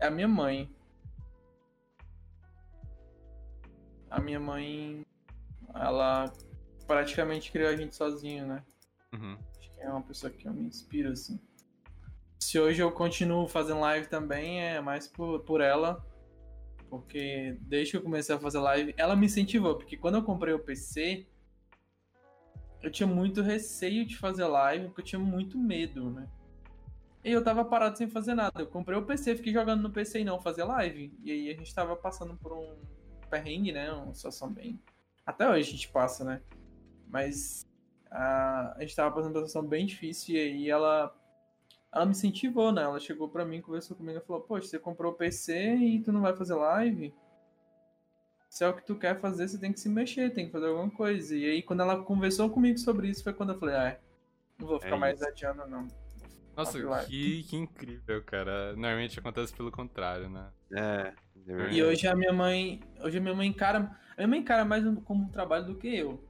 [0.00, 0.70] é a minha mãe.
[4.10, 5.04] A minha mãe,
[5.74, 6.32] ela
[6.86, 8.62] praticamente criou a gente sozinho, né?
[9.12, 9.36] Uhum.
[9.58, 11.40] Acho que é uma pessoa que eu me inspiro, assim.
[12.38, 16.04] Se hoje eu continuo fazendo live também, é mais por, por ela.
[16.90, 19.76] Porque desde que eu comecei a fazer live, ela me incentivou.
[19.76, 21.26] Porque quando eu comprei o PC,
[22.82, 26.28] eu tinha muito receio de fazer live, porque eu tinha muito medo, né?
[27.24, 28.60] E eu tava parado sem fazer nada.
[28.60, 31.16] Eu comprei o PC, fiquei jogando no PC e não fazer live.
[31.22, 32.76] E aí a gente tava passando por um
[33.30, 33.90] perrengue, né?
[33.90, 34.78] Uma situação bem.
[35.26, 36.42] Até hoje a gente passa, né?
[37.08, 37.66] Mas
[38.10, 41.14] a, a gente tava passando uma situação bem difícil e aí ela.
[41.92, 42.82] Ela me incentivou, né?
[42.82, 46.12] Ela chegou pra mim, conversou comigo e falou: Poxa, você comprou o PC e tu
[46.12, 47.14] não vai fazer live?
[48.48, 50.66] Se é o que tu quer fazer, você tem que se mexer, tem que fazer
[50.66, 51.36] alguma coisa.
[51.36, 53.98] E aí, quando ela conversou comigo sobre isso, foi quando eu falei: Ah,
[54.58, 55.88] não vou ficar É mais adiando, não.
[56.56, 58.72] Nossa, que, que incrível, cara.
[58.72, 60.50] Normalmente acontece pelo contrário, né?
[60.72, 61.76] É, de verdade.
[61.76, 62.80] E hoje a minha mãe.
[63.00, 63.90] Hoje a minha mãe encara.
[64.14, 66.22] A minha mãe encara mais como um trabalho do que eu.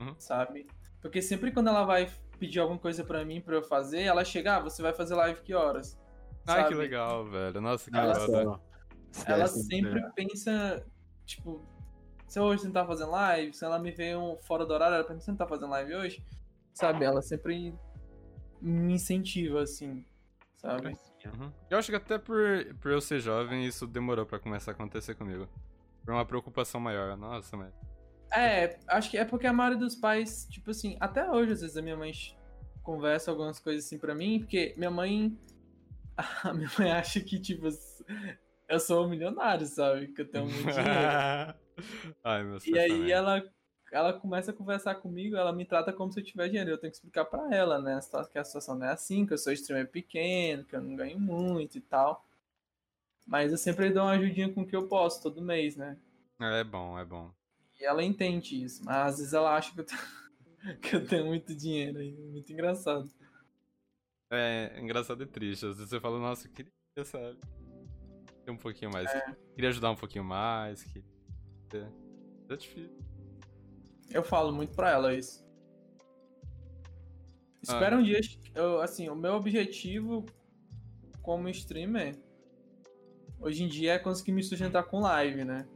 [0.00, 0.14] Uhum.
[0.18, 0.66] Sabe?
[1.00, 4.56] Porque sempre quando ela vai pedir alguma coisa pra mim pra eu fazer, ela chega,
[4.56, 5.98] ah, você vai fazer live que horas?
[6.46, 6.74] Ai, que Sabe?
[6.74, 7.60] legal, velho.
[7.60, 8.60] Nossa, que Ela foda.
[9.26, 10.12] Ela sempre né?
[10.14, 10.86] pensa,
[11.24, 11.64] tipo,
[12.26, 14.94] se hoje você não tá fazendo live, se ela me vê um fora do horário,
[14.94, 16.24] ela pensa, você não tá fazendo live hoje?
[16.74, 17.04] Sabe?
[17.04, 17.74] Ela sempre
[18.60, 20.04] me incentiva, assim,
[20.54, 20.96] sabe?
[21.24, 21.52] Uhum.
[21.68, 22.38] Eu acho que até por,
[22.80, 25.48] por eu ser jovem, isso demorou pra começar a acontecer comigo.
[26.04, 27.16] Por uma preocupação maior.
[27.16, 27.72] Nossa, mas.
[28.32, 31.76] É, acho que é porque a maioria dos pais, tipo assim, até hoje, às vezes,
[31.76, 32.12] a minha mãe
[32.82, 35.36] conversa algumas coisas assim pra mim, porque minha mãe.
[36.42, 37.68] A minha mãe acha que, tipo,
[38.68, 40.08] eu sou um milionário, sabe?
[40.08, 41.54] Que eu tenho muito dinheiro.
[42.24, 43.40] Ai, meus E aí ela,
[43.92, 46.70] ela começa a conversar comigo, ela me trata como se eu tivesse dinheiro.
[46.70, 48.00] Eu tenho que explicar pra ela, né?
[48.32, 51.20] Que a situação não é assim, que eu sou streamer pequeno, que eu não ganho
[51.20, 52.27] muito e tal.
[53.28, 55.98] Mas eu sempre dou uma ajudinha com o que eu posso todo mês, né?
[56.40, 57.30] É bom, é bom.
[57.78, 60.00] E ela entende isso, mas às vezes ela acha que eu, tenho-
[60.80, 62.12] que eu tenho muito dinheiro aí.
[62.16, 63.08] Muito engraçado.
[64.30, 65.66] É engraçado e triste.
[65.66, 66.72] Às vezes eu falo, nossa, eu queria,
[67.04, 67.38] sabe?
[68.44, 69.10] Ter um pouquinho mais.
[69.10, 69.36] É.
[69.54, 70.82] Queria ajudar um pouquinho mais.
[70.82, 71.92] Queria...
[72.48, 72.98] É difícil.
[74.10, 75.46] Eu falo muito pra ela isso.
[77.62, 77.98] Espera Ah.
[77.98, 78.20] um dia.
[78.54, 80.24] Eu, assim, o meu objetivo
[81.22, 82.18] como streamer
[83.40, 85.66] hoje em dia é conseguir me sustentar com live, né?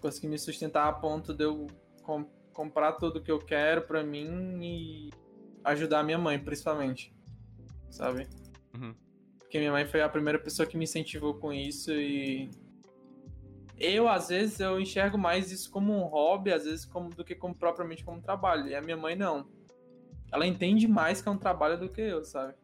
[0.00, 1.66] Conseguir me sustentar a ponto de eu
[2.02, 5.10] com- comprar tudo que eu quero pra mim e
[5.64, 7.14] ajudar a minha mãe, principalmente.
[7.90, 8.26] Sabe?
[8.74, 8.94] Uhum.
[9.38, 12.50] Porque minha mãe foi a primeira pessoa que me incentivou com isso e
[13.78, 17.34] eu às vezes eu enxergo mais isso como um hobby, às vezes como do que
[17.34, 18.68] como propriamente como trabalho.
[18.68, 19.46] E a minha mãe não.
[20.32, 22.54] Ela entende mais que é um trabalho do que eu, sabe?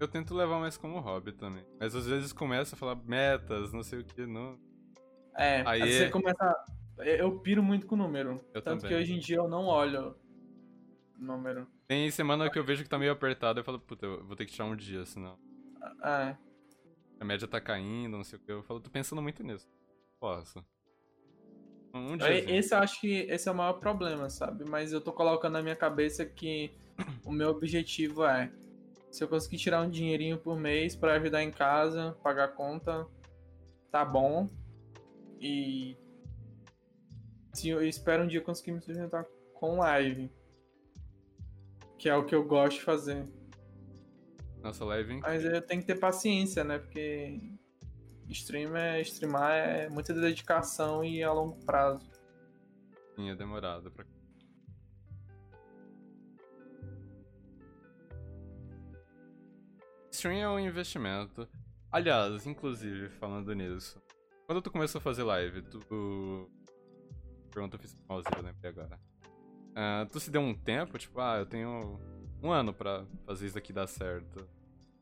[0.00, 1.62] Eu tento levar mais como hobby também.
[1.78, 4.58] Mas às vezes começa a falar metas, não sei o que, não.
[5.36, 6.64] É, Aí aí é- você começa.
[6.98, 8.40] eu- piro muito com o número.
[8.54, 8.96] Eu Tanto também.
[8.96, 10.16] que hoje em dia eu não olho
[11.18, 11.66] o número.
[11.86, 14.46] Tem semana que eu vejo que tá meio apertado, eu falo, puta, eu vou ter
[14.46, 15.38] que tirar um dia, senão.
[16.02, 16.34] É.
[17.20, 18.50] A média tá caindo, não sei o que.
[18.50, 19.68] Eu falo, tô pensando muito nisso.
[20.18, 20.64] Posso.
[21.92, 22.50] Um dia.
[22.56, 24.64] Esse eu acho que esse é o maior problema, sabe?
[24.64, 26.72] Mas eu tô colocando na minha cabeça que
[27.24, 28.50] o meu objetivo é
[29.10, 33.06] se eu conseguir tirar um dinheirinho por mês pra ajudar em casa, pagar a conta,
[33.90, 34.48] tá bom.
[35.40, 35.96] E
[37.52, 39.24] se eu espero um dia conseguir me sustentar
[39.54, 40.30] com live.
[41.98, 43.28] Que é o que eu gosto de fazer.
[44.62, 45.20] Nossa live.
[45.20, 46.78] Mas eu tenho que ter paciência, né?
[46.78, 47.38] Porque
[48.28, 52.10] stream é, streamar é muita dedicação e a longo prazo.
[53.16, 54.04] Sim, é demorado pra.
[60.20, 61.48] Stream é um investimento.
[61.90, 63.98] Aliás, inclusive, falando nisso.
[64.46, 66.50] Quando tu começou a fazer live, tu.
[67.50, 69.00] Pergunta eu fiz pause, eu lembrei agora.
[69.74, 71.98] Ah, tu se deu um tempo, tipo, ah, eu tenho
[72.42, 74.40] um ano pra fazer isso aqui dar certo.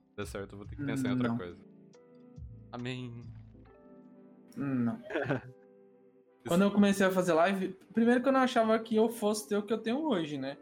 [0.06, 1.36] Se der certo, eu vou ter que pensar em outra Não.
[1.36, 1.58] coisa.
[2.70, 3.24] Amém.
[4.56, 5.02] Não.
[6.46, 9.56] Quando eu comecei a fazer live, primeiro que eu não achava que eu fosse ter
[9.56, 10.56] o que eu tenho hoje, né?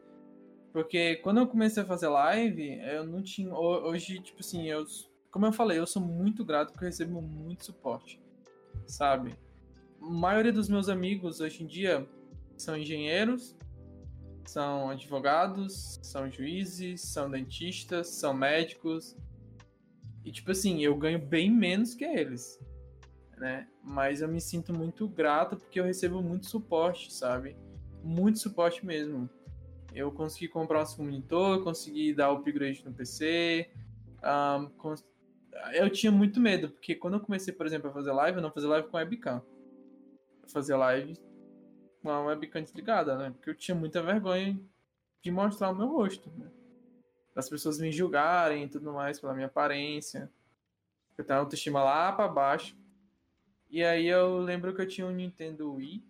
[0.77, 3.51] Porque quando eu comecei a fazer live, eu não tinha.
[3.51, 4.85] ho- Hoje, tipo assim, eu.
[5.31, 8.21] Como eu falei, eu sou muito grato porque eu recebo muito suporte.
[8.87, 9.33] Sabe?
[10.03, 12.07] A maioria dos meus amigos hoje em dia
[12.59, 13.57] são engenheiros,
[14.45, 19.17] são advogados, são juízes, são dentistas, são médicos.
[20.27, 22.59] E tipo assim, eu ganho bem menos que eles
[23.39, 23.67] né?
[23.83, 27.57] Mas eu me sinto muito grato porque eu recebo muito suporte, sabe?
[28.05, 29.29] Muito suporte mesmo.
[29.97, 33.71] Eu consegui comprar um segundo monitor, consegui dar o upgrade no PC.
[34.23, 35.05] ahn, cons-
[35.73, 38.53] Eu tinha muito medo, porque quando eu comecei, por exemplo, a fazer live, eu não
[38.53, 39.43] fazia live com webcam.
[40.43, 41.17] Eu fazia live
[42.03, 43.31] com a webcam desligada, né?
[43.31, 44.61] Porque eu tinha muita vergonha
[45.23, 46.51] de mostrar o meu rosto, né?
[47.35, 50.31] Pessoas me julgarem e tudo mais pela minha aparência.
[51.17, 52.77] Eu tenho a autoestima lá pra baixo.
[53.71, 56.03] E aí eu lembro que eu tinha um Nintendo Wii.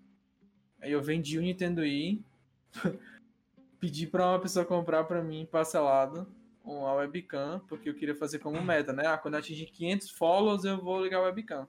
[0.80, 2.24] Aí eu vendi o Nintendo Wii.
[3.86, 6.26] pedi pra uma pessoa comprar pra mim parcelado
[6.64, 9.06] uma webcam, porque eu queria fazer como meta, né?
[9.06, 11.68] Ah, quando eu atingir 500 follows eu vou ligar a webcam.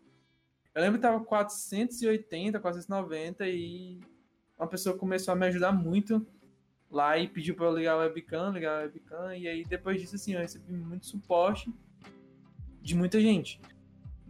[0.74, 4.00] Eu lembro que tava 480, 490 e
[4.58, 6.26] uma pessoa começou a me ajudar muito
[6.90, 9.36] lá e pediu pra eu ligar a webcam, ligar a webcam.
[9.38, 11.72] E aí depois disso, assim, eu recebi muito suporte
[12.82, 13.62] de muita gente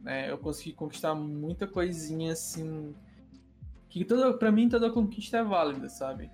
[0.01, 0.29] né?
[0.29, 2.95] Eu consegui conquistar muita coisinha assim
[3.89, 6.29] que toda para mim toda conquista é válida, sabe?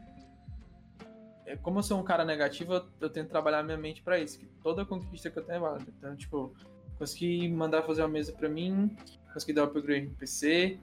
[1.45, 4.39] É, Como eu sou um cara negativo, eu, eu tento trabalhar minha mente pra isso,
[4.39, 5.91] que toda conquista que eu tenho é válida.
[5.97, 6.53] Então, tipo,
[6.97, 8.95] consegui mandar fazer uma mesa pra mim,
[9.33, 10.79] consegui dar upgrade no PC,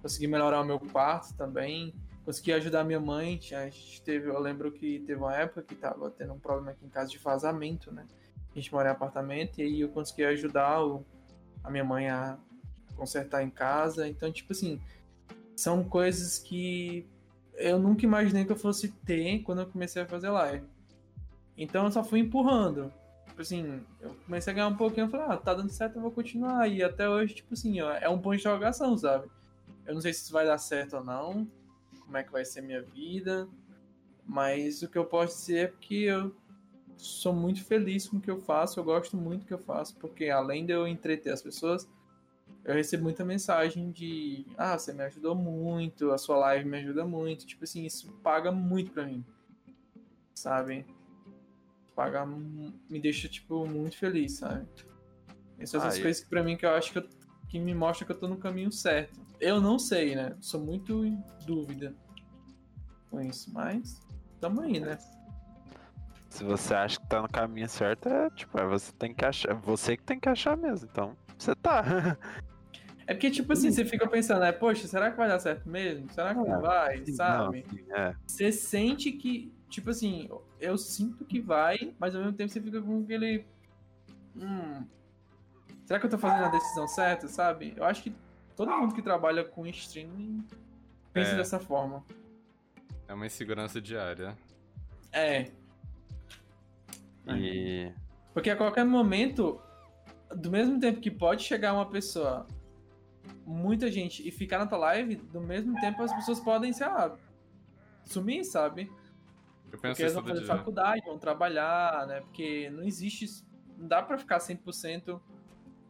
[0.00, 1.94] consegui melhorar o meu quarto também,
[2.24, 3.40] consegui ajudar minha mãe.
[3.52, 6.84] A gente teve, eu lembro que teve uma época que tava tendo um problema aqui
[6.84, 8.06] em casa de vazamento, né?
[8.50, 11.04] A gente mora em apartamento e aí eu consegui ajudar o,
[11.64, 12.36] a minha mãe a
[12.96, 14.06] consertar em casa.
[14.06, 14.78] Então, tipo assim,
[15.56, 17.06] são coisas que
[17.54, 20.66] eu nunca imaginei que eu fosse ter quando eu comecei a fazer live.
[21.56, 22.92] Então eu só fui empurrando.
[23.26, 26.02] Tipo assim, eu comecei a ganhar um pouquinho, eu falei, ah, tá dando certo, eu
[26.02, 26.68] vou continuar.
[26.68, 29.28] E até hoje, tipo assim, ó, é um ponto de interrogação, sabe?
[29.86, 31.48] Eu não sei se isso vai dar certo ou não,
[32.00, 33.48] como é que vai ser minha vida,
[34.26, 36.34] mas o que eu posso dizer é que eu
[36.96, 39.96] sou muito feliz com o que eu faço, eu gosto muito do que eu faço,
[39.96, 41.88] porque além de eu entreter as pessoas,
[42.64, 47.04] eu recebo muita mensagem de ah, você me ajudou muito, a sua live me ajuda
[47.04, 47.46] muito.
[47.46, 49.24] Tipo assim, isso paga muito pra mim.
[50.34, 50.86] Sabe?
[51.94, 54.66] Paga me deixa, tipo, muito feliz, sabe?
[55.58, 57.08] Essas são as Ah, coisas que pra mim que eu acho que, eu-
[57.48, 59.20] que me mostra que eu tô no caminho certo.
[59.38, 60.36] Eu não sei, né?
[60.40, 61.94] Sou muito em dúvida
[63.10, 64.00] com isso, mas
[64.40, 64.96] tamo aí, né?
[66.30, 69.52] Se você acha que tá no caminho certo, é tipo, é você tem que achar.
[69.56, 70.88] Você que tem que achar mesmo.
[70.90, 71.82] Então, você tá.
[73.12, 74.52] É porque, tipo assim, você fica pensando, né?
[74.52, 76.10] Poxa, será que vai dar certo mesmo?
[76.10, 77.06] Será que não É, vai?
[77.08, 77.62] Sabe?
[77.68, 78.16] Não, sim, é.
[78.26, 82.80] Você sente que, tipo assim, eu sinto que vai, mas ao mesmo tempo você fica
[82.80, 83.44] com aquele.
[84.34, 84.86] Hum.
[85.84, 87.74] Será que eu tô fazendo a decisão certa, sabe?
[87.76, 88.14] Eu acho que
[88.56, 90.42] todo mundo que trabalha com streaming
[91.12, 91.36] pensa É.
[91.36, 92.02] dessa forma.
[93.06, 94.34] É uma insegurança diária.
[95.12, 95.50] É.
[97.28, 97.92] E.
[98.32, 99.60] Porque a qualquer momento,
[100.34, 102.46] do mesmo tempo que pode chegar uma pessoa,
[103.46, 107.16] muita gente, e ficar na tua live, do mesmo tempo as pessoas podem, sei lá,
[108.04, 108.90] sumir, sabe?
[109.70, 110.56] Eu penso Porque eles isso vão fazer dia.
[110.56, 112.20] faculdade, vão trabalhar, né?
[112.20, 113.26] Porque não existe.
[113.78, 115.20] Não dá pra ficar 100%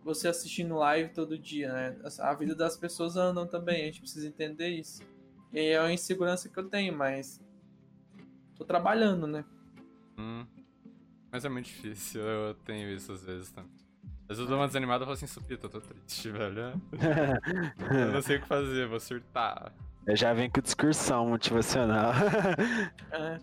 [0.05, 1.99] você assistindo live todo dia, né?
[2.21, 5.03] A vida das pessoas andam também, a gente precisa entender isso.
[5.53, 7.41] E é uma insegurança que eu tenho, mas.
[8.55, 9.45] Tô trabalhando, né?
[10.17, 10.47] Hum.
[11.31, 13.82] Mas é muito difícil, eu tenho isso às vezes também.
[14.23, 16.81] Às vezes eu dou uma desanimada e falo assim, Supita, eu tô triste, velho.
[17.91, 19.73] Eu não sei o que fazer, vou surtar.
[20.07, 22.13] Eu já venho com discursão motivacional.
[23.13, 23.39] É.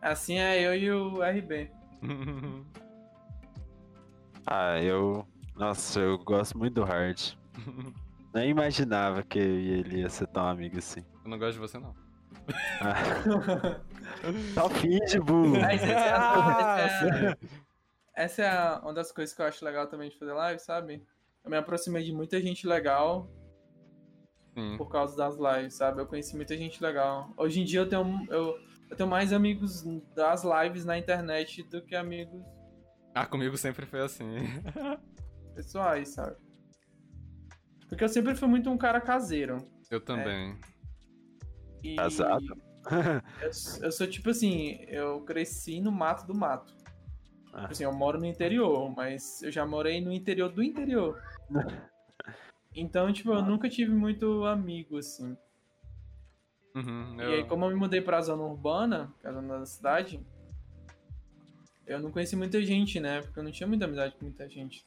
[0.00, 1.70] Assim é eu e o RB.
[4.46, 5.26] ah, eu.
[5.56, 7.34] Nossa, eu gosto muito do Hard.
[8.34, 11.04] Nem imaginava que eu e ele ia ser tão amigo assim.
[11.24, 11.94] Eu não gosto de você, não.
[12.80, 13.80] Ah,
[14.54, 15.60] só finge, burro.
[15.60, 15.80] Mas
[18.18, 20.60] essa é, é é uma das coisas que eu acho legal também de fazer live,
[20.60, 21.06] sabe?
[21.44, 23.30] Eu me aproximei de muita gente legal
[24.54, 24.76] Sim.
[24.76, 26.00] por causa das lives, sabe?
[26.00, 27.32] Eu conheci muita gente legal.
[27.36, 28.58] Hoje em dia eu tenho, eu,
[28.90, 29.84] eu tenho mais amigos
[30.14, 32.42] das lives na internet do que amigos
[33.14, 34.26] Ah, comigo sempre foi assim.
[35.54, 36.36] pessoais, sabe?
[37.88, 39.58] Porque eu sempre fui muito um cara caseiro.
[39.90, 40.58] Eu também.
[41.82, 42.68] E Casado.
[43.42, 43.50] Eu,
[43.82, 46.74] eu sou tipo assim, eu cresci no mato do mato.
[47.52, 47.60] Ah.
[47.62, 51.20] Tipo assim, eu moro no interior, mas eu já morei no interior do interior.
[52.76, 55.36] Então, tipo, eu nunca tive muito amigo, assim.
[56.76, 59.58] Uhum, E aí, eu- como eu me mudei pra zona urbana, que é a zona
[59.58, 60.20] da cidade,
[61.86, 63.22] eu não conheci muita gente, né?
[63.22, 64.84] Porque eu não tinha muita amizade com muita gente.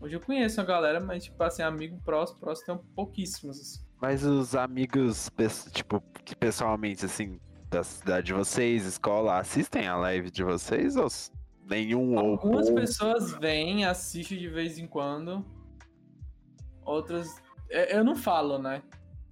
[0.00, 3.60] Hoje eu conheço a galera, mas, tipo assim, amigo próximo, próximo tem pouquíssimos.
[3.60, 3.84] assim.
[4.00, 5.30] Mas os amigos,
[5.72, 7.38] tipo, que pessoalmente, assim,
[7.68, 11.08] da cidade de vocês, escola, assistem a live de vocês ou
[11.68, 15.44] nenhum ou Algumas pessoas vêm, assistem de vez em quando.
[16.84, 17.42] Outras.
[17.70, 18.82] é, Eu não falo, né?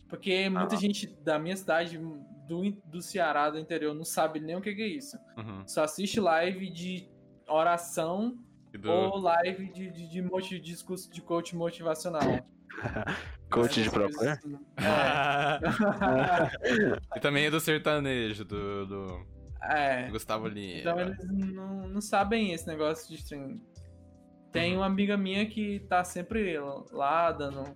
[0.08, 0.78] Porque muita Ah.
[0.78, 1.98] gente da minha cidade,
[2.46, 5.16] do, in- do Ceará, do interior, não sabe nem o que que é isso.
[5.36, 5.66] Uhum.
[5.66, 7.08] Só assiste live de
[7.48, 8.36] oração
[8.78, 12.20] do- ou live de, de, de moti- discurso de coach motivacional.
[13.50, 14.32] Coach de player?
[14.32, 14.58] assim.
[14.78, 15.58] É.
[17.16, 19.26] e também é do sertanejo, do, do
[19.62, 20.08] é.
[20.10, 20.80] Gustavo Lima.
[20.80, 23.60] Então eles não, não sabem esse negócio de stream.
[24.50, 26.58] Tem uma amiga minha que tá sempre
[26.90, 27.74] lá dando.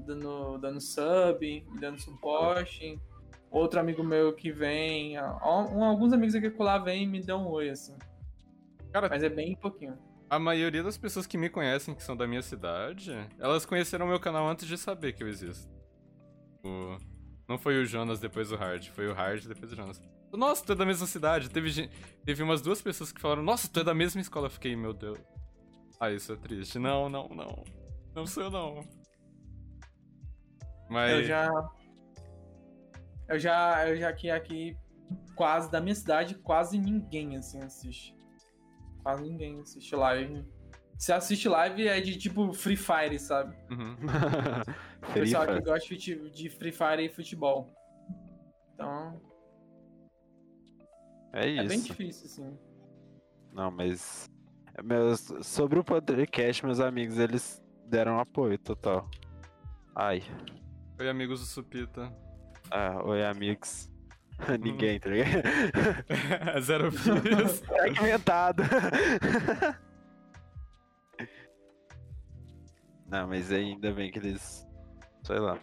[0.00, 2.98] dando, dando sub, dando suporte.
[3.50, 5.16] Outro amigo meu que vem.
[5.16, 7.96] alguns amigos aqui que lá vêm e me dão um oi, assim.
[8.92, 9.98] Cara, Mas é bem pouquinho.
[10.30, 14.18] a maioria das pessoas que me conhecem, que são da minha cidade, elas conheceram meu
[14.20, 15.70] canal antes de saber que eu existo.
[16.64, 16.96] O-
[17.48, 20.00] Não foi o Jonas depois o Hard, foi o Hard depois o Jonas.
[20.32, 21.50] Nossa, tu é da mesma cidade.
[21.50, 21.90] Teve, gen-
[22.24, 24.46] Teve umas duas pessoas que falaram, nossa, tu é da mesma escola.
[24.46, 25.18] Eu fiquei, meu Deus.
[26.00, 26.78] Ah, isso é triste.
[26.78, 27.64] Não, não, não.
[28.14, 28.80] Não sou eu, não.
[30.88, 31.12] Mas.
[31.12, 31.50] Eu já.
[33.28, 33.88] Eu já.
[33.88, 34.76] Eu já aqui, aqui,
[35.34, 38.16] quase da minha cidade, quase ninguém assim assiste.
[39.02, 40.44] Quase ninguém assiste live.
[40.98, 43.56] Se assiste live é de tipo Free Fire, sabe?
[43.70, 43.96] Uhum.
[45.12, 47.74] Pessoal que gosta de Free Fire e futebol.
[48.74, 49.20] Então,
[51.32, 51.86] É é bem isso.
[51.86, 52.58] difícil, assim.
[53.52, 54.30] Não, mas.
[54.82, 55.32] Meus...
[55.42, 59.08] Sobre o podcast, meus amigos, eles deram apoio total.
[59.94, 60.22] Ai.
[60.98, 62.12] Oi, amigos do Supita.
[62.70, 63.90] Ah, oi, amigos.
[64.60, 65.42] Ninguém, tá ligado?
[66.60, 67.60] Zero views.
[67.66, 68.62] Fragmentado.
[73.06, 74.66] Não, mas ainda bem que eles.
[75.22, 75.58] Sei lá.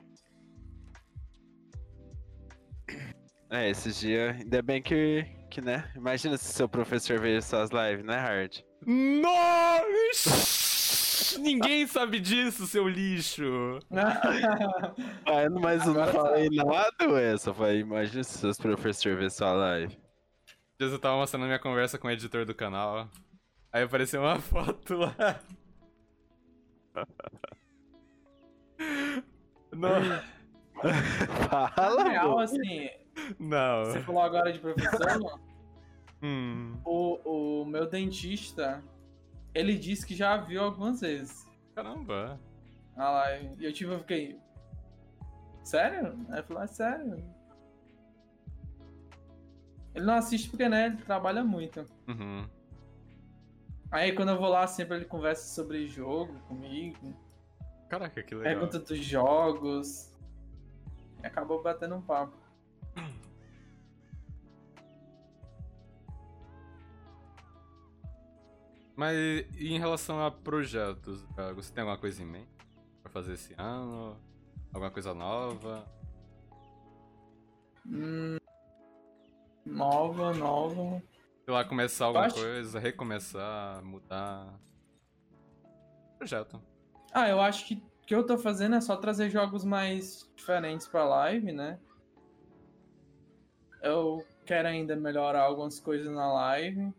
[3.49, 4.35] É, esses dias.
[4.35, 5.38] Ainda bem que.
[5.57, 5.89] Né?
[5.95, 8.61] Imagina se seu professor veja suas lives, né, Hard?
[8.85, 10.59] Nossa!
[11.39, 13.79] Ninguém sabe disso, seu lixo.
[15.25, 17.37] Ah, mas eu não Agora falei nada, ué.
[17.37, 19.97] Só falei, imagina se seus professores verem sua live.
[20.79, 23.09] Eu tava mostrando minha conversa com o editor do canal.
[23.71, 25.15] Aí apareceu uma foto lá.
[29.71, 29.89] Não,
[31.75, 32.39] Fala, Na real, pô.
[32.39, 32.89] assim,
[33.37, 33.85] não.
[33.85, 35.39] você falou agora de professor,
[36.21, 38.83] Hum, o, o meu dentista,
[39.53, 41.47] ele disse que já viu algumas vezes.
[41.73, 42.39] caramba.
[42.97, 44.37] Ah lá, e eu tipo, eu fiquei.
[45.63, 46.17] Sério?
[46.29, 47.23] Aí ele falou, é sério.
[49.95, 51.85] Ele não assiste porque, né, ele trabalha muito.
[52.07, 52.45] Uhum.
[53.89, 57.15] Aí quando eu vou lá, sempre ele conversa sobre jogo comigo,
[57.89, 58.53] Caraca, que legal.
[58.53, 60.13] pergunta dos jogos.
[61.23, 62.37] E acabou batendo um papo.
[68.99, 69.15] Mas
[69.57, 72.49] em relação a projetos, você tem alguma coisa em mente
[73.01, 74.17] pra fazer esse ano?
[74.73, 75.87] Alguma coisa nova?
[77.87, 78.35] Hum,
[79.65, 81.01] nova, nova.
[81.45, 84.59] Sei lá, começar alguma acho- coisa, recomeçar, mudar.
[86.17, 86.61] Projeto.
[87.13, 90.85] Ah, eu acho que o que eu tô fazendo é só trazer jogos mais diferentes
[90.89, 91.79] pra live, né?
[93.81, 96.93] Eu quero ainda melhorar algumas coisas na live.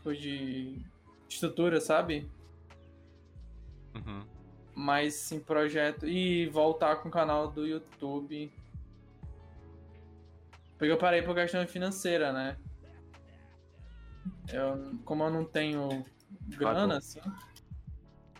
[0.00, 0.82] Tipo de
[1.28, 2.26] estrutura, sabe?
[3.94, 4.26] Uhum.
[4.74, 6.08] Mas sim, projeto.
[6.08, 8.50] E voltar com o canal do YouTube.
[10.78, 12.56] Porque eu parei por questão financeira, né?
[14.50, 16.02] Eu, como eu não tenho
[16.48, 17.20] grana, assim.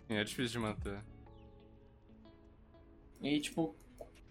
[0.08, 0.98] Sim, é difícil de manter.
[3.20, 3.76] E tipo,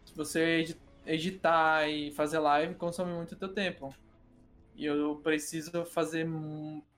[0.03, 3.93] se você edi- editar e fazer live consome muito teu tempo.
[4.79, 6.25] E eu preciso fazer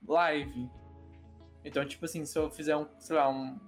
[0.06, 0.70] live.
[1.64, 3.58] Então, tipo assim, se eu fizer um, sei lá, um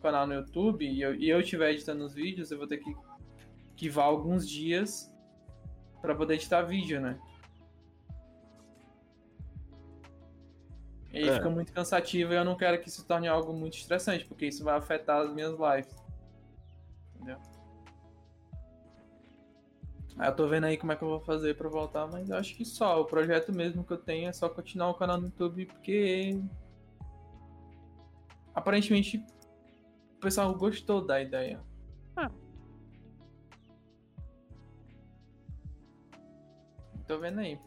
[0.00, 2.96] canal no YouTube e eu, e eu estiver editando os vídeos, eu vou ter que,
[3.74, 5.12] que vá alguns dias
[6.00, 7.20] para poder editar vídeo, né?
[11.12, 11.34] E aí É.
[11.34, 14.62] fica muito cansativo e eu não quero que isso torne algo muito estressante, porque isso
[14.62, 15.96] vai afetar as minhas lives.
[17.16, 17.38] Entendeu?
[20.18, 22.36] Aí eu tô vendo aí como é que eu vou fazer pra voltar, mas eu
[22.36, 23.00] acho que só.
[23.00, 26.40] O projeto mesmo que eu tenho é só continuar o canal no YouTube, porque.
[28.54, 29.24] Aparentemente
[30.16, 31.60] o pessoal gostou da ideia.
[32.16, 32.30] Ah.
[37.06, 37.58] Tô vendo aí.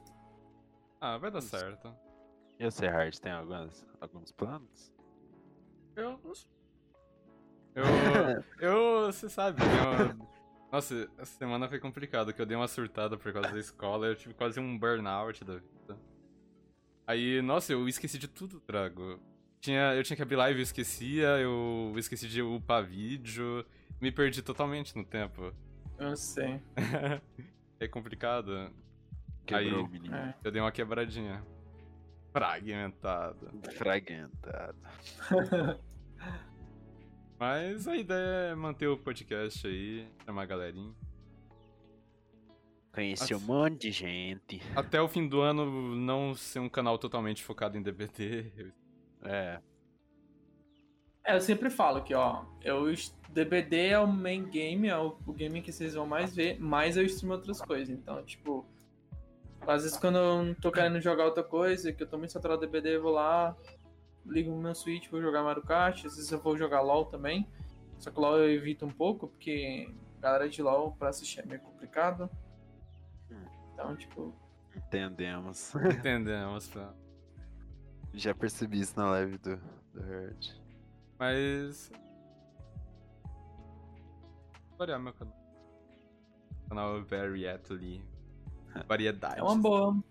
[1.01, 1.49] Ah, vai dar Isso.
[1.49, 1.93] certo.
[2.59, 4.93] E você, Hard, tem algumas, alguns planos?
[5.95, 6.19] Eu.
[7.75, 7.83] Eu.
[8.59, 9.11] Eu.
[9.11, 10.32] Você sabe, eu.
[10.73, 14.15] Nossa, essa semana foi complicado, que eu dei uma surtada por causa da escola, eu
[14.15, 15.99] tive quase um burnout da vida.
[17.05, 19.19] Aí, nossa, eu esqueci de tudo, Drago.
[19.61, 23.63] Tinha, eu tinha que abrir live, eu esquecia, eu esqueci de upar vídeo,
[24.01, 25.53] me perdi totalmente no tempo.
[25.99, 26.59] Eu sei.
[27.79, 28.71] é complicado.
[29.45, 29.91] Quebrou Aí.
[29.91, 30.15] menino.
[30.15, 30.33] É.
[30.43, 31.45] Eu dei uma quebradinha.
[32.31, 33.47] Fragmentado.
[33.77, 34.79] Fragmentado.
[37.45, 40.93] Mas a ideia é manter o podcast aí, chamar a galerinha.
[42.93, 43.51] Conheci um Nossa.
[43.51, 44.61] monte de gente.
[44.73, 48.53] Até o fim do ano não ser um canal totalmente focado em DBT.
[48.55, 48.71] eu-
[49.29, 49.59] É.
[51.25, 52.85] É, eu sempre falo que, ó, eu,
[53.33, 56.95] DBD é o main game, é o, o game que vocês vão mais ver, mas
[56.95, 57.89] eu streamo outras coisas.
[57.89, 58.65] Então, tipo,
[59.67, 62.61] às vezes quando eu não tô querendo jogar outra coisa, que eu tô muito saturado
[62.61, 63.53] do DBD, eu vou lá,
[64.25, 67.47] ligo o meu Switch, vou jogar Mario Kart, às vezes eu vou jogar LoL também.
[67.97, 71.61] Só que LoL eu evito um pouco, porque galera de LoL pra assistir é meio
[71.61, 72.29] complicado.
[73.73, 74.33] Então, tipo,
[74.75, 75.73] Entendemos.
[75.75, 76.93] Entendemos, pá.
[78.13, 79.57] Já percebi isso na live do,
[79.93, 80.47] do Hard.
[81.17, 81.91] Mas.
[84.69, 85.35] Vou variar meu canal.
[86.69, 88.03] Canal Varietly.
[88.87, 89.37] Variedades.
[89.39, 90.03] é uma boa.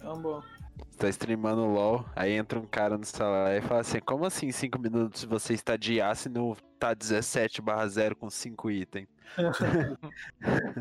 [0.00, 0.44] É uma boa.
[0.88, 4.50] Você tá streamando LOL, aí entra um cara no celular e fala assim, como assim
[4.52, 9.08] 5 minutos você está de aço e não tá 17 barra 0 com 5 itens?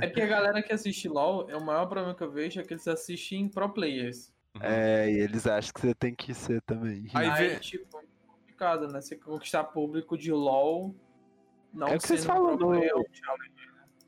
[0.01, 2.63] É porque a galera que assiste LoL, é o maior problema que eu vejo é
[2.63, 4.31] que eles assistem pro players.
[4.55, 4.61] Uhum.
[4.63, 7.05] É, e eles acham que você tem que ser também.
[7.13, 8.99] Aí Aí, vê- tipo, é complicado, né?
[9.01, 10.95] Você conquistar público de LoL,
[11.73, 13.53] não É o que vocês falam no- é challenge.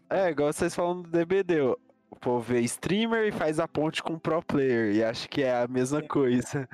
[0.09, 1.55] É, igual vocês falam do DBD,
[2.11, 5.63] o povo vê streamer e faz a ponte com pro player e acha que é
[5.63, 6.67] a mesma coisa.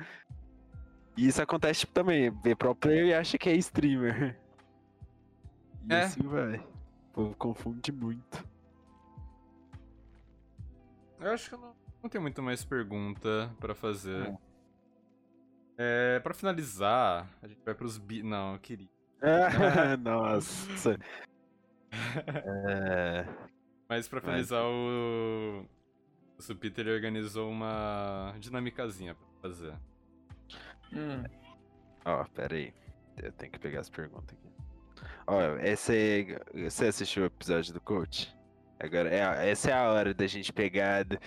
[1.16, 4.38] E isso acontece tipo, também, vê pro player e acha que é streamer.
[5.88, 6.02] E É.
[6.02, 6.56] assim vai.
[6.56, 8.44] O povo confunde muito.
[11.20, 14.28] Eu acho que eu não, não tenho muito mais pergunta pra fazer.
[14.28, 14.38] Hum.
[15.76, 18.22] É, pra finalizar, a gente vai pros bi...
[18.22, 18.88] Não, eu queria.
[20.02, 20.98] Nossa.
[21.90, 23.24] É,
[23.88, 25.64] Mas pra finalizar, o.
[26.38, 29.74] O Supiter organizou uma dinâmicazinha pra fazer.
[30.92, 31.24] Hum.
[32.04, 32.72] Ó, pera aí.
[33.20, 34.48] Eu tenho que pegar as perguntas aqui.
[35.26, 38.32] Ó, esse, você assistiu o episódio do coach?
[38.78, 41.18] Agora, é, essa é a hora da gente pegar do-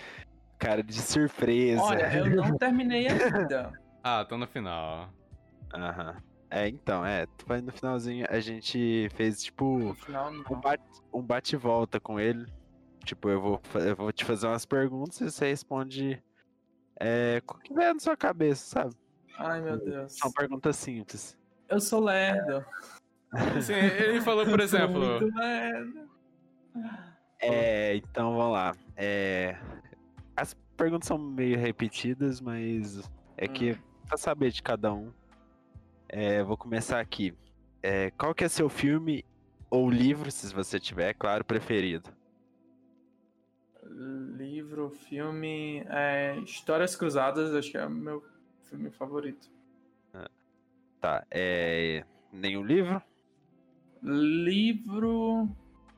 [0.58, 1.82] cara de surpresa.
[1.82, 3.74] Olha, eu não terminei ainda.
[4.02, 5.14] Ah, tô no final.
[5.74, 6.16] Aham.
[6.53, 10.60] É, então, é, foi no finalzinho, a gente fez, tipo, final, um não.
[10.60, 10.84] bate,
[11.14, 12.45] um bate e volta com ele.
[13.06, 16.22] Tipo, eu vou, eu vou te fazer umas perguntas e você responde
[16.99, 18.95] é, com o que vier na sua cabeça, sabe?
[19.38, 20.18] Ai, meu Deus.
[20.18, 21.38] São perguntas simples.
[21.69, 22.65] Eu sou lerdo.
[23.64, 25.22] Sim, ele falou, por Eu sou exemplo.
[25.22, 26.10] muito lerdo.
[27.40, 28.76] É, então vamos lá.
[28.98, 29.57] É,
[30.36, 33.76] as perguntas são meio repetidas, mas é que
[34.06, 35.14] pra saber de cada um.
[36.14, 37.34] É, vou começar aqui.
[37.82, 39.24] É, qual que é seu filme
[39.70, 42.10] ou livro, se você tiver, claro, preferido?
[44.38, 45.86] Livro, filme.
[45.88, 48.22] é, Histórias Cruzadas, acho que é o meu
[48.64, 49.50] filme favorito.
[51.00, 52.04] Tá, é.
[52.32, 53.02] Nenhum livro?
[54.04, 55.50] Livro.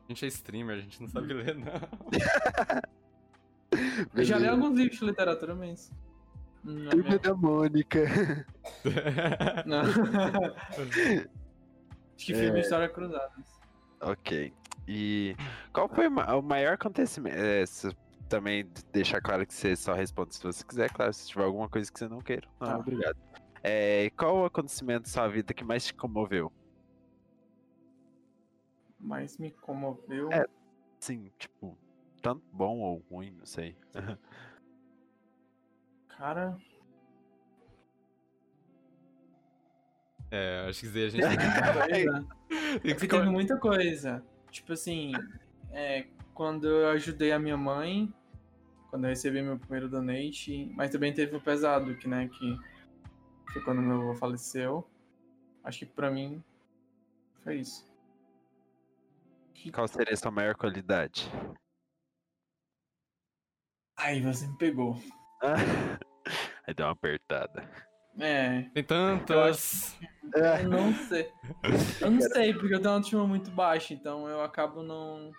[0.07, 1.73] A gente é streamer, a gente não sabe ler, não.
[4.15, 5.91] Eu já li alguns livros de literatura, mas.
[6.65, 7.99] É Turma minha- da Mônica.
[12.15, 13.59] Acho que filme História Cruzadas.
[14.01, 14.53] ok.
[14.87, 15.35] E
[15.73, 17.37] qual foi o ma- o maior acontecimento?
[17.37, 17.63] É,
[18.29, 21.91] também deixar claro que você só responde se você quiser, claro, se tiver alguma coisa
[21.91, 22.47] que você não queira.
[22.59, 22.77] Não, Tá.
[22.77, 23.17] obrigado.
[23.61, 26.51] É, qual o acontecimento da sua vida que mais te comoveu?
[28.99, 30.31] Mas me comoveu.
[30.31, 30.45] É.
[30.99, 31.77] Sim, tipo,
[32.21, 33.75] tanto bom ou ruim, não sei.
[36.17, 36.57] Cara,
[40.35, 42.27] É, acho que a gente muita coisa.
[42.49, 44.25] tem É que que teve muita coisa.
[44.49, 45.11] Tipo assim,
[45.71, 48.11] é, quando eu ajudei a minha mãe,
[48.89, 52.57] quando eu recebi meu primeiro donate, mas também teve o pesado, que, né, que
[53.51, 54.87] foi quando meu avô faleceu.
[55.63, 56.43] Acho que pra mim
[57.43, 57.87] foi isso.
[59.71, 61.31] Qual seria a sua maior qualidade?
[63.95, 64.97] Aí você me pegou.
[66.65, 67.69] Aí deu uma apertada.
[68.19, 69.97] É, Tem tantas.
[70.33, 71.31] eu não sei.
[71.99, 75.31] Eu não sei, porque eu tenho uma autoestima muito baixa, então eu acabo não.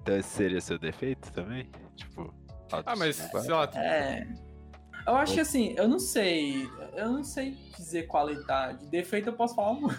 [0.00, 1.70] Então esse seria seu defeito também?
[1.96, 2.32] Tipo,
[2.72, 4.26] Ah, mas, sei lá, É.
[5.06, 6.68] Eu acho que assim, eu não sei.
[6.94, 8.86] Eu não sei dizer qualidade.
[8.86, 9.96] Defeito eu posso falar muito.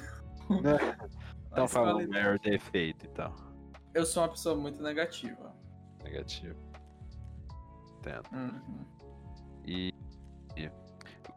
[1.50, 3.34] Então fala o maior defeito, então.
[3.92, 5.56] Eu sou uma pessoa muito negativa.
[6.04, 6.56] Negativo.
[8.08, 8.30] Entendo.
[8.32, 8.86] Uhum.
[9.66, 9.94] E,
[10.56, 10.72] e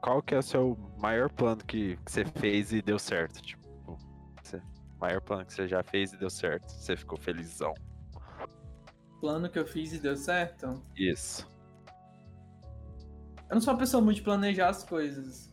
[0.00, 3.42] qual que é o seu maior plano que, que você fez e deu certo?
[3.42, 3.98] Tipo,
[4.42, 4.62] você,
[5.00, 6.68] maior plano que você já fez e deu certo.
[6.70, 7.74] Você ficou felizão.
[9.20, 10.82] Plano que eu fiz e deu certo.
[10.96, 11.46] Isso.
[13.48, 15.52] Eu não sou uma pessoa muito de planejar as coisas.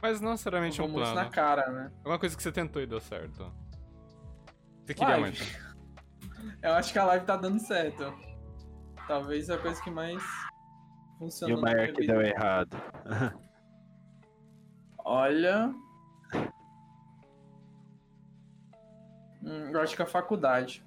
[0.00, 1.14] mas não necessariamente é um plano.
[1.14, 1.92] na cara, né?
[2.04, 3.52] É uma coisa que você tentou e deu certo.
[4.84, 5.38] Você queria Live.
[5.38, 5.70] muito.
[6.62, 8.29] Eu acho que a live tá dando certo.
[9.10, 11.56] Talvez a coisa que mais E funciona.
[11.56, 12.76] o maior que deu errado?
[15.04, 15.74] Olha.
[19.42, 20.84] Hum, eu acho que a faculdade.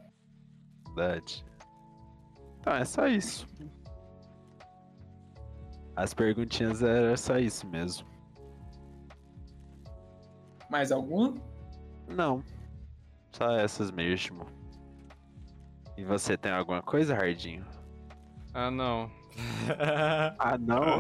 [0.96, 1.46] Verdade.
[2.62, 3.46] Então é só isso.
[5.94, 8.08] As perguntinhas eram só isso mesmo.
[10.70, 11.34] Mais alguma?
[12.08, 12.42] Não.
[13.34, 14.46] Só essas mesmo.
[15.98, 17.83] E você tem alguma coisa, Hardinho?
[18.54, 19.10] Ah, não.
[20.40, 20.98] Ah, não?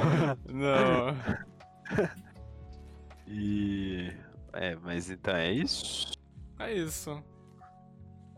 [0.52, 1.16] não.
[3.28, 4.12] e.
[4.54, 6.12] É, mas então é isso?
[6.60, 7.24] É isso.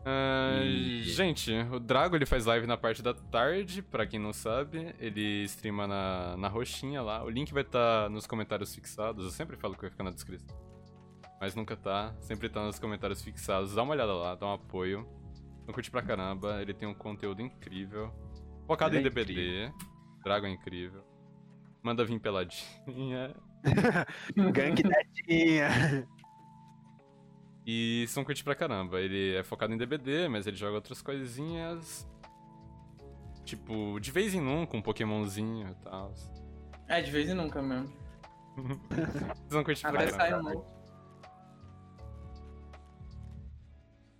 [0.04, 4.32] Ah, E- Gente, o Drago ele faz live na parte da tarde, pra quem não
[4.32, 4.94] sabe.
[4.98, 7.22] Ele streama na, na roxinha lá.
[7.24, 9.24] O link vai estar nos comentários fixados.
[9.24, 10.56] Eu sempre falo que vai ficar na descrição.
[11.40, 12.14] Mas nunca tá.
[12.20, 13.74] Sempre tá nos comentários fixados.
[13.74, 15.06] Dá uma olhada lá, dá um apoio.
[15.66, 16.60] Não curte pra caramba.
[16.62, 18.12] Ele tem um conteúdo incrível.
[18.66, 19.72] Focado Ele em é DBD.
[20.24, 21.04] Drago é incrível.
[21.82, 23.34] Manda vir peladinha.
[24.52, 26.06] Gangue dadinha!
[27.64, 29.00] E são curte pra caramba.
[29.00, 32.08] Ele é focado em DBD, mas ele joga outras coisinhas.
[33.44, 36.12] Tipo, de vez em nunca, um Pokémonzinho e tal.
[36.88, 37.92] É, de vez em nunca mesmo.
[38.90, 40.16] Vocês vão curtir pra caramba.
[40.16, 40.75] sai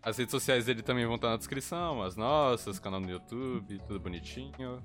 [0.07, 3.99] As redes sociais dele também vão estar na descrição, as nossas, canal no YouTube, tudo
[3.99, 4.81] bonitinho.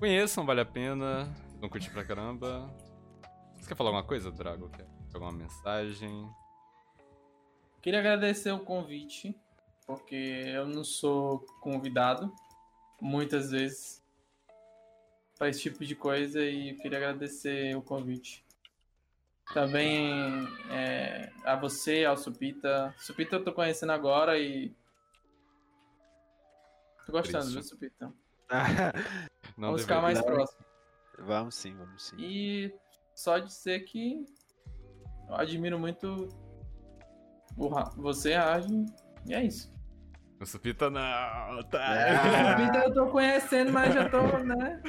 [0.00, 1.32] Conheçam, vale a pena.
[1.60, 2.68] Vão curtir pra caramba.
[3.54, 4.68] Você quer falar alguma coisa, Drago?
[4.70, 4.84] Quer
[5.14, 6.28] alguma mensagem?
[7.80, 9.32] Queria agradecer o convite,
[9.86, 12.34] porque eu não sou convidado
[13.00, 14.02] muitas vezes
[15.38, 18.44] para esse tipo de coisa e queria agradecer o convite.
[19.52, 22.94] Também é, a você, ao Supita.
[22.98, 24.74] Supita eu tô conhecendo agora e.
[27.06, 28.12] Tô gostando, viu, Supita?
[29.56, 30.64] Não Vamos ficar mais próximo.
[31.18, 32.16] vamos sim, vamos sim.
[32.18, 32.74] E
[33.14, 34.26] só dizer que
[35.28, 36.28] eu admiro muito
[37.56, 38.66] o Ra- você, Raj,
[39.26, 39.72] e é isso.
[40.40, 41.94] O Supita não, tá?
[42.58, 44.82] Supita eu tô conhecendo, mas já tô, né?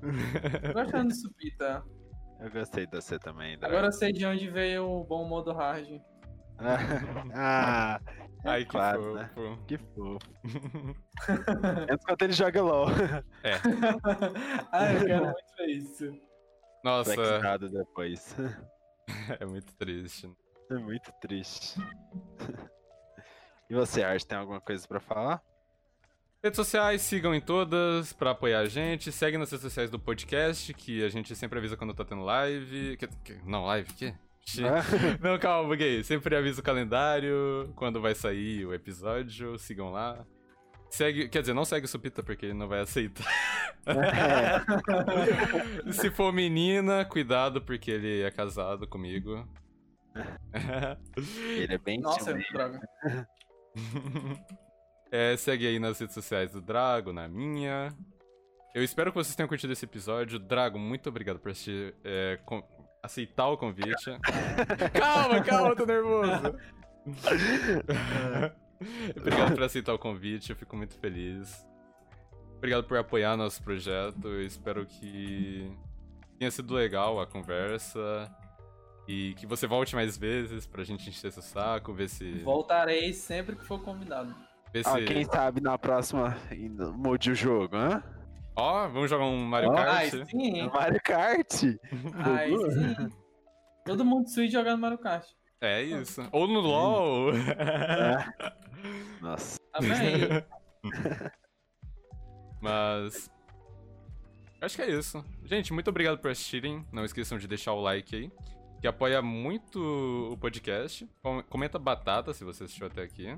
[0.72, 1.84] Gostando do Supita.
[2.40, 3.74] Eu gostei de você também, Drago.
[3.74, 6.00] Agora eu sei de onde veio o bom modo hard.
[7.34, 8.00] ah,
[8.44, 9.30] Ai, que claro, né?
[9.34, 9.64] fofo.
[9.66, 10.18] que fofo.
[11.90, 12.86] Antes quando ele joga LOL.
[14.72, 16.20] ah, eu quero muito ver isso.
[16.84, 18.36] Nossa, Flexado depois.
[19.40, 20.30] é muito triste.
[20.70, 21.80] É muito triste.
[23.68, 25.42] E você, Art, tem alguma coisa pra falar?
[26.42, 29.10] Redes sociais, sigam em todas pra apoiar a gente.
[29.10, 32.96] Segue nas redes sociais do podcast, que a gente sempre avisa quando tá tendo live.
[32.96, 33.92] Que- que- não, live?
[33.94, 34.14] Que?
[35.20, 36.02] Não, calma, buguei.
[36.02, 39.58] Sempre avisa o calendário, quando vai sair o episódio.
[39.58, 40.24] Sigam lá.
[40.88, 43.26] Segue, quer dizer, não segue o Supita porque ele não vai aceitar.
[45.92, 49.46] Se for menina, cuidado porque ele é casado comigo.
[51.58, 52.50] Ele é bem Nossa, ciumento.
[52.54, 52.80] droga.
[55.10, 57.88] É, segue aí nas redes sociais do Drago, na minha.
[58.74, 60.38] Eu espero que vocês tenham curtido esse episódio.
[60.38, 62.62] Drago, muito obrigado por assistir, é, com-
[63.02, 64.10] aceitar o convite.
[64.92, 66.54] calma, calma, tô nervoso.
[69.16, 71.66] obrigado por aceitar o convite, eu fico muito feliz.
[72.58, 74.28] Obrigado por apoiar nosso projeto.
[74.28, 75.72] Eu espero que
[76.38, 78.30] tenha sido legal a conversa.
[79.06, 82.42] E que você volte mais vezes pra gente encher seu saco, ver se.
[82.42, 84.34] Voltarei sempre que for convidado.
[84.72, 84.90] Ver se...
[84.90, 86.36] Ah, quem sabe na próxima
[86.96, 88.02] mude o jogo, hã?
[88.56, 89.88] Ó, vamos jogar um Mario Ó, Kart?
[89.88, 90.68] Ai, sim.
[90.68, 91.52] Mario Kart!
[92.14, 93.08] Ai, sim.
[93.84, 95.26] Todo mundo Switch jogando Mario Kart.
[95.60, 96.22] É isso.
[96.32, 97.32] Ou no LoL.
[97.34, 98.32] É.
[99.20, 99.58] Nossa.
[99.72, 100.44] Tá bem?
[102.60, 103.30] Mas.
[104.60, 105.24] Acho que é isso.
[105.44, 106.84] Gente, muito obrigado por assistirem.
[106.92, 108.32] Não esqueçam de deixar o like aí.
[108.80, 109.78] Que apoia muito
[110.32, 111.08] o podcast.
[111.22, 113.36] Com- Comenta batata se você assistiu até aqui.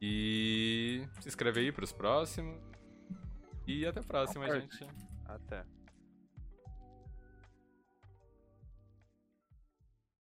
[0.00, 2.58] E se inscreve aí pros próximos.
[3.66, 4.72] E até a próxima, Concordo.
[4.72, 4.90] gente.
[5.26, 5.64] Até.